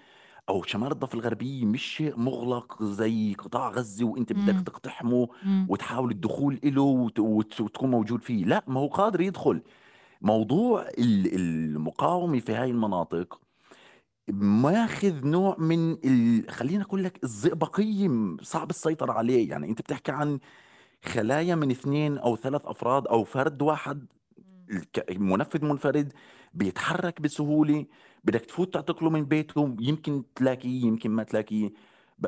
أو 0.49 0.63
شمال 0.63 0.91
الضفه 0.91 1.15
الغربيه 1.15 1.65
مش 1.65 1.83
شيء 1.83 2.19
مغلق 2.19 2.83
زي 2.83 3.33
قطاع 3.33 3.69
غزة 3.69 4.05
وأنت 4.05 4.33
بدك. 4.33 4.61
تقتحمه 4.65 5.27
مم. 5.43 5.65
وتحاول 5.69 6.11
الدخول 6.11 6.59
له 6.63 6.81
وت- 6.81 7.19
وت- 7.19 7.61
وتكون 7.61 7.91
موجود 7.91 8.21
فيه، 8.23 8.45
لا 8.45 8.63
ما 8.67 8.79
هو 8.79 8.87
قادر 8.87 9.21
يدخل. 9.21 9.61
موضوع 10.21 10.81
ال- 10.81 11.35
المقاومة 11.35 12.39
في 12.39 12.51
هاي 12.53 12.71
المناطق 12.71 13.39
ماخذ 14.33 15.27
نوع 15.27 15.55
من 15.59 15.91
ال... 16.05 16.49
خلينا 16.51 16.83
أقول 16.83 17.03
لك 17.03 17.23
الزئبقيه 17.23 18.07
م- 18.07 18.37
صعب 18.41 18.69
السيطرة 18.69 19.11
عليه، 19.11 19.49
يعني 19.49 19.69
أنت 19.69 19.81
بتحكي 19.81 20.11
عن 20.11 20.39
خلايا 21.05 21.55
من 21.55 21.71
اثنين 21.71 22.17
أو 22.17 22.35
ثلاث 22.35 22.61
أفراد 22.65 23.07
أو 23.07 23.23
فرد 23.23 23.61
واحد 23.61 24.05
الك- 24.71 25.17
منفذ 25.19 25.65
منفرد 25.65 26.13
بيتحرك 26.53 27.21
بسهولة 27.21 27.85
بدك 28.27 28.41
تفوت 28.45 28.73
تعتقله 28.73 29.09
من 29.09 29.25
بيته 29.25 29.75
يمكن 29.79 30.23
تلاقيه 30.35 30.85
يمكن 30.85 31.11
ما 31.11 31.23
تلاقيه. 31.23 31.73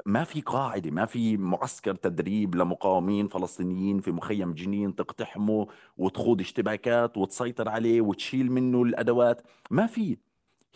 ما 0.05 0.23
في 0.23 0.41
قاعدة 0.41 0.91
ما 0.91 1.05
في 1.05 1.37
معسكر 1.37 1.95
تدريب 1.95 2.55
لمقاومين 2.55 3.27
فلسطينيين 3.27 3.99
في 4.01 4.11
مخيم 4.11 4.53
جنين 4.53 4.95
تقتحمه 4.95 5.67
وتخوض 5.97 6.41
اشتباكات 6.41 7.17
وتسيطر 7.17 7.69
عليه 7.69 8.01
وتشيل 8.01 8.51
منه 8.51 8.83
الأدوات. 8.83 9.41
ما 9.71 9.85
في. 9.87 10.17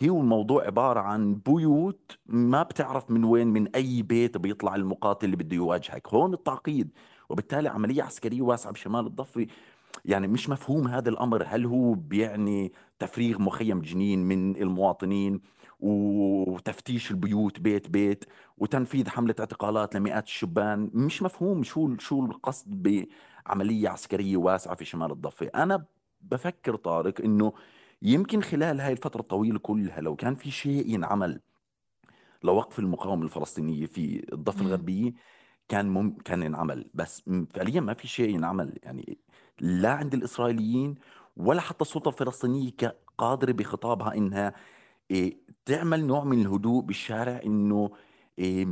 هو 0.08 0.20
الموضوع 0.20 0.66
عبارة 0.66 1.00
عن 1.00 1.34
بيوت 1.34 2.18
ما 2.26 2.62
بتعرف 2.62 3.10
من 3.10 3.24
وين 3.24 3.46
من 3.46 3.68
أي 3.76 4.02
بيت 4.02 4.36
بيطلع 4.36 4.74
المقاتل 4.74 5.24
اللي 5.26 5.36
بده 5.36 5.56
يواجهك. 5.56 6.08
هون 6.08 6.34
التعقيد. 6.34 6.90
وبالتالي 7.28 7.68
عملية 7.68 8.02
عسكرية 8.02 8.42
واسعة 8.42 8.72
بشمال 8.72 9.06
الضفة. 9.06 9.46
يعني 10.04 10.26
مش 10.28 10.48
مفهوم 10.48 10.88
هذا 10.88 11.08
الأمر. 11.10 11.44
هل 11.46 11.66
هو 11.66 11.94
بيعني 11.94 12.72
تفريغ 12.98 13.38
مخيم 13.42 13.80
جنين 13.80 14.18
من 14.18 14.56
المواطنين 14.56 15.40
وتفتيش 15.80 17.10
البيوت 17.10 17.60
بيت 17.60 17.88
بيت 17.90 18.24
وتنفيذ 18.58 19.08
حملة 19.08 19.34
اعتقالات 19.40 19.94
لمئات 19.96 20.24
الشبان؟ 20.24 20.90
مش 20.94 21.22
مفهوم. 21.22 21.62
شو 21.62 21.96
شو 21.98 22.24
القصد 22.26 22.82
بعملية 23.46 23.88
عسكرية 23.88 24.36
واسعة 24.36 24.74
في 24.74 24.84
شمال 24.84 25.12
الضفة؟ 25.12 25.50
أنا 25.54 25.84
بفكر 26.20 26.76
طارق 26.76 27.20
إنه 27.20 27.52
يمكن 28.02 28.42
خلال 28.42 28.80
هاي 28.80 28.92
الفترة 28.92 29.20
الطويلة 29.20 29.58
كلها 29.58 30.00
لو 30.00 30.16
كان 30.16 30.34
في 30.34 30.50
شيء 30.50 30.88
ينعمل 30.94 31.40
لوقف 32.42 32.78
المقاومة 32.78 33.24
الفلسطينية 33.24 33.86
في 33.86 34.32
الضفة. 34.32 34.60
الغربية 34.62 35.12
كان 35.68 35.88
مم 35.88 36.16
كان 36.24 36.42
ينعمل. 36.42 36.90
بس 36.94 37.22
فعليا 37.54 37.80
ما 37.80 37.94
في 37.94 38.08
شيء 38.08 38.34
ينعمل. 38.34 38.78
يعني 38.82 39.13
لا 39.60 39.90
عند 39.92 40.14
الإسرائيليين 40.14 40.94
ولا 41.36 41.60
حتى 41.60 41.82
السلطة 41.82 42.08
الفلسطينية 42.08 42.72
قادرة 43.18 43.52
بخطابها 43.52 44.14
إنها 44.14 44.54
إيه 45.10 45.36
تعمل 45.66 46.06
نوع 46.06 46.24
من 46.24 46.40
الهدوء 46.40 46.82
بالشارع 46.82 47.40
إنه 47.44 47.90
إيه 48.38 48.66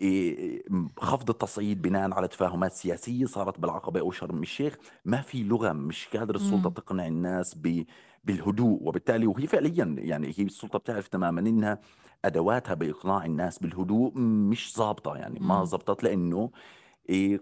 إيه 0.00 0.62
خفض 0.98 1.30
التصعيد 1.30 1.82
بناء 1.82 2.12
على 2.14 2.28
تفاهمات 2.28 2.72
سياسية 2.72 3.24
صارت 3.26 3.60
بالعقبة 3.60 4.00
أو 4.00 4.10
شرم 4.10 4.42
الشيخ 4.42 4.76
ما 5.04 5.20
في 5.20 5.42
لغة 5.42 5.72
مش 5.72 6.08
قادر 6.08 6.34
السلطة 6.34 6.68
مم. 6.68 6.74
تقنع 6.74 7.06
الناس 7.06 7.54
ب 7.54 7.84
بالهدوء 8.24 8.78
وبالتالي 8.82 9.26
وهي 9.26 9.46
فعليا 9.46 9.94
يعني 9.98 10.34
هي 10.38 10.44
السلطة 10.44 10.78
بتعرف 10.78 11.08
تماما 11.08 11.40
إنها 11.40 11.80
أدواتها 12.24 12.74
بإقناع 12.74 13.24
الناس 13.24 13.58
بالهدوء 13.58 14.18
مش 14.18 14.74
ظابطة 14.76 15.16
يعني 15.16 15.40
ما 15.40 15.58
مم. 15.58 15.64
زبطت 15.64 16.04
لأنه 16.04 16.50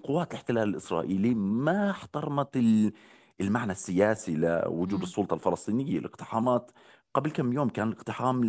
قوات 0.02 0.30
الاحتلال 0.30 0.68
الإسرائيلي 0.68 1.34
ما 1.34 1.90
احترمت 1.90 2.56
ال- 2.56 2.92
المعنى 3.40 3.72
السياسي 3.72 4.36
لوجود 4.36 4.94
مم. 4.94 5.02
السلطة 5.02 5.34
الفلسطينية 5.34 5.98
الاقتحامات 5.98 6.70
قبل 7.14 7.30
كم 7.30 7.52
يوم 7.52 7.68
كان 7.68 7.88
الاقتحام 7.88 8.44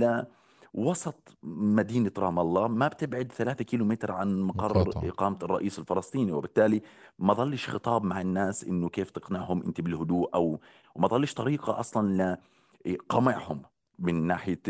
لوسط 0.76 1.38
مدينة 1.44 2.12
رام 2.18 2.40
الله 2.40 2.68
ما 2.68 2.88
بتبعد 2.88 3.32
ثلاثة 3.32 3.64
كيلومتر 3.64 4.12
عن 4.12 4.42
مقر 4.42 4.78
مقاطعة. 4.80 5.08
إقامة 5.10 5.38
الرئيس 5.44 5.80
الفلسطيني 5.80 6.32
وبالتالي 6.32 6.82
ما 7.20 7.34
ظلش 7.34 7.70
خطاب 7.70 8.04
مع 8.04 8.22
الناس 8.22 8.64
إنه 8.64 8.90
كيف 8.90 9.10
تقنعهم 9.10 9.64
أنت 9.64 9.82
بالهدوء 9.82 10.30
أو 10.36 10.60
وما 10.96 11.08
ظلش 11.08 11.34
طريقة 11.34 11.80
أصلا 11.80 12.38
لقمعهم 12.86 13.62
من 14.00 14.28
ناحية 14.28 14.62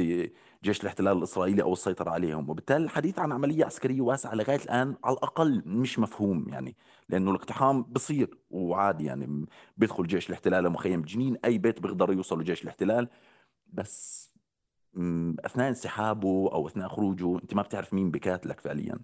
جيش 0.64 0.82
الاحتلال 0.82 1.18
الإسرائيلي 1.18 1.62
أو 1.62 1.74
السيطرة 1.74 2.10
عليهم. 2.10 2.50
وبالتالي 2.50 2.84
الحديث 2.84 3.20
عن 3.20 3.32
عملية 3.32 3.66
عسكرية 3.66 4.02
واسعة 4.02 4.36
لغاية 4.36 4.64
الآن 4.64 4.96
على 5.04 5.14
الأقل 5.14 5.64
مش 5.66 6.00
مفهوم 6.00 6.46
يعني 6.50 6.76
لأنه 7.10 7.32
الاقتحام 7.32 7.84
بصير 7.84 8.38
وعادي 8.50 9.06
يعني 9.06 9.46
بيدخل 9.78 10.08
جيش 10.08 10.28
الاحتلال 10.30 10.64
لمخيم 10.64 11.02
جنين 11.02 11.38
أي 11.46 11.58
بيت 11.58 11.80
بيقدر 11.82 12.14
يوصلوا 12.14 12.44
جيش 12.44 12.64
الاحتلال. 12.64 13.10
بس 13.74 14.28
أثناء 15.46 15.70
انسحابه 15.70 16.50
أو 16.54 16.68
أثناء 16.68 16.88
خروجه 16.90 17.36
أنت 17.36 17.54
ما 17.54 17.62
بتعرف 17.62 17.94
مين 17.94 18.12
بكاتلك 18.12 18.60
فعليا. 18.60 19.00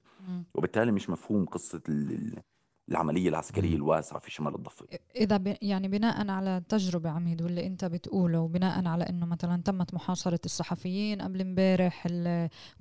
وبالتالي 0.54 0.91
مش 0.91 1.10
مفهوم 1.10 1.45
قصة 1.45 1.82
ال- 1.89 2.41
العملية 2.89 3.29
العسكرية. 3.29 3.75
الواسعة 3.75 4.19
في 4.19 4.31
شمال 4.31 4.55
الضفة. 4.55 4.86
إذا 5.15 5.38
ب... 5.38 5.55
يعني 5.61 5.88
بناء 5.88 6.29
على 6.29 6.61
تجربة 6.69 7.09
عميد 7.09 7.41
واللي 7.41 7.67
أنت 7.67 7.86
بتقوله 7.86 8.39
وبناء 8.39 8.88
على 8.88 9.03
إنه 9.03 9.25
مثلا 9.25 9.61
تمت 9.61 9.93
محاصرة 9.93 10.39
الصحفيين 10.45 11.21
قبل 11.21 11.41
امبارح 11.41 12.07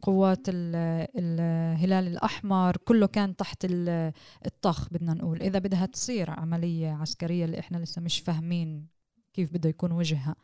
قوات 0.03 0.49
ال- 0.49 1.07
الهلال 1.17 2.07
الأحمر 2.07 2.77
كله 2.77 3.07
كان 3.07 3.37
تحت 3.37 3.65
ال- 3.65 4.13
الطخ 4.47 4.89
بدنا 4.91 5.15
نقول. 5.15 5.43
إذا 5.43 5.59
بدها 5.59 5.87
تصير 5.87 6.31
عملية 6.31 6.91
عسكرية 6.93 7.45
اللي 7.45 7.59
إحنا 7.59 7.77
لسه 7.79 8.03
مش 8.03 8.21
فاهمين 8.21 8.87
كيف 9.33 9.53
بده 9.53 9.69
يكون 9.69 9.93
وجهها 9.93 10.37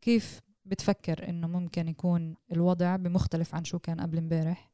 كيف 0.00 0.40
بتفكر 0.64 1.28
إنه 1.28 1.46
ممكن 1.46 1.88
يكون 1.88 2.34
الوضع 2.52 2.96
بمختلف 2.96 3.54
عن 3.54 3.64
شو 3.64 3.78
كان 3.78 4.00
قبل 4.00 4.18
امبارح؟ 4.18 4.69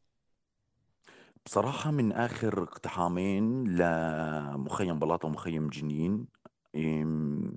بصراحة 1.46 1.90
من 1.90 2.12
آخر 2.12 2.62
اقتحامين 2.62 3.64
لمخيم 3.68 4.98
بلاطة 4.98 5.28
ومخيم 5.28 5.68
جنين 5.68 6.26
إم، 6.76 7.56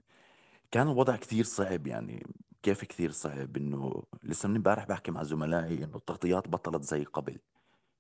كان 0.72 0.88
الوضع 0.88 1.16
كثير 1.16 1.44
صعب 1.44 1.88
يعني 1.88 2.28
كيف 2.64 2.86
كثير 2.86 3.12
صعب؟ 3.12 3.58
إنه 3.58 4.04
لسه 4.24 4.50
من 4.50 4.56
امبارح 4.56 4.86
بحكي 4.88 5.12
مع 5.12 5.24
زملائي 5.24 5.84
إنه 5.84 5.96
التغطيات 5.98 6.48
بطلت 6.50 6.84
زي 6.84 7.04
قبل. 7.04 7.40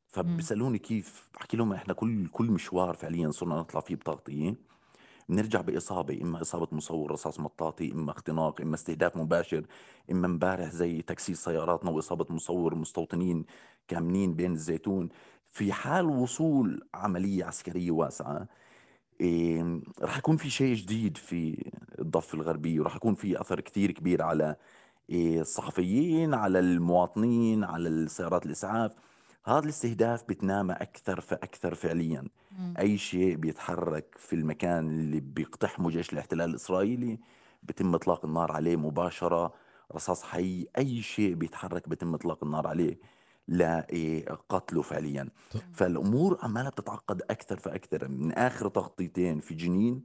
فبيسألوني 0.07 0.77
كيف 0.79 1.29
بحكي 1.35 1.57
لهم 1.57 1.73
إحنا 1.73 1.93
كل 1.93 2.27
كل 2.27 2.51
مشوار 2.51 2.95
فعليا 2.95 3.31
صرنا 3.31 3.55
نطلع 3.59 3.81
فيه 3.81 3.95
بتغطية. 3.95 4.55
بنرجع 5.29 5.61
بإصابة 5.61 6.21
إما 6.21 6.41
إصابة 6.41 6.67
مصور 6.71 7.11
رصاص 7.11 7.39
مطاطي 7.39 7.91
إما 7.91 8.11
اختناق 8.11 8.61
إما 8.61 8.75
استهداف 8.75 9.17
مباشر 9.17 9.65
إما 10.11 10.27
امبارح 10.27 10.69
زي 10.69 11.01
تكسير 11.01 11.35
سياراتنا 11.35 11.91
وإصابة 11.91 12.25
مصور 12.35 12.75
مستوطنين 12.75 13.45
كامنين 13.87 14.33
بين 14.35 14.51
الزيتون. 14.53 15.09
في 15.49 15.73
حال 15.73 16.05
وصول 16.05 16.81
عملية 16.93 17.45
عسكرية 17.45 17.91
واسعة 17.91 18.47
إيه 19.21 19.81
رح 20.01 20.17
يكون 20.17 20.37
في 20.37 20.49
شيء 20.49 20.75
جديد 20.75 21.17
في 21.17 21.71
الضفة 21.99 22.35
الغربية 22.35 22.79
ورح 22.79 22.95
يكون 22.95 23.15
في 23.15 23.41
أثر 23.41 23.59
كتير 23.59 23.91
كبير 23.91 24.21
على 24.21 24.55
إيه 25.09 25.41
الصحفيين 25.41 26.33
على 26.33 26.59
المواطنين 26.59 27.63
على 27.63 27.89
السيارات 27.89 28.45
الإسعاف. 28.45 28.95
هذا 29.45 29.59
الاستهداف 29.59 30.23
بتنامى 30.29 30.73
أكثر 30.73 31.21
فأكثر 31.21 31.75
فعليا. 31.75 32.23
مم. 32.59 32.73
أي 32.79 32.97
شيء 32.97 33.35
بيتحرك 33.35 34.15
في 34.17 34.35
المكان 34.35 34.89
اللي 34.89 35.19
بيقتحمه 35.19 35.89
جيش 35.89 36.13
الاحتلال 36.13 36.49
الإسرائيلي 36.49 37.19
بيتم 37.63 37.95
إطلاق 37.95 38.25
النار 38.25 38.51
عليه 38.51 38.75
مباشرة 38.75 39.53
رصاص 39.95 40.23
حي 40.23 40.67
أي 40.77 41.01
شيء 41.01 41.33
بيتحرك 41.33 41.89
بيتم 41.89 42.13
إطلاق 42.13 42.43
النار 42.43 42.67
عليه. 42.67 42.97
لقتله 43.49 44.81
فعليا. 44.81 45.29
فالأمور 45.73 46.37
عمالها 46.41 46.69
بتتعقد 46.69 47.21
أكثر 47.29 47.59
فأكثر 47.59 48.07
من 48.07 48.31
آخر 48.31 48.69
تغطيتين 48.69 49.39
في 49.39 49.55
جنين 49.55 50.01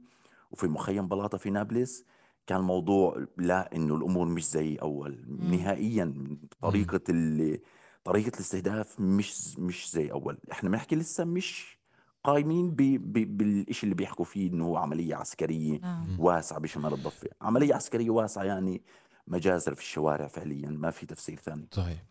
وفي 0.51 0.67
مخيم 0.67 1.07
بلاطة 1.07 1.37
في 1.37 1.49
نابلس 1.49 2.05
كان 2.47 2.57
الموضوع 2.59 3.25
لا 3.37 3.75
إنه 3.75 3.95
الأمور 3.95 4.25
مش 4.27 4.49
زي 4.49 4.75
أول 4.75 5.25
مم. 5.27 5.53
نهائيا 5.55 6.37
طريقة 6.61 7.01
اللي 7.09 7.61
طريقة 8.03 8.31
الاستهداف 8.35 8.99
مش 8.99 9.59
مش 9.59 9.91
زي 9.91 10.11
أول 10.11 10.37
إحنا 10.51 10.69
بنحكي 10.69 10.95
لسه 10.95 11.23
مش 11.23 11.77
قايمين. 12.23 12.71
بالشيء 12.71 13.83
اللي 13.83 13.95
بيحكوا 13.95 14.25
فيه 14.25 14.49
إنه 14.51 14.79
عملية 14.79 15.15
عسكرية 15.15 15.79
نعم 15.81 16.19
واسعة 16.19 16.59
بشمال 16.59 16.93
الضفة 16.93 17.29
عملية 17.41 17.75
عسكرية 17.75 18.09
واسعة 18.09 18.43
يعني 18.43 18.81
مجازر 19.27 19.75
في 19.75 19.81
الشوارع 19.81 20.27
فعليا 20.27 20.69
ما 20.69 20.91
في 20.91 21.05
تفسير 21.05 21.39
ثاني 21.39 21.67
صحيح 21.71 22.03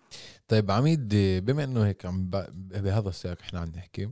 طيب 0.49 0.71
عميد 0.71 1.09
بما 1.45 1.65
إنه 1.65 1.87
هيك 1.87 2.07
عم. 2.07 2.31
بهذا 2.55 3.09
السياق 3.09 3.43
إحنا 3.43 3.61
عم 3.61 3.73
نحكي 3.77 4.11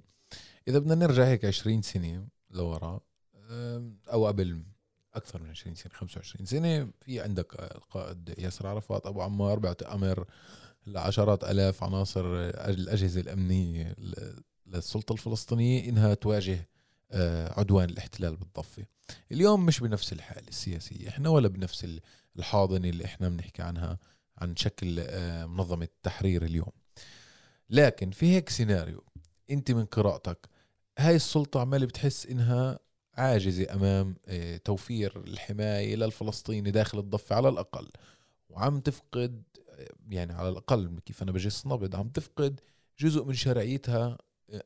إذا 0.69 0.79
بدنا 0.79 0.95
نرجع 0.95 1.25
هيك 1.25 1.45
20 1.45 1.83
سنة 1.83 2.27
لورا 2.51 3.01
أو 4.13 4.27
قبل 4.27 4.63
أكثر 5.15 5.43
من 5.43 5.51
20 5.51 5.75
سنة 5.75 5.93
25 5.93 6.47
سنة 6.47 6.91
في 7.01 7.21
عندك 7.21 7.55
القائد 7.77 8.35
ياسر 8.39 8.67
عرفات 8.67 9.07
أبو 9.07 9.23
عمار 9.23 9.59
بيعتمر 9.59 10.25
لعشرات 10.87 11.45
آلاف 11.45 11.85
عناصر 11.85 12.25
الأجهزة 12.69 13.21
الأمنية 13.21 13.95
للسلطة 14.67 15.13
الفلسطينية 15.13 15.89
إنها 15.89 16.15
تواجه 16.15 16.69
آه، 17.15 17.61
عدوان 17.61 17.91
الاحتلال 17.91 18.37
بالضفة 18.37 18.87
اليوم 19.33 19.67
مش 19.67 19.81
بنفس 19.81 20.13
الحالة 20.13 20.49
السياسية 20.49 21.09
إحنا 21.09 21.29
ولا 21.29 21.49
بنفس 21.49 21.85
الحاضنة 22.39 22.89
اللي 22.89 23.05
إحنا 23.05 23.29
بنحكي 23.29 23.63
عنها 23.63 23.99
عن 24.39 24.57
شكل 24.57 25.01
آه، 25.01 25.47
منظمة 25.47 25.85
التحرير 25.85 26.45
اليوم. 26.45 26.73
لكن 27.71 28.11
في 28.11 28.27
هيك 28.27 28.49
سيناريو 28.49 29.05
أنت 29.51 29.71
من 29.71 29.85
قراءتك 29.85 30.49
هاي 30.99 31.17
السلطة 31.17 31.61
عمالة 31.61 31.87
بتحس 31.87 32.27
إنها 32.27 32.79
عاجزة 33.15 33.75
أمام 33.75 34.15
آه، 34.27 34.57
توفير 34.57 35.23
الحماية 35.27 35.97
للفلسطيني 35.97 36.71
داخل 36.71 36.99
الضفة 36.99 37.37
على 37.37 37.49
الأقل. 37.49 37.89
وعم 38.49 38.81
تفقد 38.81 39.43
آه، 39.71 39.89
يعني 40.09 40.33
على 40.33 40.49
الأقل 40.49 40.99
كيف 41.07 41.23
أنا 41.23 41.33
بجس 41.33 41.67
نبض 41.67 41.97
عم 41.97 42.09
تفقد 42.09 42.61
جزء 42.99 43.25
من 43.25 43.35
شرعيتها 43.35 44.19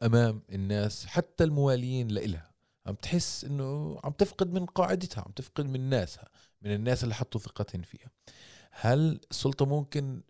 أمام 0.03 0.43
الناس 0.53 1.07
حتى 1.07 1.45
المواليين 1.45 2.09
لإلها. 2.09 2.56
عم 2.87 2.95
تحس 2.95 3.45
إنه 3.45 4.01
عم 4.05 4.13
تفقد 4.13 4.53
من 4.53 4.67
قاعدتها 4.67 5.21
عم 5.27 5.33
تفقد 5.33 5.67
من 5.67 5.81
ناسها 5.81 6.29
من 6.63 6.75
الناس 6.75 7.05
اللي 7.05 7.15
حطوا 7.15 7.41
ثقتهم 7.41 7.83
فيها. 7.83 8.11
هل 8.71 9.21
السلطة 9.31 9.67
ممكن 9.67 10.21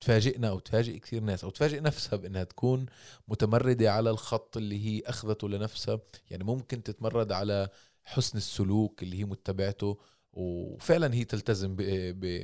تفاجئنا 0.00 0.48
أو 0.48 0.58
تفاجئ 0.58 0.98
كثير 0.98 1.22
ناس 1.22 1.44
أو 1.44 1.50
تفاجئ 1.50 1.80
نفسها 1.80 2.16
بإنها 2.16 2.44
تكون 2.44 2.86
متمردة 3.28 3.92
على 3.92 4.10
الخط 4.10 4.56
اللي 4.56 4.86
هي 4.86 5.02
أخذته 5.06 5.48
لنفسها؟ 5.48 6.00
يعني 6.30 6.44
ممكن 6.44 6.82
تتمرد 6.82 7.32
على 7.32 7.68
حسن 8.04 8.38
السلوك 8.38 9.02
اللي 9.02 9.18
هي 9.20 9.24
متبعته 9.24 9.98
وفعلا 10.32 11.14
هي 11.14 11.24
تلتزم 11.24 11.76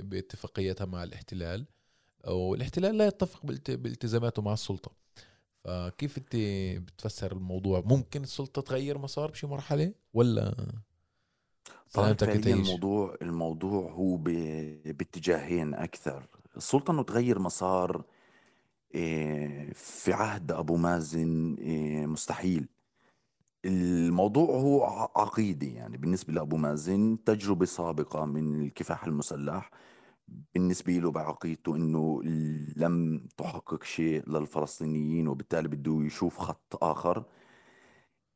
باتفاقيتها 0.02 0.84
مع 0.84 1.02
الاحتلال 1.04 1.66
والاحتلال 2.28 2.98
لا 2.98 3.06
يتفق 3.06 3.46
بالت- 3.46 3.70
بالتزاماته 3.70 4.42
مع 4.42 4.52
السلطة. 4.52 5.01
فكيف 5.64 6.18
انت 6.18 6.36
بتفسر 6.86 7.32
الموضوع؟ 7.32 7.82
ممكن 7.86 8.22
السلطة 8.22 8.62
تغير 8.62 8.98
مسار 8.98 9.30
بشي 9.30 9.46
مرحلة؟ 9.46 9.92
ولا 10.14 10.54
سلامتك 11.88 12.26
تعيش 12.26 12.46
الموضوع 12.46 13.16
الموضوع 13.22 13.90
هو 13.92 14.16
ب... 14.16 14.22
باتجاهين 14.84 15.74
أكثر. 15.74 16.28
السلطة 16.56 16.90
إنه 16.90 17.02
تغير 17.02 17.38
مسار 17.38 18.04
إيه، 18.94 19.72
في 19.72 20.12
عهد 20.12 20.52
أبو 20.52 20.76
مازن 20.76 21.54
إيه، 21.54 22.06
مستحيل. 22.06 22.68
الموضوع 23.64 24.44
هو 24.60 24.84
عقيدي 25.16 25.74
يعني. 25.74 25.96
بالنسبة 25.96 26.32
لأبو 26.32 26.56
مازن 26.56 27.18
تجربة 27.26 27.66
سابقة 27.66 28.24
من 28.24 28.62
الكفاح 28.62 29.04
المسلح. 29.04 29.70
بالنسبة 30.28 30.92
له 30.92 31.10
بعقيدته 31.10 31.76
إنه 31.76 32.22
لم 32.76 33.26
تحقق 33.36 33.84
شيء 33.84 34.28
للفلسطينيين 34.28 35.28
وبالتالي 35.28 35.68
بده 35.68 35.98
يشوف 36.02 36.38
خط 36.38 36.84
آخر. 36.84 37.24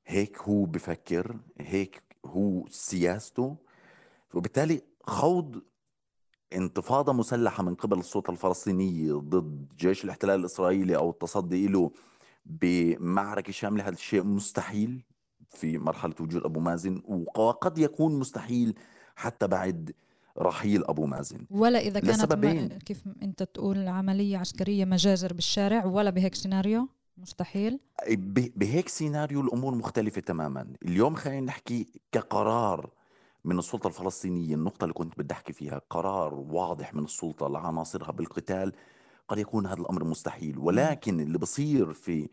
هيك 0.07 0.39
هو 0.39 0.65
بفكر 0.65 1.37
هيك 1.61 2.03
هو 2.27 2.67
سياسته. 2.69 3.57
وبالتالي 4.35 4.83
خوض 5.03 5.63
انتفاضة 6.53 7.13
مسلحة 7.13 7.63
من 7.63 7.75
قبل 7.75 7.99
السلطة 7.99 8.31
الفلسطينية 8.31 9.13
ضد 9.13 9.69
جيش 9.77 10.05
الاحتلال 10.05 10.41
الإسرائيلي 10.41 10.97
أو 10.97 11.11
التصدي 11.11 11.69
له 11.69 11.91
بمعركة 12.47 13.53
شاملة. 13.53 13.85
هذا 13.85 13.95
الشيء 13.95 14.25
مستحيل 14.25 15.05
في 15.51 15.79
مرحلة 15.79 16.15
وجود 16.21 16.45
أبو 16.45 16.61
مازن 16.61 17.03
وقد 17.37 17.79
يكون 17.79 18.19
مستحيل 18.19 18.75
حتى 19.17 19.47
بعد 19.47 19.93
رحيل 20.39 20.85
أبو 20.85 21.07
مازن. 21.07 21.47
ولا 21.51 21.79
إذا 21.79 22.01
كانت 22.01 22.19
لسببين. 22.19 22.69
ما 22.69 22.79
كيف 22.79 23.05
أنت 23.23 23.43
تقول 23.43 23.89
عملية 23.89 24.39
عسكرية 24.39 24.85
مجازر 24.85 25.33
بالشارع 25.33 25.85
ولا 25.85 26.11
بهيك 26.11 26.35
سيناريو؟ 26.35 26.89
مستحيل. 27.19 27.79
بهيك 28.57 28.89
سيناريو 28.89 29.41
الأمور 29.41 29.75
مختلفة 29.75 30.21
تماما. 30.21 30.67
اليوم 30.83 31.15
خلينا 31.15 31.47
نحكي 31.47 31.87
كقرار 32.13 32.91
من 33.45 33.59
السلطة 33.59 33.87
الفلسطينية 33.87 34.55
النقطة 34.55 34.85
اللي 34.85 34.95
كنت 34.95 35.19
بدي 35.19 35.35
أحكي 35.35 35.53
فيها 35.53 35.81
قرار 35.91 36.35
واضح 36.35 36.95
من 36.95 37.05
السلطة 37.05 37.49
لعناصرها 37.49 38.13
بالقتال 38.13 38.73
قد 39.29 39.39
يكون 39.39 39.67
هذا 39.67 39.81
الأمر 39.81 40.05
مستحيل. 40.05 40.59
ولكن 40.59 41.21
اللي 41.21 41.39
بصير 41.39 41.93
في 41.93 42.29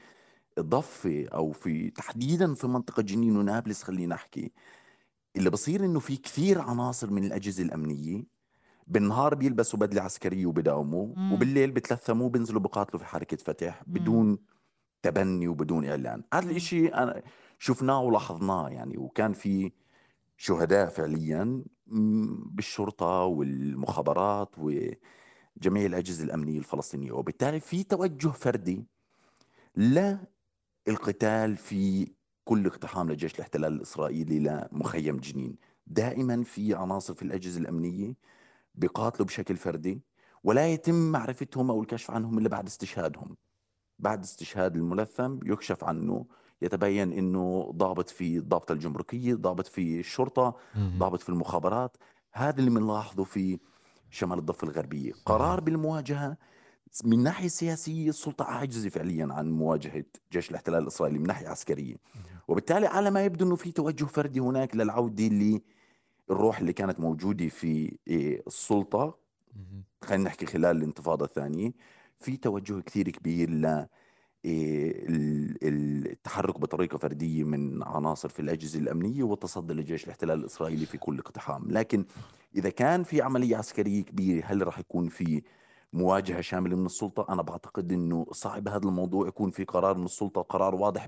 الضفه 0.57 1.27
أو 1.33 1.51
في 1.51 1.89
تحديدا 1.89 2.53
في 2.53 2.67
منطقة 2.67 3.01
جنين 3.01 3.37
ونابلس 3.37 3.83
خلينا 3.83 4.15
نحكي 4.15 4.51
اللي 5.35 5.49
بصير 5.49 5.85
إنه 5.85 5.99
في 5.99 6.17
كثير 6.17 6.61
عناصر 6.61 7.11
من 7.11 7.23
الأجهزة 7.23 7.63
الأمنية 7.63 8.23
بالنهار 8.87 9.35
بيلبسوا 9.35 9.79
بدلة 9.79 10.01
عسكرية 10.01 10.45
وبداوموا 10.45 11.15
مم. 11.15 11.33
وبالليل 11.33 11.71
بتلثموا 11.71 12.29
بينزلوا 12.29 12.61
بقاتلوا 12.61 12.99
في 12.99 13.05
حركة 13.05 13.37
فتح 13.37 13.83
بدون 13.87 14.37
تبني 15.01 15.47
وبدون 15.47 15.85
إعلان 15.85 16.23
هذا 16.33 16.43
مم. 16.45 16.49
الإشي 16.51 16.87
أنا 16.87 17.21
شفناه 17.59 18.01
ولاحظناه 18.01 18.69
يعني 18.69 18.97
وكان 18.97 19.33
في 19.33 19.71
شهداء 20.37 20.89
فعليا 20.89 21.63
مم، 21.87 22.43
بالشرطة 22.51 23.23
والمخابرات 23.23 24.55
وجميع 24.57 25.85
الأجهزة 25.85 26.23
الأمنية 26.23 26.59
الفلسطينية 26.59 27.11
وبالتالي 27.11 27.59
في 27.59 27.83
توجه 27.83 28.27
فردي 28.27 28.85
للقتال 30.87 31.57
في 31.57 32.07
كل 32.45 32.65
اقتحام 32.65 33.11
لجيش 33.11 33.35
الاحتلال 33.35 33.73
الإسرائيلي 33.73 34.39
لمخيم 34.39 35.17
جنين. 35.17 35.55
دائما 35.87 36.43
في 36.43 36.75
عناصر 36.75 37.13
في 37.13 37.21
الأجهزة 37.21 37.59
الأمنية 37.59 38.15
بيقاتلوا 38.75 39.27
بشكل 39.27 39.57
فردي 39.57 40.01
ولا 40.43 40.67
يتم 40.67 41.11
معرفتهم 41.11 41.69
أو 41.69 41.81
الكشف 41.81 42.11
عنهم 42.11 42.37
إلا 42.37 42.49
بعد 42.49 42.65
استشهادهم. 42.65 43.35
بعد 43.99 44.23
استشهاد 44.23 44.75
الملثم 44.75 45.37
يكشف 45.45 45.83
عنه 45.83 46.25
يتبين 46.61 47.13
إنه 47.13 47.71
ضابط 47.75 48.09
في 48.09 48.37
الضابطه 48.37 48.73
الجمركية 48.73 49.33
ضابط 49.35 49.67
في 49.67 49.99
الشرطة. 49.99 50.55
ضابط 50.97 51.21
في 51.21 51.29
المخابرات. 51.29 51.97
هذا 52.31 52.59
اللي 52.59 52.69
بنلاحظه 52.69 53.23
في 53.23 53.59
شمال 54.09 54.39
الضفة 54.39 54.67
الغربية. 54.67 55.13
قرار 55.25 55.59
بالمواجهة 55.59 56.37
من 57.03 57.23
ناحية 57.23 57.47
سياسية 57.47 58.09
السلطة 58.09 58.45
عاجزه 58.45 58.89
فعليا 58.89 59.27
عن 59.31 59.51
مواجهة 59.51 60.05
جيش 60.31 60.49
الاحتلال 60.49 60.81
الإسرائيلي 60.83 61.19
من 61.19 61.27
ناحية 61.27 61.47
عسكرية. 61.47 61.95
وبالتالي 62.47 62.87
على 62.87 63.11
ما 63.11 63.25
يبدو 63.25 63.45
إنه 63.45 63.55
في 63.55 63.71
توجه 63.71 64.05
فردي 64.05 64.39
هناك 64.39 64.75
للعودة 64.75 65.23
للروح 66.29 66.59
اللي 66.59 66.73
كانت 66.73 66.99
موجودة 66.99 67.47
في 67.47 67.97
إيه، 68.07 68.43
السلطة. 68.47 69.17
خلينا 70.03 70.23
نحكي 70.23 70.45
خلال 70.45 70.77
الانتفاضة 70.77 71.25
الثانية. 71.25 71.71
في 72.19 72.37
توجه 72.37 72.79
كثير 72.81 73.09
كبير 73.09 73.49
ل 73.49 73.87
إيه، 74.45 75.07
ال- 75.09 75.57
ال- 75.67 76.11
التحرك 76.11 76.59
بطريقة 76.59 76.97
فردية 76.97 77.43
من 77.43 77.83
عناصر 77.83 78.29
في 78.29 78.41
الأجهزة 78.41 78.79
الأمنية 78.79 79.23
والتصدي 79.23 79.73
لجيش 79.73 80.03
الاحتلال 80.03 80.39
الإسرائيلي 80.39 80.85
في 80.85 80.97
كل 80.97 81.19
اقتحام. 81.19 81.71
لكن 81.71 82.05
إذا 82.55 82.69
كان 82.69 83.03
في 83.03 83.21
عملية 83.21 83.57
عسكرية 83.57 84.03
كبيرة 84.03 84.45
هل 84.45 84.67
راح 84.67 84.79
يكون 84.79 85.07
في 85.07 85.41
مواجهة 85.93 86.41
شاملة 86.41 86.75
من 86.75 86.85
السلطة؟ 86.85 87.25
أنا 87.29 87.41
بعتقد 87.41 87.91
أنه 87.91 88.25
صعب 88.31 88.67
هذا 88.67 88.87
الموضوع 88.87 89.27
يكون 89.27 89.51
في 89.51 89.63
قرار 89.63 89.97
من 89.97 90.05
السلطة 90.05 90.41
قرار 90.41 90.75
واضح 90.75 91.05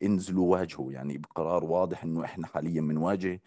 بانزلوا 0.00 0.52
واجهوا 0.52 0.92
يعني 0.92 1.22
قرار 1.34 1.64
واضح 1.64 2.04
أنه 2.04 2.24
إحنا 2.24 2.46
حاليا 2.46 2.80
بنواجه 2.80 3.40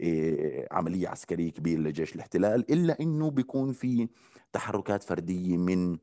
إيه، 0.00 0.68
عملية 0.70 1.08
عسكرية 1.08 1.50
كبيرة 1.50 1.80
لجيش 1.80 2.14
الاحتلال 2.14 2.72
إلا 2.72 3.00
أنه 3.00 3.30
بيكون 3.30 3.72
في 3.72 4.08
تحركات 4.52 5.02
فردية 5.02 5.56
من 5.56 5.98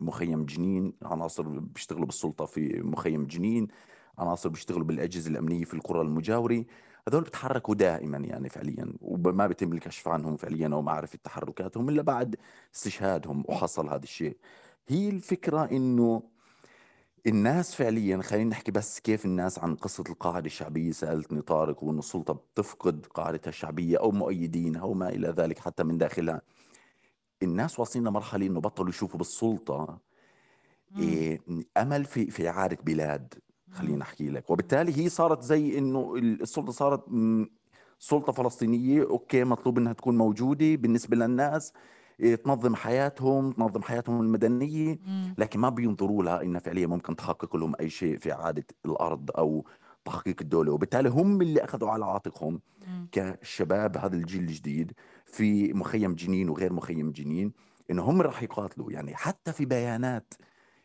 مخيم 0.00 0.44
جنين 0.44 0.92
عناصر 1.02 1.42
بيشتغلوا 1.42 2.06
بالسلطة 2.06 2.44
في 2.44 2.80
مخيم 2.84 3.26
جنين 3.26 3.68
عناصر 4.18 4.48
بيشتغلوا 4.48 4.84
بالأجهزة 4.84 5.30
الأمنية 5.30 5.64
في 5.64 5.74
القرى 5.74 6.00
المجاورة. 6.00 6.64
هذول 7.08 7.22
بتحركوا 7.22 7.74
دائما 7.74 8.18
يعني 8.18 8.48
فعليا 8.48 8.92
وما 9.00 9.46
بيتم 9.46 9.72
الكشف 9.72 10.08
عنهم 10.08 10.36
فعليا 10.36 10.70
أو 10.72 10.82
معرفه 10.82 11.18
تحركاتهم 11.24 11.88
إلا 11.88 12.02
بعد 12.02 12.36
استشهادهم 12.74 13.44
وحصل 13.48 13.88
هذا 13.88 14.02
الشيء. 14.02 14.36
هي 14.88 15.08
الفكرة 15.08 15.64
إنه 15.64 16.22
الناس 17.26 17.74
فعليا 17.74 18.22
خلينا 18.22 18.50
نحكي 18.50 18.70
بس 18.72 19.00
كيف 19.00 19.24
الناس 19.24 19.58
عن 19.58 19.74
قصة 19.74 20.04
القاعدة 20.08 20.46
الشعبية 20.46 20.92
سألتني 20.92 21.42
طارق 21.42 21.84
وأن 21.84 21.98
السلطة 21.98 22.34
بتفقد 22.34 23.06
قاعدتها 23.06 23.48
الشعبية 23.48 23.98
أو 23.98 24.10
مؤيدينها 24.10 24.82
وما 24.82 25.08
إلى 25.08 25.28
ذلك 25.28 25.58
حتى 25.58 25.84
من 25.84 25.98
داخلها. 25.98 26.42
الناس 27.42 27.78
واصلين 27.80 28.04
لمرحلة 28.08 28.46
أنه 28.46 28.60
بطلوا 28.60 28.88
يشوفوا 28.88 29.18
بالسلطة 29.18 29.98
إيه 30.98 31.40
أمل 31.76 32.04
في 32.04 32.30
في 32.30 32.48
إعادة 32.48 32.78
بلاد 32.84 33.34
خلينا 33.72 34.02
أحكي 34.02 34.30
لك. 34.30 34.50
وبالتالي 34.50 34.98
هي 35.04 35.08
صارت 35.08 35.42
زي 35.42 35.78
أنه 35.78 36.14
السلطة 36.16 36.72
صارت 36.72 37.04
سلطة 37.98 38.32
فلسطينية 38.32 39.02
أوكي 39.02 39.44
مطلوب 39.44 39.78
أنها 39.78 39.92
تكون 39.92 40.16
موجودة 40.18 40.74
بالنسبة 40.74 41.16
للناس 41.16 41.72
تنظم 42.44 42.74
حياتهم 42.74 43.52
تنظم 43.52 43.82
حياتهم 43.82 44.20
المدنية 44.20 44.98
لكن 45.38 45.60
ما 45.60 45.68
بينظروا 45.68 46.22
لها 46.22 46.42
إنها 46.42 46.60
فعليا 46.60 46.86
ممكن 46.86 47.16
تحقق 47.16 47.56
لهم 47.56 47.74
أي 47.80 47.90
شيء 47.90 48.18
في 48.18 48.32
إعادة 48.32 48.64
الأرض 48.84 49.30
أو 49.38 49.64
تحقيق 50.04 50.36
الدولة. 50.40 50.72
وبالتالي 50.72 51.08
هم 51.08 51.42
اللي 51.42 51.64
أخذوا 51.64 51.90
على 51.90 52.04
عاتقهم 52.04 52.60
كشباب 53.12 53.96
هذا 53.96 54.16
الجيل 54.16 54.40
الجديد 54.42 54.92
في 55.24 55.72
مخيم 55.72 56.14
جنين 56.14 56.48
وغير 56.48 56.72
مخيم 56.72 57.10
جنين 57.12 57.52
إنه 57.90 58.02
هم 58.02 58.22
راح 58.22 58.42
يقاتلوا. 58.42 58.92
يعني 58.92 59.14
حتى 59.16 59.52
في 59.52 59.64
بيانات 59.64 60.34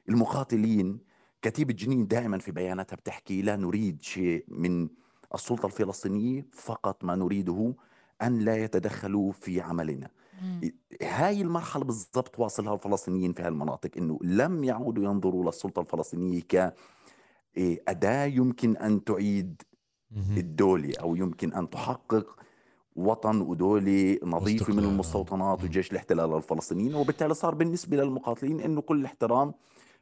المقاتلين 0.09 0.99
كتيبة 1.41 1.73
جنين 1.73 2.07
دائما 2.07 2.37
في 2.37 2.51
بياناتها 2.51 2.95
بتحكي 2.95 3.41
لا 3.41 3.55
نريد 3.55 4.01
شيء 4.01 4.45
من 4.47 4.89
السلطة 5.35 5.65
الفلسطينية 5.65 6.45
فقط 6.51 7.03
ما 7.03 7.15
نريده 7.15 7.73
أن 8.21 8.39
لا 8.39 8.55
يتدخلوا 8.63 9.31
في 9.31 9.61
عملنا. 9.61 10.09
هاي 11.01 11.41
المرحلة 11.41 11.83
بالضبط 11.83 12.39
واصلها 12.39 12.73
الفلسطينيين 12.73 13.33
في 13.33 13.41
هالمناطق 13.41 13.89
إنه 13.97 14.19
لم 14.21 14.63
يعودوا 14.63 15.03
ينظروا 15.03 15.45
للسلطة 15.45 15.79
الفلسطينية 15.79 16.41
ك 16.41 16.73
إيه، 17.57 17.83
أداة 17.87 18.25
يمكن 18.25 18.77
أن 18.77 19.03
تعيد 19.03 19.61
الدولة 20.37 20.93
أو 21.01 21.15
يمكن 21.15 21.53
أن 21.53 21.69
تحقق 21.69 22.35
وطن 22.95 23.41
ودولة 23.41 24.17
نظيفة 24.23 24.73
من 24.73 24.83
المستوطنات 24.83 25.63
وجيش 25.63 25.91
الاحتلال 25.91 26.35
الفلسطينيين. 26.35 26.95
وبالتالي 26.95 27.33
صار 27.33 27.55
بالنسبة 27.55 27.97
للمقاتلين 27.97 28.59
إنه 28.61 28.81
كل 28.81 29.05
احترام 29.05 29.53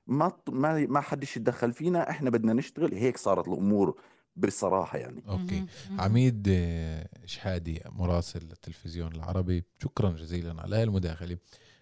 ما 0.07 0.31
ما 0.49 0.85
ما 0.85 0.99
حدش 1.01 1.37
يتدخل 1.37 1.73
فينا 1.73 2.09
إحنا 2.09 2.29
بدنا 2.29 2.53
نشتغل. 2.53 2.93
هيك 2.93 3.17
صارت 3.17 3.47
الأمور 3.47 3.95
بصراحه 4.39 4.97
يعني. 4.97 5.23
أوكي. 5.29 5.65
عميد 5.99 6.47
آه، 6.51 7.07
شحادي 7.25 7.81
مراسل 7.85 8.41
التلفزيون 8.41 9.15
العربي 9.15 9.63
شكرا 9.83 10.09
جزيلا 10.09 10.61
على 10.61 10.83
المداخله 10.83 11.37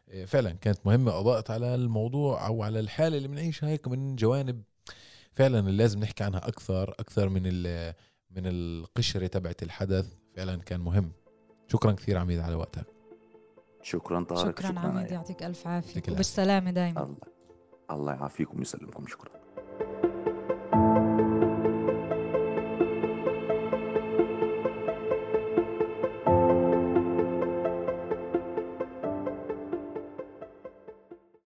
آه، 0.10 0.26
فعلا 0.26 0.51
كانت 0.51 0.80
مهمة 0.86 1.20
اضاءت 1.20 1.51
على 1.51 1.76
الموضوع 1.76 2.47
أو 2.47 2.64
على 2.64 2.80
الحالة 2.80 3.18
اللي 3.18 3.28
بنعيشها 3.28 3.70
هيك 3.70 3.88
من 3.88 4.16
جوانب 4.16 4.64
فعلا 5.32 5.60
اللي 5.60 5.78
لازم 5.78 5.99
نحكي 5.99 6.24
عنها 6.24 6.47
أكثر 6.47 6.89
أكثر 6.99 7.30
من 7.30 7.43
من 8.32 8.43
القشرة 8.45 9.28
تبعت 9.28 9.64
الحدث. 9.64 10.08
فعلا 10.36 10.55
كان 10.55 10.80
مهم. 10.80 11.12
شكرا 11.68 11.91
كثير 11.91 12.18
عميد 12.18 12.39
على 12.39 12.55
وقتك. 12.55 12.86
شكرا 13.82 14.24
طارق. 14.24 14.41
شكرا, 14.41 14.68
شكرا 14.70 14.80
عميد 14.80 15.12
يعطيك 15.12 15.43
ألف 15.43 15.68
عافية. 15.68 16.14
وبالسلامة 16.14 16.72
دائما 16.72 17.03
الله 17.03 17.18
الله 17.91 18.14
يعافيكم 18.14 18.60
ويسلمكم. 18.60 19.08
شكرا. 19.08 19.32